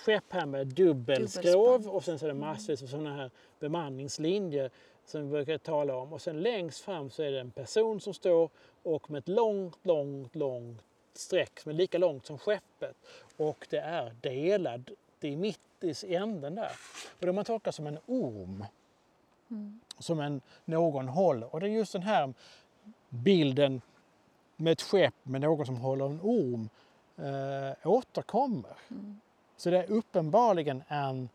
skepp 0.00 0.24
här 0.28 0.46
med 0.46 0.66
dubbelskrov 0.66 1.88
och 1.88 2.04
sen 2.04 2.18
så 2.18 2.24
är 2.24 2.28
det 2.28 2.34
massvis 2.34 2.82
av 2.82 2.86
sådana 2.86 3.16
här 3.16 3.30
bemanningslinjer 3.58 4.70
som 5.06 5.22
vi 5.22 5.28
brukar 5.28 5.58
tala 5.58 5.96
om. 5.96 6.12
Och 6.12 6.22
sen 6.22 6.40
längst 6.40 6.80
fram 6.80 7.10
så 7.10 7.22
är 7.22 7.32
det 7.32 7.40
en 7.40 7.50
person 7.50 8.00
som 8.00 8.14
står 8.14 8.50
och 8.82 9.10
med 9.10 9.18
ett 9.18 9.28
långt, 9.28 9.78
långt, 9.82 10.34
långt 10.34 10.82
streck 11.14 11.60
som 11.60 11.70
är 11.70 11.74
lika 11.74 11.98
långt 11.98 12.26
som 12.26 12.38
skeppet. 12.38 12.96
Och 13.36 13.66
det 13.70 13.78
är 13.78 14.16
delad, 14.20 14.90
är 15.20 15.36
mitt 15.36 15.60
i 15.80 16.14
änden 16.14 16.54
där. 16.54 16.72
Och 17.20 17.26
det 17.26 17.32
man 17.32 17.44
tolkar 17.44 17.70
som 17.70 17.86
en 17.86 17.98
orm 18.06 18.64
Mm. 19.50 19.80
som 19.98 20.20
en, 20.20 20.40
någon 20.64 21.08
håller. 21.08 21.54
Och 21.54 21.60
det 21.60 21.66
är 21.66 21.70
just 21.70 21.92
den 21.92 22.02
här 22.02 22.34
bilden 23.08 23.80
med 24.56 24.72
ett 24.72 24.82
skepp 24.82 25.14
med 25.22 25.40
någon 25.40 25.66
som 25.66 25.76
håller 25.76 26.06
en 26.06 26.20
orm 26.22 26.68
eh, 27.16 27.88
återkommer. 27.88 28.76
Mm. 28.90 29.20
Så 29.56 29.70
det 29.70 29.78
är 29.78 29.90
uppenbarligen 29.90 30.82
en 30.88 31.28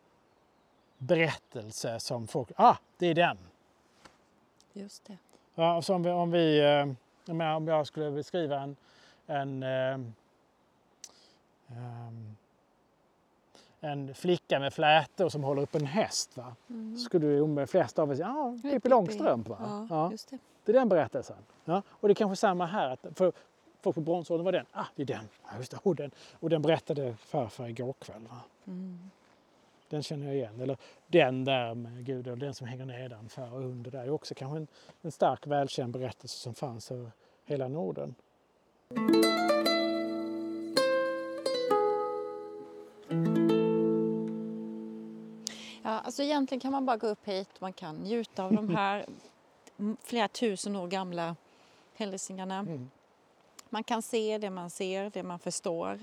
berättelse 0.97 1.99
som 1.99 2.28
folk, 2.28 2.51
ah, 2.55 2.76
det 2.97 3.07
är 3.07 3.15
den. 3.15 3.38
Just 4.74 5.05
det. 5.05 5.17
Ja, 5.55 5.82
så 5.82 5.95
om 5.95 6.03
vi, 6.03 6.09
om, 6.09 6.32
vi 6.32 6.59
eh, 6.59 6.93
jag 7.26 7.36
menar, 7.36 7.55
om 7.55 7.67
jag 7.67 7.88
skulle 7.88 8.11
beskriva 8.11 8.59
en, 8.59 8.76
en, 9.28 9.63
ehm, 9.63 10.13
en 13.80 14.15
flicka 14.15 14.59
med 14.59 14.74
flätor 14.74 15.30
som 15.30 15.43
håller 15.43 15.61
upp 15.61 15.76
en 15.76 15.86
häst. 15.86 16.38
Va? 16.38 16.55
Mm. 16.69 16.97
skulle 16.97 17.38
de 17.38 17.67
flesta 17.67 18.01
av 18.01 18.11
oss 18.11 18.17
säga, 18.17 18.59
är 18.63 18.72
Pippi 18.72 18.89
Långstrump. 18.89 19.47
Va? 19.47 19.57
Ja, 19.59 19.88
Ja. 19.89 20.11
just 20.11 20.30
det. 20.30 20.38
Det 20.66 20.72
är 20.72 20.74
den 20.74 20.89
berättelsen. 20.89 21.38
Ja. 21.66 21.82
Och 21.89 22.07
det 22.07 22.12
är 22.12 22.16
kanske 22.16 22.36
samma 22.36 22.66
här. 22.66 22.89
Att 22.89 22.99
för 23.16 23.34
folk 23.82 23.95
på 23.95 24.01
bronsåldern 24.01 24.45
var 24.45 24.51
den. 24.51 24.66
Ah, 24.72 24.86
det 24.95 25.01
är 25.01 25.05
den. 25.05 25.30
Ja, 25.43 25.49
just 25.57 25.72
det. 25.72 25.78
Och, 25.84 25.95
den. 25.95 26.12
och 26.39 26.49
den 26.49 26.62
berättade 26.62 27.16
farfar 27.16 27.68
igår 27.68 27.93
kväll. 27.99 28.28
Mm. 28.68 29.09
Den 29.89 30.03
känner 30.03 30.26
jag 30.26 30.36
igen. 30.36 30.62
Eller 30.62 30.78
den 31.07 31.45
där 31.45 31.74
med 31.74 32.05
Gud 32.05 32.28
och 32.28 32.38
den 32.38 32.53
som 32.53 32.68
hänger 32.68 32.86
nedanför 32.86 33.53
och 33.53 33.59
under 33.62 33.91
där. 33.91 34.03
är 34.03 34.09
också 34.09 34.36
kanske 34.36 34.57
en, 34.57 34.68
en 35.01 35.12
stark 35.12 35.47
välkänd 35.47 35.93
berättelse 35.93 36.38
som 36.39 36.53
fanns 36.53 36.91
över 36.91 37.12
hela 37.45 37.68
Norden. 37.68 38.16
Ja, 45.84 45.99
alltså 45.99 46.24
egentligen 46.24 46.59
kan 46.59 46.72
man 46.72 46.86
bara 46.86 46.97
gå 46.97 47.07
upp 47.07 47.28
hit, 47.28 47.49
man 47.59 47.74
kan 47.74 47.95
njuta 47.95 48.43
av 48.43 48.53
de 48.53 48.76
här 48.76 48.97
m- 49.07 49.14
flera 50.03 50.28
tusen 50.28 50.76
år 50.76 50.88
gamla 50.88 51.36
hälsingarna. 51.95 52.59
Mm. 52.59 52.91
Man 53.69 53.84
kan 53.84 54.01
se 54.01 54.38
det 54.38 54.49
man 54.49 54.69
ser, 54.69 55.09
det 55.09 55.24
man 55.24 55.39
förstår. 55.39 55.99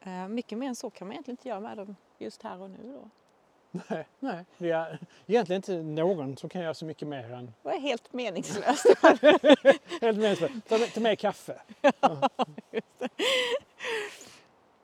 Eh, 0.00 0.28
mycket 0.28 0.58
mer 0.58 0.68
än 0.68 0.76
så 0.76 0.90
kan 0.90 1.06
man 1.06 1.12
egentligen 1.12 1.32
inte 1.32 1.48
göra 1.48 1.60
med 1.60 1.76
dem 1.76 1.96
just 2.18 2.42
här 2.42 2.60
och 2.60 2.70
nu. 2.70 2.78
Då. 2.82 3.10
Nej, 3.88 4.06
nej. 4.18 4.44
Är 4.58 4.98
egentligen 5.26 5.58
inte 5.58 5.82
någon 5.82 6.36
som 6.36 6.48
kan 6.48 6.62
göra 6.62 6.74
så 6.74 6.84
mycket 6.84 7.08
mer 7.08 7.32
än 7.32 7.46
Det 7.46 7.52
var 7.62 7.78
helt 7.78 8.12
meningslöst. 8.12 8.86
helt 10.00 10.18
meningslöst. 10.18 10.54
Ta, 10.68 10.78
ta 10.78 11.00
med 11.00 11.18
kaffe. 11.18 11.60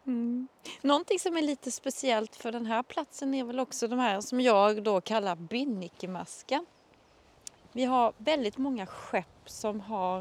Mm. 0.06 0.48
Någonting 0.80 1.18
som 1.18 1.36
är 1.36 1.42
lite 1.42 1.70
speciellt 1.70 2.36
för 2.36 2.52
den 2.52 2.66
här 2.66 2.82
platsen 2.82 3.34
är 3.34 3.44
väl 3.44 3.60
också 3.60 3.88
de 3.88 3.98
här 3.98 4.20
som 4.20 4.40
jag 4.40 4.82
då 4.82 5.00
kallar 5.00 5.36
binnikemaska. 5.36 6.64
Vi 7.72 7.84
har 7.84 8.12
väldigt 8.18 8.58
många 8.58 8.86
skepp 8.86 9.26
som 9.46 9.80
har, 9.80 10.20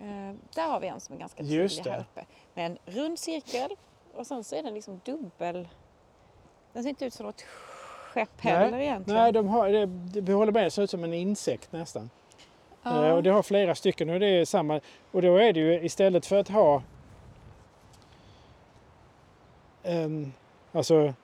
eh, 0.00 0.32
där 0.54 0.68
har 0.68 0.80
vi 0.80 0.86
en 0.88 1.00
som 1.00 1.14
är 1.14 1.18
ganska 1.20 1.42
tydlig 1.42 1.90
här 1.90 2.00
uppe, 2.00 2.24
med 2.54 2.66
en 2.66 2.78
rund 2.94 3.18
cirkel 3.18 3.70
och 4.14 4.26
sen 4.26 4.44
så 4.44 4.56
är 4.56 4.62
den 4.62 4.74
liksom 4.74 5.00
dubbel. 5.04 5.68
Den 6.72 6.82
ser 6.82 6.90
inte 6.90 7.04
ut 7.04 7.14
som 7.14 7.26
något 7.26 7.42
skepp 7.42 8.40
heller 8.40 8.78
egentligen. 8.78 9.20
Nej, 9.20 9.32
de 9.32 9.48
har, 9.48 9.68
det, 9.68 9.86
det, 10.20 10.32
håller 10.32 10.52
med. 10.52 10.64
Det 10.66 10.70
ser 10.70 10.82
ut 10.82 10.90
som 10.90 11.04
en 11.04 11.14
insekt 11.14 11.72
nästan. 11.72 12.10
Ja. 12.82 13.06
Eh, 13.06 13.14
Och 13.14 13.22
det 13.22 13.30
har 13.30 13.42
flera 13.42 13.74
stycken 13.74 14.10
och 14.10 14.20
det 14.20 14.26
är 14.26 14.44
samma. 14.44 14.80
Och 15.10 15.22
då 15.22 15.36
är 15.36 15.52
det 15.52 15.60
ju 15.60 15.84
istället 15.84 16.26
för 16.26 16.36
att 16.36 16.48
ha 16.48 16.82
en, 19.82 20.32
alltså 20.72 21.14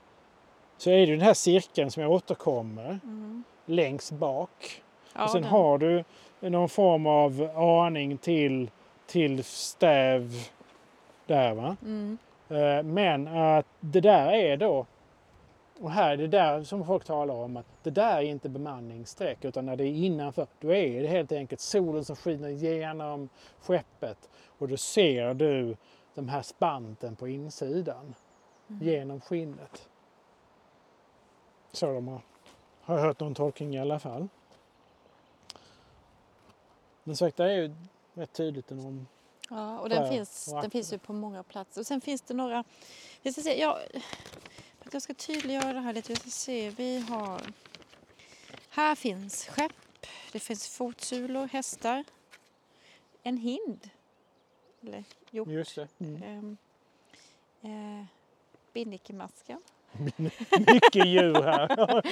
så 0.77 0.91
är 0.91 1.07
det 1.07 1.13
den 1.13 1.21
här 1.21 1.35
cirkeln 1.35 1.91
som 1.91 2.03
återkommer 2.03 3.01
Mm. 3.05 3.45
längst 3.67 4.13
bak. 4.13 4.83
Ja, 5.19 5.25
och 5.25 5.31
sen 5.31 5.43
den- 5.43 5.51
har 5.51 5.79
du 5.79 6.05
någon 6.41 6.69
form 6.69 7.07
av 7.07 7.51
aning 7.57 8.19
till, 8.19 8.71
till 9.07 9.45
stäv 9.45 10.33
där 11.27 11.55
va. 11.55 11.77
Mm. 11.83 12.19
Eh, 12.49 12.83
Men 12.83 13.29
att 13.29 13.67
det 13.81 14.01
där 14.01 14.33
är 14.33 14.57
då, 14.57 14.87
och 15.81 15.91
här 15.91 16.13
är 16.13 16.17
det 16.17 16.27
där 16.29 16.63
som 16.63 16.87
folk 16.87 17.05
talar 17.05 17.35
om, 17.35 17.57
att 17.57 17.67
det 17.83 17.91
där 17.91 18.17
är 18.17 18.23
inte 18.23 18.49
bemanningsstreck 18.49 19.45
utan 19.45 19.67
när 19.67 19.77
det 19.77 19.85
är 19.85 19.93
innanför, 19.93 20.47
då 20.61 20.73
är 20.75 21.03
det 21.03 21.09
helt 21.09 21.33
enkelt 21.33 21.61
solen 21.61 22.05
som 22.05 22.17
skiner 22.17 22.49
genom 22.49 23.29
skeppet 23.61 24.29
och 24.59 24.69
då 24.69 24.77
ser 24.77 25.35
du 25.35 25.77
de 26.15 26.29
här 26.29 26.43
spanten 26.43 27.17
på 27.17 27.29
insidan 27.29 28.15
Mm. 28.71 28.83
genom 28.89 29.21
skinnet. 29.21 29.89
Så 31.73 31.87
de 31.93 32.09
har, 32.09 32.21
har 32.83 32.95
jag 32.99 33.03
hört 33.05 33.21
någon 33.21 33.35
tolkning 33.35 33.75
i 33.75 33.81
alla 33.81 33.99
fall. 33.99 34.29
Men 37.09 37.17
det 37.37 37.45
är 37.45 37.49
ju 37.49 37.75
rätt 38.15 38.33
tydligt 38.33 38.71
om 38.71 39.07
Ja, 39.51 39.79
och 39.79 39.89
den, 39.89 40.09
finns, 40.09 40.49
och 40.53 40.63
den 40.63 40.71
finns 40.71 40.93
ju 40.93 40.99
på 40.99 41.13
många 41.13 41.43
platser. 41.43 41.81
Och 41.81 41.87
sen 41.87 42.01
finns 42.01 42.23
det 42.23 42.35
några... 42.35 42.65
Vi 43.23 43.33
ska 43.33 43.43
se, 43.43 43.61
ja, 43.61 43.81
jag 44.93 45.03
ska 45.03 45.15
tydliggöra 45.15 45.73
det 45.73 45.81
här 45.81 45.93
lite. 45.93 46.13
Vi 46.13 46.17
ska 46.17 46.31
se, 46.31 46.71
vi 46.71 46.99
har... 46.99 47.41
Här 48.71 48.95
finns 48.95 49.47
skepp, 49.47 49.73
det 50.33 50.39
finns 50.39 50.69
fotsulor, 50.69 51.47
hästar, 51.47 52.05
en 53.23 53.37
hind. 53.37 53.91
Eller 54.83 55.05
jo, 55.31 55.51
Just 55.51 55.75
det. 55.75 55.89
Mm. 55.99 56.23
ehm, 56.23 56.57
eh. 57.63 58.07
Mycket 60.59 61.07
djur 61.07 61.43
här. 61.43 62.03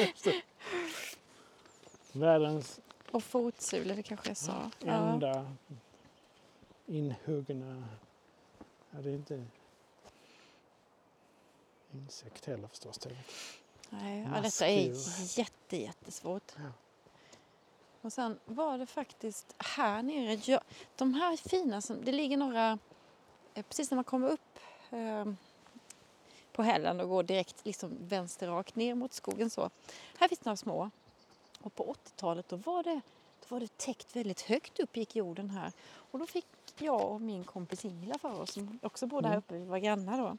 Världens 2.13 2.81
Och 3.11 3.25
fotsulor, 3.25 3.97
det 3.97 4.03
kanske 4.03 4.29
jag 4.29 4.37
sa. 4.37 4.71
Ja. 4.79 4.93
enda 4.93 5.53
inhuggna... 6.87 7.85
Ja, 8.91 8.99
det 8.99 9.11
är 9.11 9.15
inte 9.15 9.45
insekt 11.93 12.47
heller 12.47 12.69
förstås. 12.69 12.99
Det 12.99 13.17
Nej, 13.91 14.29
ja, 14.35 14.41
detta 14.41 14.69
är 14.69 14.93
jätte, 15.39 15.77
jättesvårt. 15.77 16.53
Ja. 16.57 16.73
Och 18.01 18.13
sen 18.13 18.39
var 18.45 18.79
det 18.79 18.87
faktiskt 18.87 19.55
här 19.59 20.03
nere, 20.03 20.41
ja, 20.45 20.61
de 20.97 21.15
här 21.15 21.37
fina, 21.37 21.81
som, 21.81 22.05
det 22.05 22.13
ligger 22.13 22.37
några, 22.37 22.79
eh, 23.55 23.63
precis 23.63 23.91
när 23.91 23.97
man 23.97 24.05
kommer 24.05 24.29
upp 24.29 24.59
eh, 24.91 25.25
på 26.53 26.63
hällen 26.63 27.01
och 27.01 27.09
går 27.09 27.23
direkt 27.23 27.67
liksom 27.67 27.97
vänster 28.01 28.49
rakt 28.49 28.77
ner 28.77 28.95
mot 28.95 29.13
skogen 29.13 29.51
så. 29.51 29.71
Här 30.19 30.29
finns 30.29 30.45
några 30.45 30.57
små. 30.57 30.91
Och 31.67 31.75
på 31.75 31.95
80-talet 32.05 32.49
då 32.49 32.57
var 32.57 32.83
det 32.83 33.01
då 33.41 33.55
var 33.55 33.61
det 33.61 33.77
täckt 33.79 34.17
väldigt 34.17 34.41
högt 34.41 34.81
upp 34.81 34.97
gick 34.97 35.17
jorden 35.17 35.51
här. 35.51 35.73
Och 36.11 36.19
då 36.19 36.27
fick 36.27 36.47
jag 36.79 37.11
och 37.13 37.21
min 37.21 37.45
kompis 37.45 37.85
Ingela 37.85 38.19
för 38.19 38.41
oss, 38.41 38.53
som 38.53 38.79
också 38.83 39.07
bodde 39.07 39.29
här 39.29 39.35
Mm. 39.35 39.39
uppe, 39.39 39.55
vi 39.55 39.65
var 39.65 39.79
grannar 39.79 40.19
då. 40.19 40.37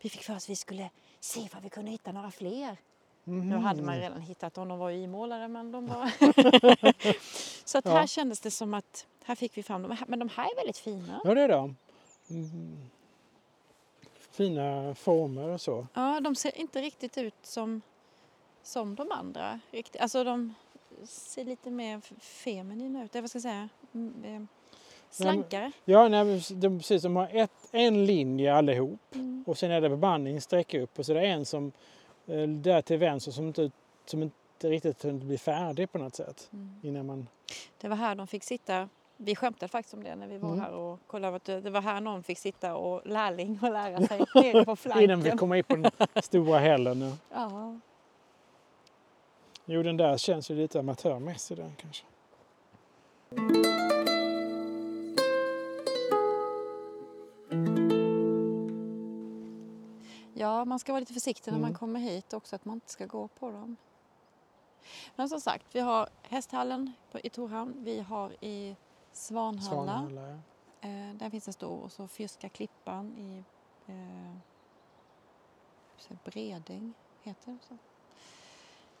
Vi 0.00 0.08
fick 0.10 0.22
för 0.22 0.36
oss 0.36 0.44
att 0.44 0.50
vi 0.50 0.56
skulle 0.56 0.90
se 1.20 1.48
vad 1.54 1.62
vi 1.62 1.70
kunde 1.70 1.90
hitta 1.90 2.12
några 2.12 2.30
fler. 2.30 2.76
Nu 3.24 3.56
hade 3.56 3.82
man 3.82 3.96
redan 4.00 4.20
hittat 4.20 4.54
dem, 4.54 4.68
de 4.68 4.78
var 4.78 4.90
ju 4.90 5.02
imålade 5.02 5.48
men 5.48 5.72
de 5.72 5.86
var... 5.86 6.10
så 7.64 7.78
att 7.78 7.84
Ja. 7.84 7.90
här 7.90 8.06
kändes 8.06 8.40
det 8.40 8.50
som 8.50 8.74
att 8.74 9.06
här 9.24 9.34
fick 9.34 9.56
vi 9.56 9.62
fram 9.62 9.82
dem. 9.82 9.96
Men 10.06 10.18
de 10.18 10.28
här 10.28 10.44
är 10.52 10.56
väldigt 10.56 10.78
fina. 10.78 11.20
Ja, 11.24 11.34
det 11.34 11.42
är 11.42 11.48
de. 11.48 11.76
Mm. 12.30 12.90
Fina 14.30 14.94
former 14.94 15.48
och 15.48 15.60
så. 15.60 15.86
Ja, 15.94 16.20
de 16.20 16.34
ser 16.34 16.58
inte 16.58 16.80
riktigt 16.82 17.18
ut 17.18 17.34
som, 17.42 17.82
som 18.62 18.94
de 18.94 19.12
andra. 19.12 19.60
Riktigt. 19.70 20.00
Alltså 20.00 20.24
de 20.24 20.54
ser 21.06 21.44
lite 21.44 21.70
mer 21.70 22.00
feminina 22.20 23.04
ut. 23.04 23.14
Vad 23.14 23.28
ska 23.30 23.36
jag 23.36 23.42
säga? 23.42 23.68
Mm, 23.94 24.24
eh, 24.24 24.42
Slankare. 25.10 25.72
Ja, 25.84 26.08
nej, 26.08 26.42
de 26.50 26.78
precis, 26.78 27.02
de 27.02 27.16
har 27.16 27.28
ett, 27.32 27.68
en 27.72 28.06
linje 28.06 28.54
allihop 28.54 29.00
Mm. 29.14 29.44
och 29.46 29.58
sen 29.58 29.70
är 29.70 29.80
det 29.80 29.88
bemanningssträck 29.88 30.74
upp 30.74 30.98
och 30.98 31.06
så 31.06 31.12
är 31.12 31.16
det 31.20 31.26
en 31.26 31.44
som 31.44 31.72
eh, 32.26 32.42
där 32.48 32.82
till 32.82 32.98
vänster 32.98 33.32
som 33.32 33.46
inte, 33.46 33.70
som 34.06 34.22
inte 34.22 34.70
riktigt 34.70 35.02
hunnit 35.02 35.22
bli 35.22 35.38
färdig 35.38 35.92
på 35.92 35.98
något 35.98 36.14
sätt 36.14 36.48
Mm. 36.52 36.80
innan 36.82 37.06
man... 37.06 37.28
Det 37.80 37.88
var 37.88 37.96
här 37.96 38.14
de 38.14 38.26
fick 38.26 38.44
sitta. 38.44 38.88
Vi 39.16 39.36
skämtade 39.36 39.68
faktiskt 39.68 39.94
om 39.94 40.02
det 40.04 40.16
när 40.16 40.26
vi 40.26 40.38
var 40.38 40.48
Mm. 40.48 40.60
här 40.60 40.72
och 40.72 41.00
kollade. 41.06 41.36
Att 41.36 41.44
det 41.44 41.70
var 41.70 41.80
här 41.80 42.00
någon 42.00 42.22
fick 42.22 42.38
sitta 42.38 42.76
och 42.76 43.06
lärling 43.06 43.58
och 43.62 43.72
lära 43.72 44.00
sig 44.06 44.24
nere 44.34 44.64
på 44.64 44.76
flanken. 44.76 45.04
Innan 45.04 45.20
vi 45.20 45.30
kommer 45.30 45.56
in 45.56 45.64
på 45.64 45.76
den 45.76 45.90
stora 46.22 46.58
hällen. 46.58 47.12
ja. 47.34 47.78
Jo, 49.70 49.82
den 49.82 49.96
där 49.96 50.16
känns 50.16 50.50
ju 50.50 50.54
lite 50.54 50.80
amatörmässig 50.80 51.56
den 51.56 51.72
kanske. 51.76 52.04
ja, 60.34 60.64
man 60.64 60.78
ska 60.78 60.92
vara 60.92 61.00
lite 61.00 61.12
försiktig 61.12 61.52
när 61.52 61.58
man 61.58 61.68
Mm. 61.68 61.78
kommer 61.78 62.00
hit 62.00 62.32
också. 62.32 62.56
Att 62.56 62.64
man 62.64 62.74
inte 62.74 62.90
ska 62.92 63.06
gå 63.06 63.28
på 63.28 63.50
dem. 63.50 63.76
Men 65.16 65.28
som 65.28 65.40
sagt, 65.40 65.66
vi 65.74 65.80
har 65.80 66.08
hästhallen 66.22 66.92
i 67.22 67.30
Torhamn. 67.30 67.84
Vi 67.84 68.00
har 68.00 68.44
i 68.44 68.76
Svanhalla. 69.12 69.62
Svanhalla, 69.70 70.20
ja. 70.80 70.88
Eh, 70.88 71.14
där 71.14 71.30
finns 71.30 71.46
en 71.46 71.52
stor. 71.52 71.82
Och 71.82 71.92
så 71.92 72.08
Fyrska 72.08 72.48
klippan 72.48 73.16
i 73.18 73.44
eh, 73.86 74.36
Bredäng 76.24 76.94
heter 77.22 77.52
det 77.52 77.58
så. 77.68 77.76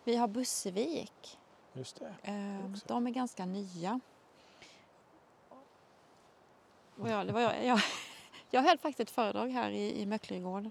Vi 0.08 0.16
har 0.16 0.28
Bussevik. 0.28 1.38
Just 1.72 2.00
det. 2.00 2.14
Eh, 2.32 2.70
de 2.86 3.06
är 3.06 3.10
ganska 3.10 3.46
nya. 3.46 4.00
Och 6.98 7.08
jag, 7.08 7.26
det 7.26 7.32
var 7.32 7.40
jag, 7.40 7.64
jag, 7.64 7.80
jag 8.50 8.62
höll 8.62 8.78
faktiskt 8.78 9.00
ett 9.00 9.10
föredrag 9.14 9.48
här 9.48 9.70
i, 9.70 10.00
i 10.00 10.06
Möcklerygården. 10.06 10.70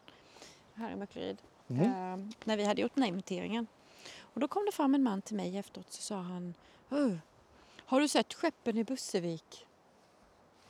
Här 0.74 0.92
i 0.92 0.96
Möckleryd. 0.96 1.38
Mm. 1.68 1.84
Eh, 1.84 2.34
när 2.44 2.58
vi 2.58 2.64
hade 2.66 2.82
gjort 2.82 2.92
den 2.96 3.04
här 3.04 3.08
inventeringen. 3.08 3.68
Och 4.20 4.40
då 4.40 4.48
kom 4.48 4.66
det 4.66 4.72
fram 4.72 4.96
en 4.96 5.04
man 5.04 5.22
till 5.22 5.36
mig 5.36 5.58
efteråt 5.58 5.92
så 5.94 6.02
sa 6.02 6.16
han 6.16 6.54
"Åh, 6.90 7.14
Har 7.86 8.00
du 8.02 8.08
sett 8.08 8.34
skeppen 8.34 8.78
i 8.78 8.84
Bussevik? 8.84 9.66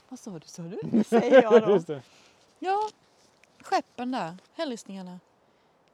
Vad 0.10 0.20
sa 0.20 0.32
du, 0.40 0.48
sa 0.48 0.62
du? 0.62 1.04
Säger 1.04 1.42
jag 1.44 1.86
då. 1.88 2.02
Ja, 2.60 2.90
skeppen 3.60 4.12
där, 4.12 4.38
hällristningarna. 4.54 5.20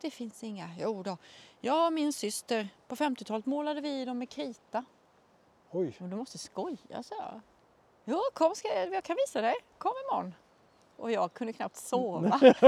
Det 0.04 0.12
finns 0.12 0.44
inga. 0.44 0.70
Jo 0.80 1.04
då. 1.04 1.18
Jag 1.62 1.86
och 1.88 1.94
min 1.94 2.14
syster, 2.14 2.70
på 2.88 2.96
50-talet 2.96 3.46
målade 3.46 3.82
vi 3.82 4.06
dem 4.06 4.18
med 4.18 4.30
krita. 4.30 4.86
Oj. 5.72 5.96
Men 5.98 6.10
du 6.10 6.16
måste 6.16 6.38
skoja, 6.38 7.04
så 7.04 7.14
jag. 7.20 7.42
Ja, 8.04 8.22
kom 8.34 8.56
ska 8.56 8.68
jag, 8.68 8.94
jag 8.94 9.04
kan 9.04 9.16
visa 9.28 9.42
dig. 9.42 9.56
Kom 9.78 9.92
imorgon. 10.10 10.34
Och 10.98 11.12
jag 11.12 11.34
kunde 11.34 11.54
knappt 11.54 11.76
sova. 11.76 12.30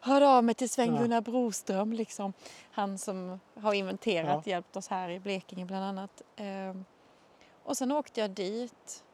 Hörde 0.00 0.28
av 0.28 0.44
mig 0.44 0.54
till 0.54 0.70
Sven-Gunnar 0.70 1.20
Broström, 1.20 1.92
liksom. 1.92 2.32
han 2.72 2.98
som 2.98 3.40
har 3.54 3.74
inventerat, 3.74 4.46
hjälpt 4.46 4.76
oss 4.76 4.88
här 4.88 5.10
i 5.10 5.20
Blekinge 5.20 5.64
bland 5.64 5.84
annat. 5.84 6.22
Ehm, 6.36 6.84
och 7.64 7.76
sen 7.76 7.92
åkte 7.92 8.20
jag 8.20 8.30
dit 8.30 9.04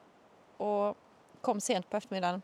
och 0.57 0.97
kom 1.41 1.61
sent 1.61 1.91
på 1.91 1.97
eftermiddagen. 1.97 2.43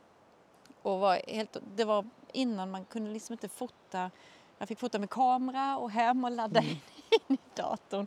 Och 0.83 1.01
var 1.01 1.21
helt, 1.29 1.57
det 1.77 1.85
var 1.85 2.09
innan 2.33 2.71
man 2.71 2.85
kunde 2.85 3.11
liksom 3.11 3.33
inte 3.33 3.49
fota. 3.49 4.11
Jag 4.59 4.69
fick 4.69 4.79
fota 4.79 4.99
med 4.99 5.11
kamera 5.11 5.79
och 5.79 5.91
hem 5.91 6.25
och 6.25 6.31
ladda 6.31 6.61
in, 6.61 6.69
in 7.29 7.37
i 7.37 7.39
datorn. 7.55 8.07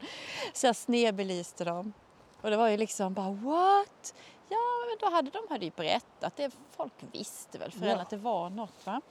Så 0.54 0.68
jag 0.68 0.76
snedbelyste 0.76 1.64
dem. 1.64 1.94
Och 2.42 2.50
det 2.50 2.58
var 2.58 2.68
ju 2.70 2.78
liksom 2.78 3.14
bara 3.14 3.32
what? 3.32 4.14
Ja, 4.50 4.58
men 4.90 4.98
då 5.00 5.16
hade 5.16 5.30
de 5.30 5.40
hade 5.50 5.66
ju 5.66 5.72
berättat 5.76 6.36
det. 6.36 6.52
Folk 6.72 6.94
visste 7.12 7.58
väl 7.58 7.72
för 7.72 7.86
Ja. 7.86 7.98
att 8.02 8.10
det 8.10 8.18
var 8.18 8.50
något 8.50 8.86
va? 8.86 9.02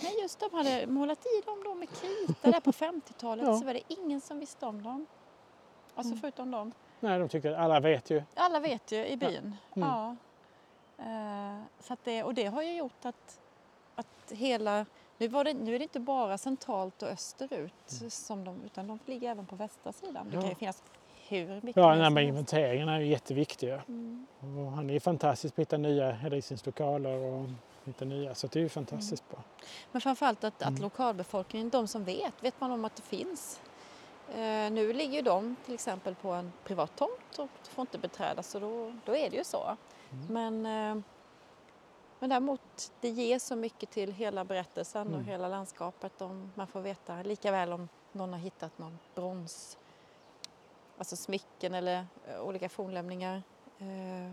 Men 0.00 0.10
just 0.22 0.40
de 0.40 0.54
hade 0.56 0.86
målat 0.86 1.26
i 1.26 1.42
dem 1.46 1.62
då 1.64 1.74
med 1.74 1.88
krita 1.90 2.50
där 2.50 2.60
på 2.60 2.72
50-talet 2.72 3.46
Ja. 3.48 3.58
så 3.58 3.64
var 3.64 3.74
det 3.74 3.82
ingen 3.88 4.20
som 4.20 4.38
visste 4.40 4.66
om 4.66 4.82
dem. 4.82 5.06
Alltså 5.94 6.10
Mm. 6.12 6.20
förutom 6.20 6.50
dem. 6.50 6.72
Nej, 7.00 7.18
de 7.18 7.28
tycker 7.28 7.52
alla 7.52 7.80
vet 7.80 8.10
ju. 8.10 8.22
Alla 8.34 8.60
vet 8.60 8.92
ju 8.92 9.06
i 9.06 9.16
byn. 9.16 9.56
Mm. 9.76 9.88
Ja. 9.88 10.16
Eh, 10.98 11.62
så 11.80 11.92
att 11.92 12.04
det, 12.04 12.22
och 12.24 12.34
det 12.34 12.46
har 12.46 12.62
ju 12.62 12.76
gjort 12.76 13.04
att, 13.04 13.40
att 13.96 14.32
hela... 14.32 14.86
Nu, 15.18 15.28
det, 15.28 15.54
nu 15.54 15.74
är 15.74 15.78
det 15.78 15.82
inte 15.82 16.00
bara 16.00 16.38
centralt 16.38 17.02
och 17.02 17.08
österut 17.08 17.72
som 18.08 18.44
de, 18.44 18.62
utan 18.64 18.86
de 18.86 18.98
ligger 19.06 19.30
även 19.30 19.46
på 19.46 19.56
västra 19.56 19.92
sidan. 19.92 20.30
Det 20.30 20.34
Ja. 20.36 20.40
kan 20.40 20.48
ju 20.50 20.54
finnas 20.56 20.82
hur 21.28 21.54
mycket 21.62 21.76
Ja, 21.76 21.88
men 21.88 22.00
helst. 22.16 22.18
inventeringarna 22.28 22.94
är 22.96 23.00
ju 23.00 23.06
jätteviktiga. 23.06 23.82
Mm. 23.88 24.26
Och 24.40 24.72
han 24.72 24.90
är 24.90 25.00
fantastisk 25.00 25.54
på 25.56 25.60
att 25.62 25.66
hitta 25.68 25.76
nya 25.76 26.10
hederisningslokaler 26.10 27.16
och 27.18 27.46
hitta 27.84 28.04
nya. 28.04 28.34
Så 28.34 28.46
det 28.46 28.58
är 28.58 28.62
ju 28.62 28.68
fantastiskt 28.68 29.28
bra. 29.28 29.38
Men 29.92 30.00
framförallt 30.00 30.44
att, 30.44 30.62
att 30.62 30.68
Mm. 30.68 30.82
lokalbefolkningen, 30.82 31.70
de 31.70 31.86
som 31.88 32.04
vet, 32.04 32.34
vet 32.44 32.60
man 32.60 32.70
om 32.72 32.84
att 32.84 32.96
det 32.96 33.02
finns. 33.02 33.60
Eh, 34.34 34.70
nu 34.72 34.92
ligger 34.92 35.12
ju 35.14 35.22
de 35.22 35.56
till 35.64 35.74
exempel 35.74 36.14
på 36.14 36.30
en 36.30 36.52
privat 36.64 36.96
tomt 36.96 37.38
och 37.38 37.48
får 37.62 37.82
inte 37.82 37.98
beträdas 37.98 38.48
så 38.50 38.58
då, 38.58 38.92
då 39.04 39.16
är 39.16 39.30
det 39.30 39.36
ju 39.36 39.44
så. 39.44 39.76
Mm. 40.12 40.26
Men, 40.62 40.66
eh, 40.98 41.02
men 42.18 42.30
däremot, 42.30 42.92
det 43.00 43.08
ger 43.08 43.38
så 43.38 43.56
mycket 43.56 43.90
till 43.90 44.12
hela 44.12 44.44
berättelsen 44.44 45.06
och 45.06 45.14
Mm. 45.14 45.26
hela 45.26 45.48
landskapet 45.48 46.20
om 46.20 46.52
man 46.54 46.66
får 46.66 46.80
veta 46.80 47.22
lika 47.22 47.50
väl 47.50 47.72
om 47.72 47.88
någon 48.12 48.32
har 48.32 48.40
hittat 48.40 48.78
någon 48.78 48.98
brons, 49.14 49.78
alltså 50.98 51.16
smycken 51.16 51.74
eller 51.74 52.06
eh, 52.28 52.40
olika 52.40 52.68
fornlämningar. 52.68 53.42
Eh, 53.78 54.32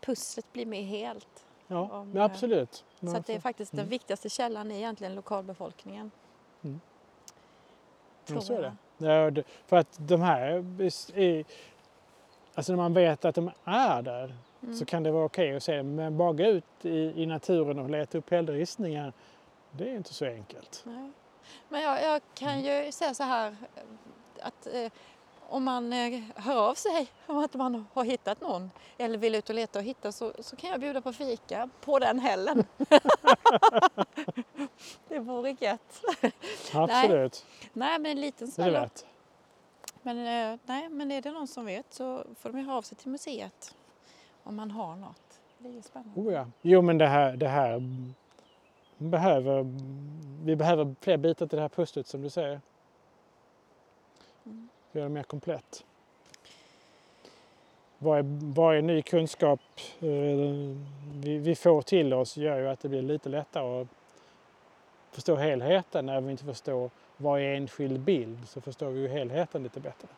pusslet 0.00 0.52
blir 0.52 0.66
mer 0.66 0.82
helt. 0.82 1.44
Ja, 1.66 1.80
Om, 1.92 2.08
men 2.08 2.16
eh, 2.16 2.24
absolut. 2.24 2.84
Så 3.00 3.16
att 3.16 3.26
det 3.26 3.34
är 3.34 3.40
faktiskt 3.40 3.72
den 3.72 3.80
Mm. 3.80 3.90
viktigaste 3.90 4.28
källan 4.30 4.70
är 4.70 4.76
egentligen 4.76 5.14
lokalbefolkningen. 5.14 6.10
Mm. 6.62 6.80
Tror 8.24 8.40
så 8.40 8.52
är 8.54 8.62
det. 8.62 8.76
Ja, 9.06 9.42
för 9.66 9.76
att 9.76 9.96
de 9.98 10.20
här 10.22 10.40
är... 11.18 11.44
Alltså 12.54 12.72
när 12.72 12.76
man 12.76 12.94
vet 12.94 13.24
att 13.24 13.34
de 13.34 13.50
är 13.64 14.02
där 14.02 14.34
Mm. 14.62 14.74
så 14.74 14.84
kan 14.84 15.02
det 15.02 15.10
vara 15.10 15.24
okej 15.24 15.56
att 15.56 15.62
se. 15.62 15.82
Men 15.82 16.16
bara 16.16 16.32
gå 16.32 16.44
ut 16.44 16.64
i, 16.82 17.22
i 17.22 17.26
naturen 17.26 17.78
och 17.78 17.90
leta 17.90 18.18
upp 18.18 18.30
hällristningar, 18.30 19.12
det 19.72 19.90
är 19.90 19.96
inte 19.96 20.14
så 20.14 20.24
enkelt. 20.24 20.82
Nej. 20.86 21.10
Men 21.68 21.82
jag, 21.82 22.02
jag 22.02 22.22
kan 22.34 22.60
ju 22.60 22.92
säga 22.92 23.14
så 23.14 23.22
här 23.22 23.56
att 24.40 24.66
eh, 24.66 24.92
om 25.48 25.64
man 25.64 25.92
eh, 25.92 26.20
hör 26.36 26.68
av 26.68 26.74
sig 26.74 27.08
om 27.26 27.38
att 27.38 27.54
man 27.54 27.86
har 27.92 28.04
hittat 28.04 28.40
någon 28.40 28.70
eller 28.98 29.18
vill 29.18 29.34
ut 29.34 29.48
och 29.48 29.54
leta 29.54 29.78
och 29.78 29.84
hitta 29.84 30.12
så, 30.12 30.32
så 30.38 30.56
kan 30.56 30.70
jag 30.70 30.80
bjuda 30.80 31.00
på 31.00 31.12
fika 31.12 31.68
på 31.80 31.98
den 31.98 32.18
hällen. 32.18 32.64
det 35.08 35.18
vore 35.18 35.56
gött. 35.60 36.02
Absolut, 36.74 37.46
Nej 37.72 37.98
men 37.98 38.06
en 38.12 38.20
liten 38.20 38.50
värt. 38.56 39.04
Men, 40.02 40.18
eh, 40.18 40.58
nej, 40.64 40.88
men 40.88 41.12
är 41.12 41.22
det 41.22 41.30
någon 41.30 41.48
som 41.48 41.64
vet 41.64 41.94
så 41.94 42.24
får 42.40 42.50
de 42.50 42.58
ju 42.58 42.64
höra 42.64 42.76
av 42.76 42.82
sig 42.82 42.98
till 42.98 43.10
museet 43.10 43.74
om 44.42 44.56
man 44.56 44.70
har 44.70 44.96
något. 44.96 45.40
Det 45.58 45.68
är 45.68 45.72
ju 45.72 45.82
spännande. 45.82 46.20
Oh 46.20 46.32
ja. 46.32 46.46
Jo 46.62 46.82
men 46.82 46.98
det 46.98 47.06
här, 47.06 47.36
det 47.36 47.48
här 47.48 47.82
behöver, 48.98 49.66
vi 50.44 50.56
behöver 50.56 50.94
fler 51.00 51.16
bitar 51.16 51.46
till 51.46 51.56
det 51.56 51.62
här 51.62 51.68
pusslet 51.68 52.06
som 52.06 52.22
du 52.22 52.30
säger. 52.30 52.60
Mm. 54.44 54.68
Göra 54.92 55.04
det 55.04 55.10
mer 55.10 55.22
komplett. 55.22 55.84
Varje, 57.98 58.22
varje 58.54 58.82
ny 58.82 59.02
kunskap 59.02 59.60
eh, 60.00 60.08
vi, 61.14 61.38
vi 61.38 61.54
får 61.54 61.82
till 61.82 62.14
oss 62.14 62.36
gör 62.36 62.58
ju 62.58 62.68
att 62.68 62.80
det 62.80 62.88
blir 62.88 63.02
lite 63.02 63.28
lättare 63.28 63.82
att 63.82 63.88
förstå 65.10 65.36
helheten. 65.36 66.08
Även 66.08 66.18
om 66.18 66.26
vi 66.26 66.32
inte 66.32 66.44
förstår 66.44 66.90
varje 67.16 67.56
enskild 67.56 68.00
bild 68.00 68.48
så 68.48 68.60
förstår 68.60 68.90
vi 68.90 69.00
ju 69.00 69.08
helheten 69.08 69.62
lite 69.62 69.80
bättre. 69.80 70.08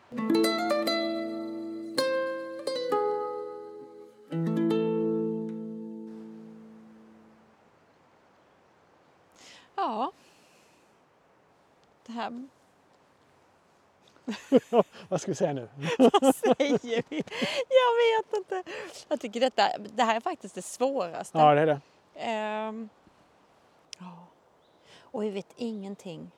Vad 15.08 15.20
ska 15.20 15.30
vi 15.30 15.34
säga 15.34 15.52
nu? 15.52 15.68
Vad 15.98 16.34
säger 16.34 17.02
vi? 17.08 17.24
Jag 17.68 18.22
vet 18.22 18.36
inte. 18.36 18.62
Jag 19.08 19.20
tycker 19.20 19.40
detta, 19.40 19.78
det 19.78 20.02
här 20.02 20.16
är 20.16 20.20
faktiskt 20.20 20.54
det 20.54 20.62
svåraste. 20.62 21.38
Ja 21.38 21.54
det 21.54 21.60
är 21.60 21.66
det. 21.66 21.80
Ja. 23.98 24.26
Och 25.00 25.22
vi 25.22 25.30
vet 25.30 25.52
ingenting 25.56 26.30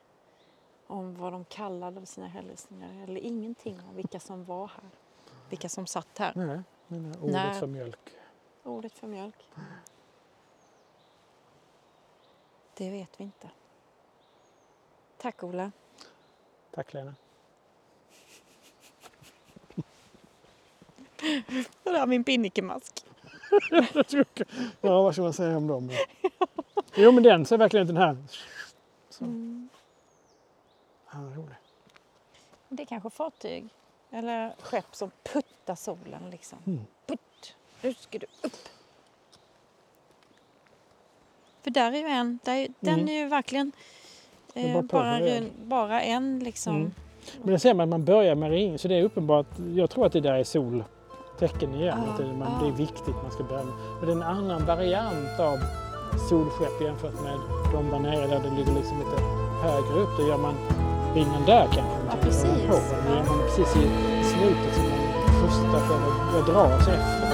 om 0.86 1.14
vad 1.14 1.32
de 1.32 1.44
kallade 1.44 2.06
sina 2.06 2.26
hälsningar 2.26 3.02
eller 3.02 3.20
ingenting 3.20 3.80
om 3.88 3.96
vilka 3.96 4.20
som 4.20 4.44
var 4.44 4.66
här. 4.66 4.90
Vilka 5.50 5.68
som 5.68 5.86
satt 5.86 6.18
här. 6.18 6.32
Nej, 6.36 6.62
men 6.86 7.16
ordet 7.20 7.32
Nej. 7.32 7.60
för 7.60 7.66
mjölk. 7.66 8.10
Ordet 8.62 8.92
för 8.92 9.06
mjölk. 9.06 9.48
Det 12.74 12.90
vet 12.90 13.20
vi 13.20 13.24
inte. 13.24 13.50
Tack 15.18 15.42
Ola. 15.42 15.72
Tack 16.70 16.92
Lena. 16.92 17.14
där 21.84 21.94
är 21.94 22.06
min 22.06 22.24
pinnikemask. 22.24 23.04
Ja, 24.80 25.02
vad 25.02 25.12
ska 25.14 25.22
man 25.22 25.32
säga 25.32 25.56
om 25.56 25.66
dem? 25.66 25.90
Jo, 26.96 27.12
men 27.12 27.22
den 27.22 27.46
ser 27.46 27.58
verkligen 27.58 27.82
ut 27.82 27.88
den 27.94 27.96
här. 27.96 28.16
Så. 29.10 29.24
Mm. 29.24 29.68
Ja, 31.12 31.18
rolig. 31.18 31.56
Det 32.68 32.82
är 32.82 32.86
kanske 32.86 33.10
fartyg 33.10 33.68
eller 34.10 34.54
skepp 34.60 34.96
som 34.96 35.10
puttar 35.22 35.74
solen 35.74 36.30
liksom. 36.30 36.58
Mm. 36.66 36.80
Putt! 37.06 37.54
Nu 37.82 37.94
ska 37.94 38.18
du 38.18 38.26
upp! 38.42 38.56
För 41.62 41.70
där 41.70 41.92
är 41.92 41.96
ju 41.96 42.06
en, 42.06 42.38
där 42.44 42.54
är, 42.54 42.68
den 42.80 42.94
Mm. 42.94 43.08
är 43.08 43.12
ju 43.12 43.26
verkligen 43.26 43.72
är 44.54 44.68
eh, 44.68 44.72
bara 44.72 44.82
bara, 44.82 45.18
en, 45.18 45.50
bara 45.64 46.02
en 46.02 46.38
liksom. 46.38 46.76
Mm. 46.76 46.94
Men 47.42 47.52
det 47.52 47.58
ser 47.58 47.74
man 47.74 47.84
att 47.84 47.88
man 47.88 48.04
börjar 48.04 48.34
med 48.34 48.50
ring, 48.50 48.78
så 48.78 48.88
det 48.88 48.94
är 48.94 49.02
uppenbart. 49.02 49.46
Jag 49.74 49.90
tror 49.90 50.06
att 50.06 50.12
det 50.12 50.20
där 50.20 50.34
är 50.34 50.44
soltecken 51.38 51.74
igen. 51.74 51.98
Att 51.98 52.16
det, 52.18 52.24
man, 52.24 52.52
ja. 52.52 52.58
det 52.62 52.68
är 52.68 52.76
viktigt 52.76 53.14
man 53.22 53.30
ska 53.30 53.44
börja 53.44 53.64
med. 53.64 53.74
Men 54.00 54.06
det 54.06 54.12
är 54.12 54.16
en 54.16 54.22
annan 54.22 54.66
variant 54.66 55.40
av 55.40 55.58
solskepp 56.28 56.80
jämfört 56.80 57.22
med 57.22 57.38
de 57.72 57.90
där 57.90 57.98
nere 57.98 58.26
där 58.26 58.40
det 58.40 58.50
ligger 58.50 58.74
liksom 58.74 58.98
lite 58.98 59.22
högre 59.62 60.02
upp. 60.02 60.18
Då 60.18 60.26
gör 60.26 60.38
man 60.38 60.54
ringen 61.14 61.42
där 61.46 61.64
kanske. 61.64 61.96
Ja, 62.08 62.16
precis. 62.22 62.66
På. 62.68 62.78
Då 63.06 63.14
gör 63.14 63.24
man 63.24 63.38
precis 63.38 63.76
i 63.76 63.88
slutet 64.24 64.74
så 64.74 64.80
man 64.80 65.40
pustar 65.42 65.80
för 65.86 66.70
att 66.74 66.84
sig 66.84 66.94
efter. 66.94 67.33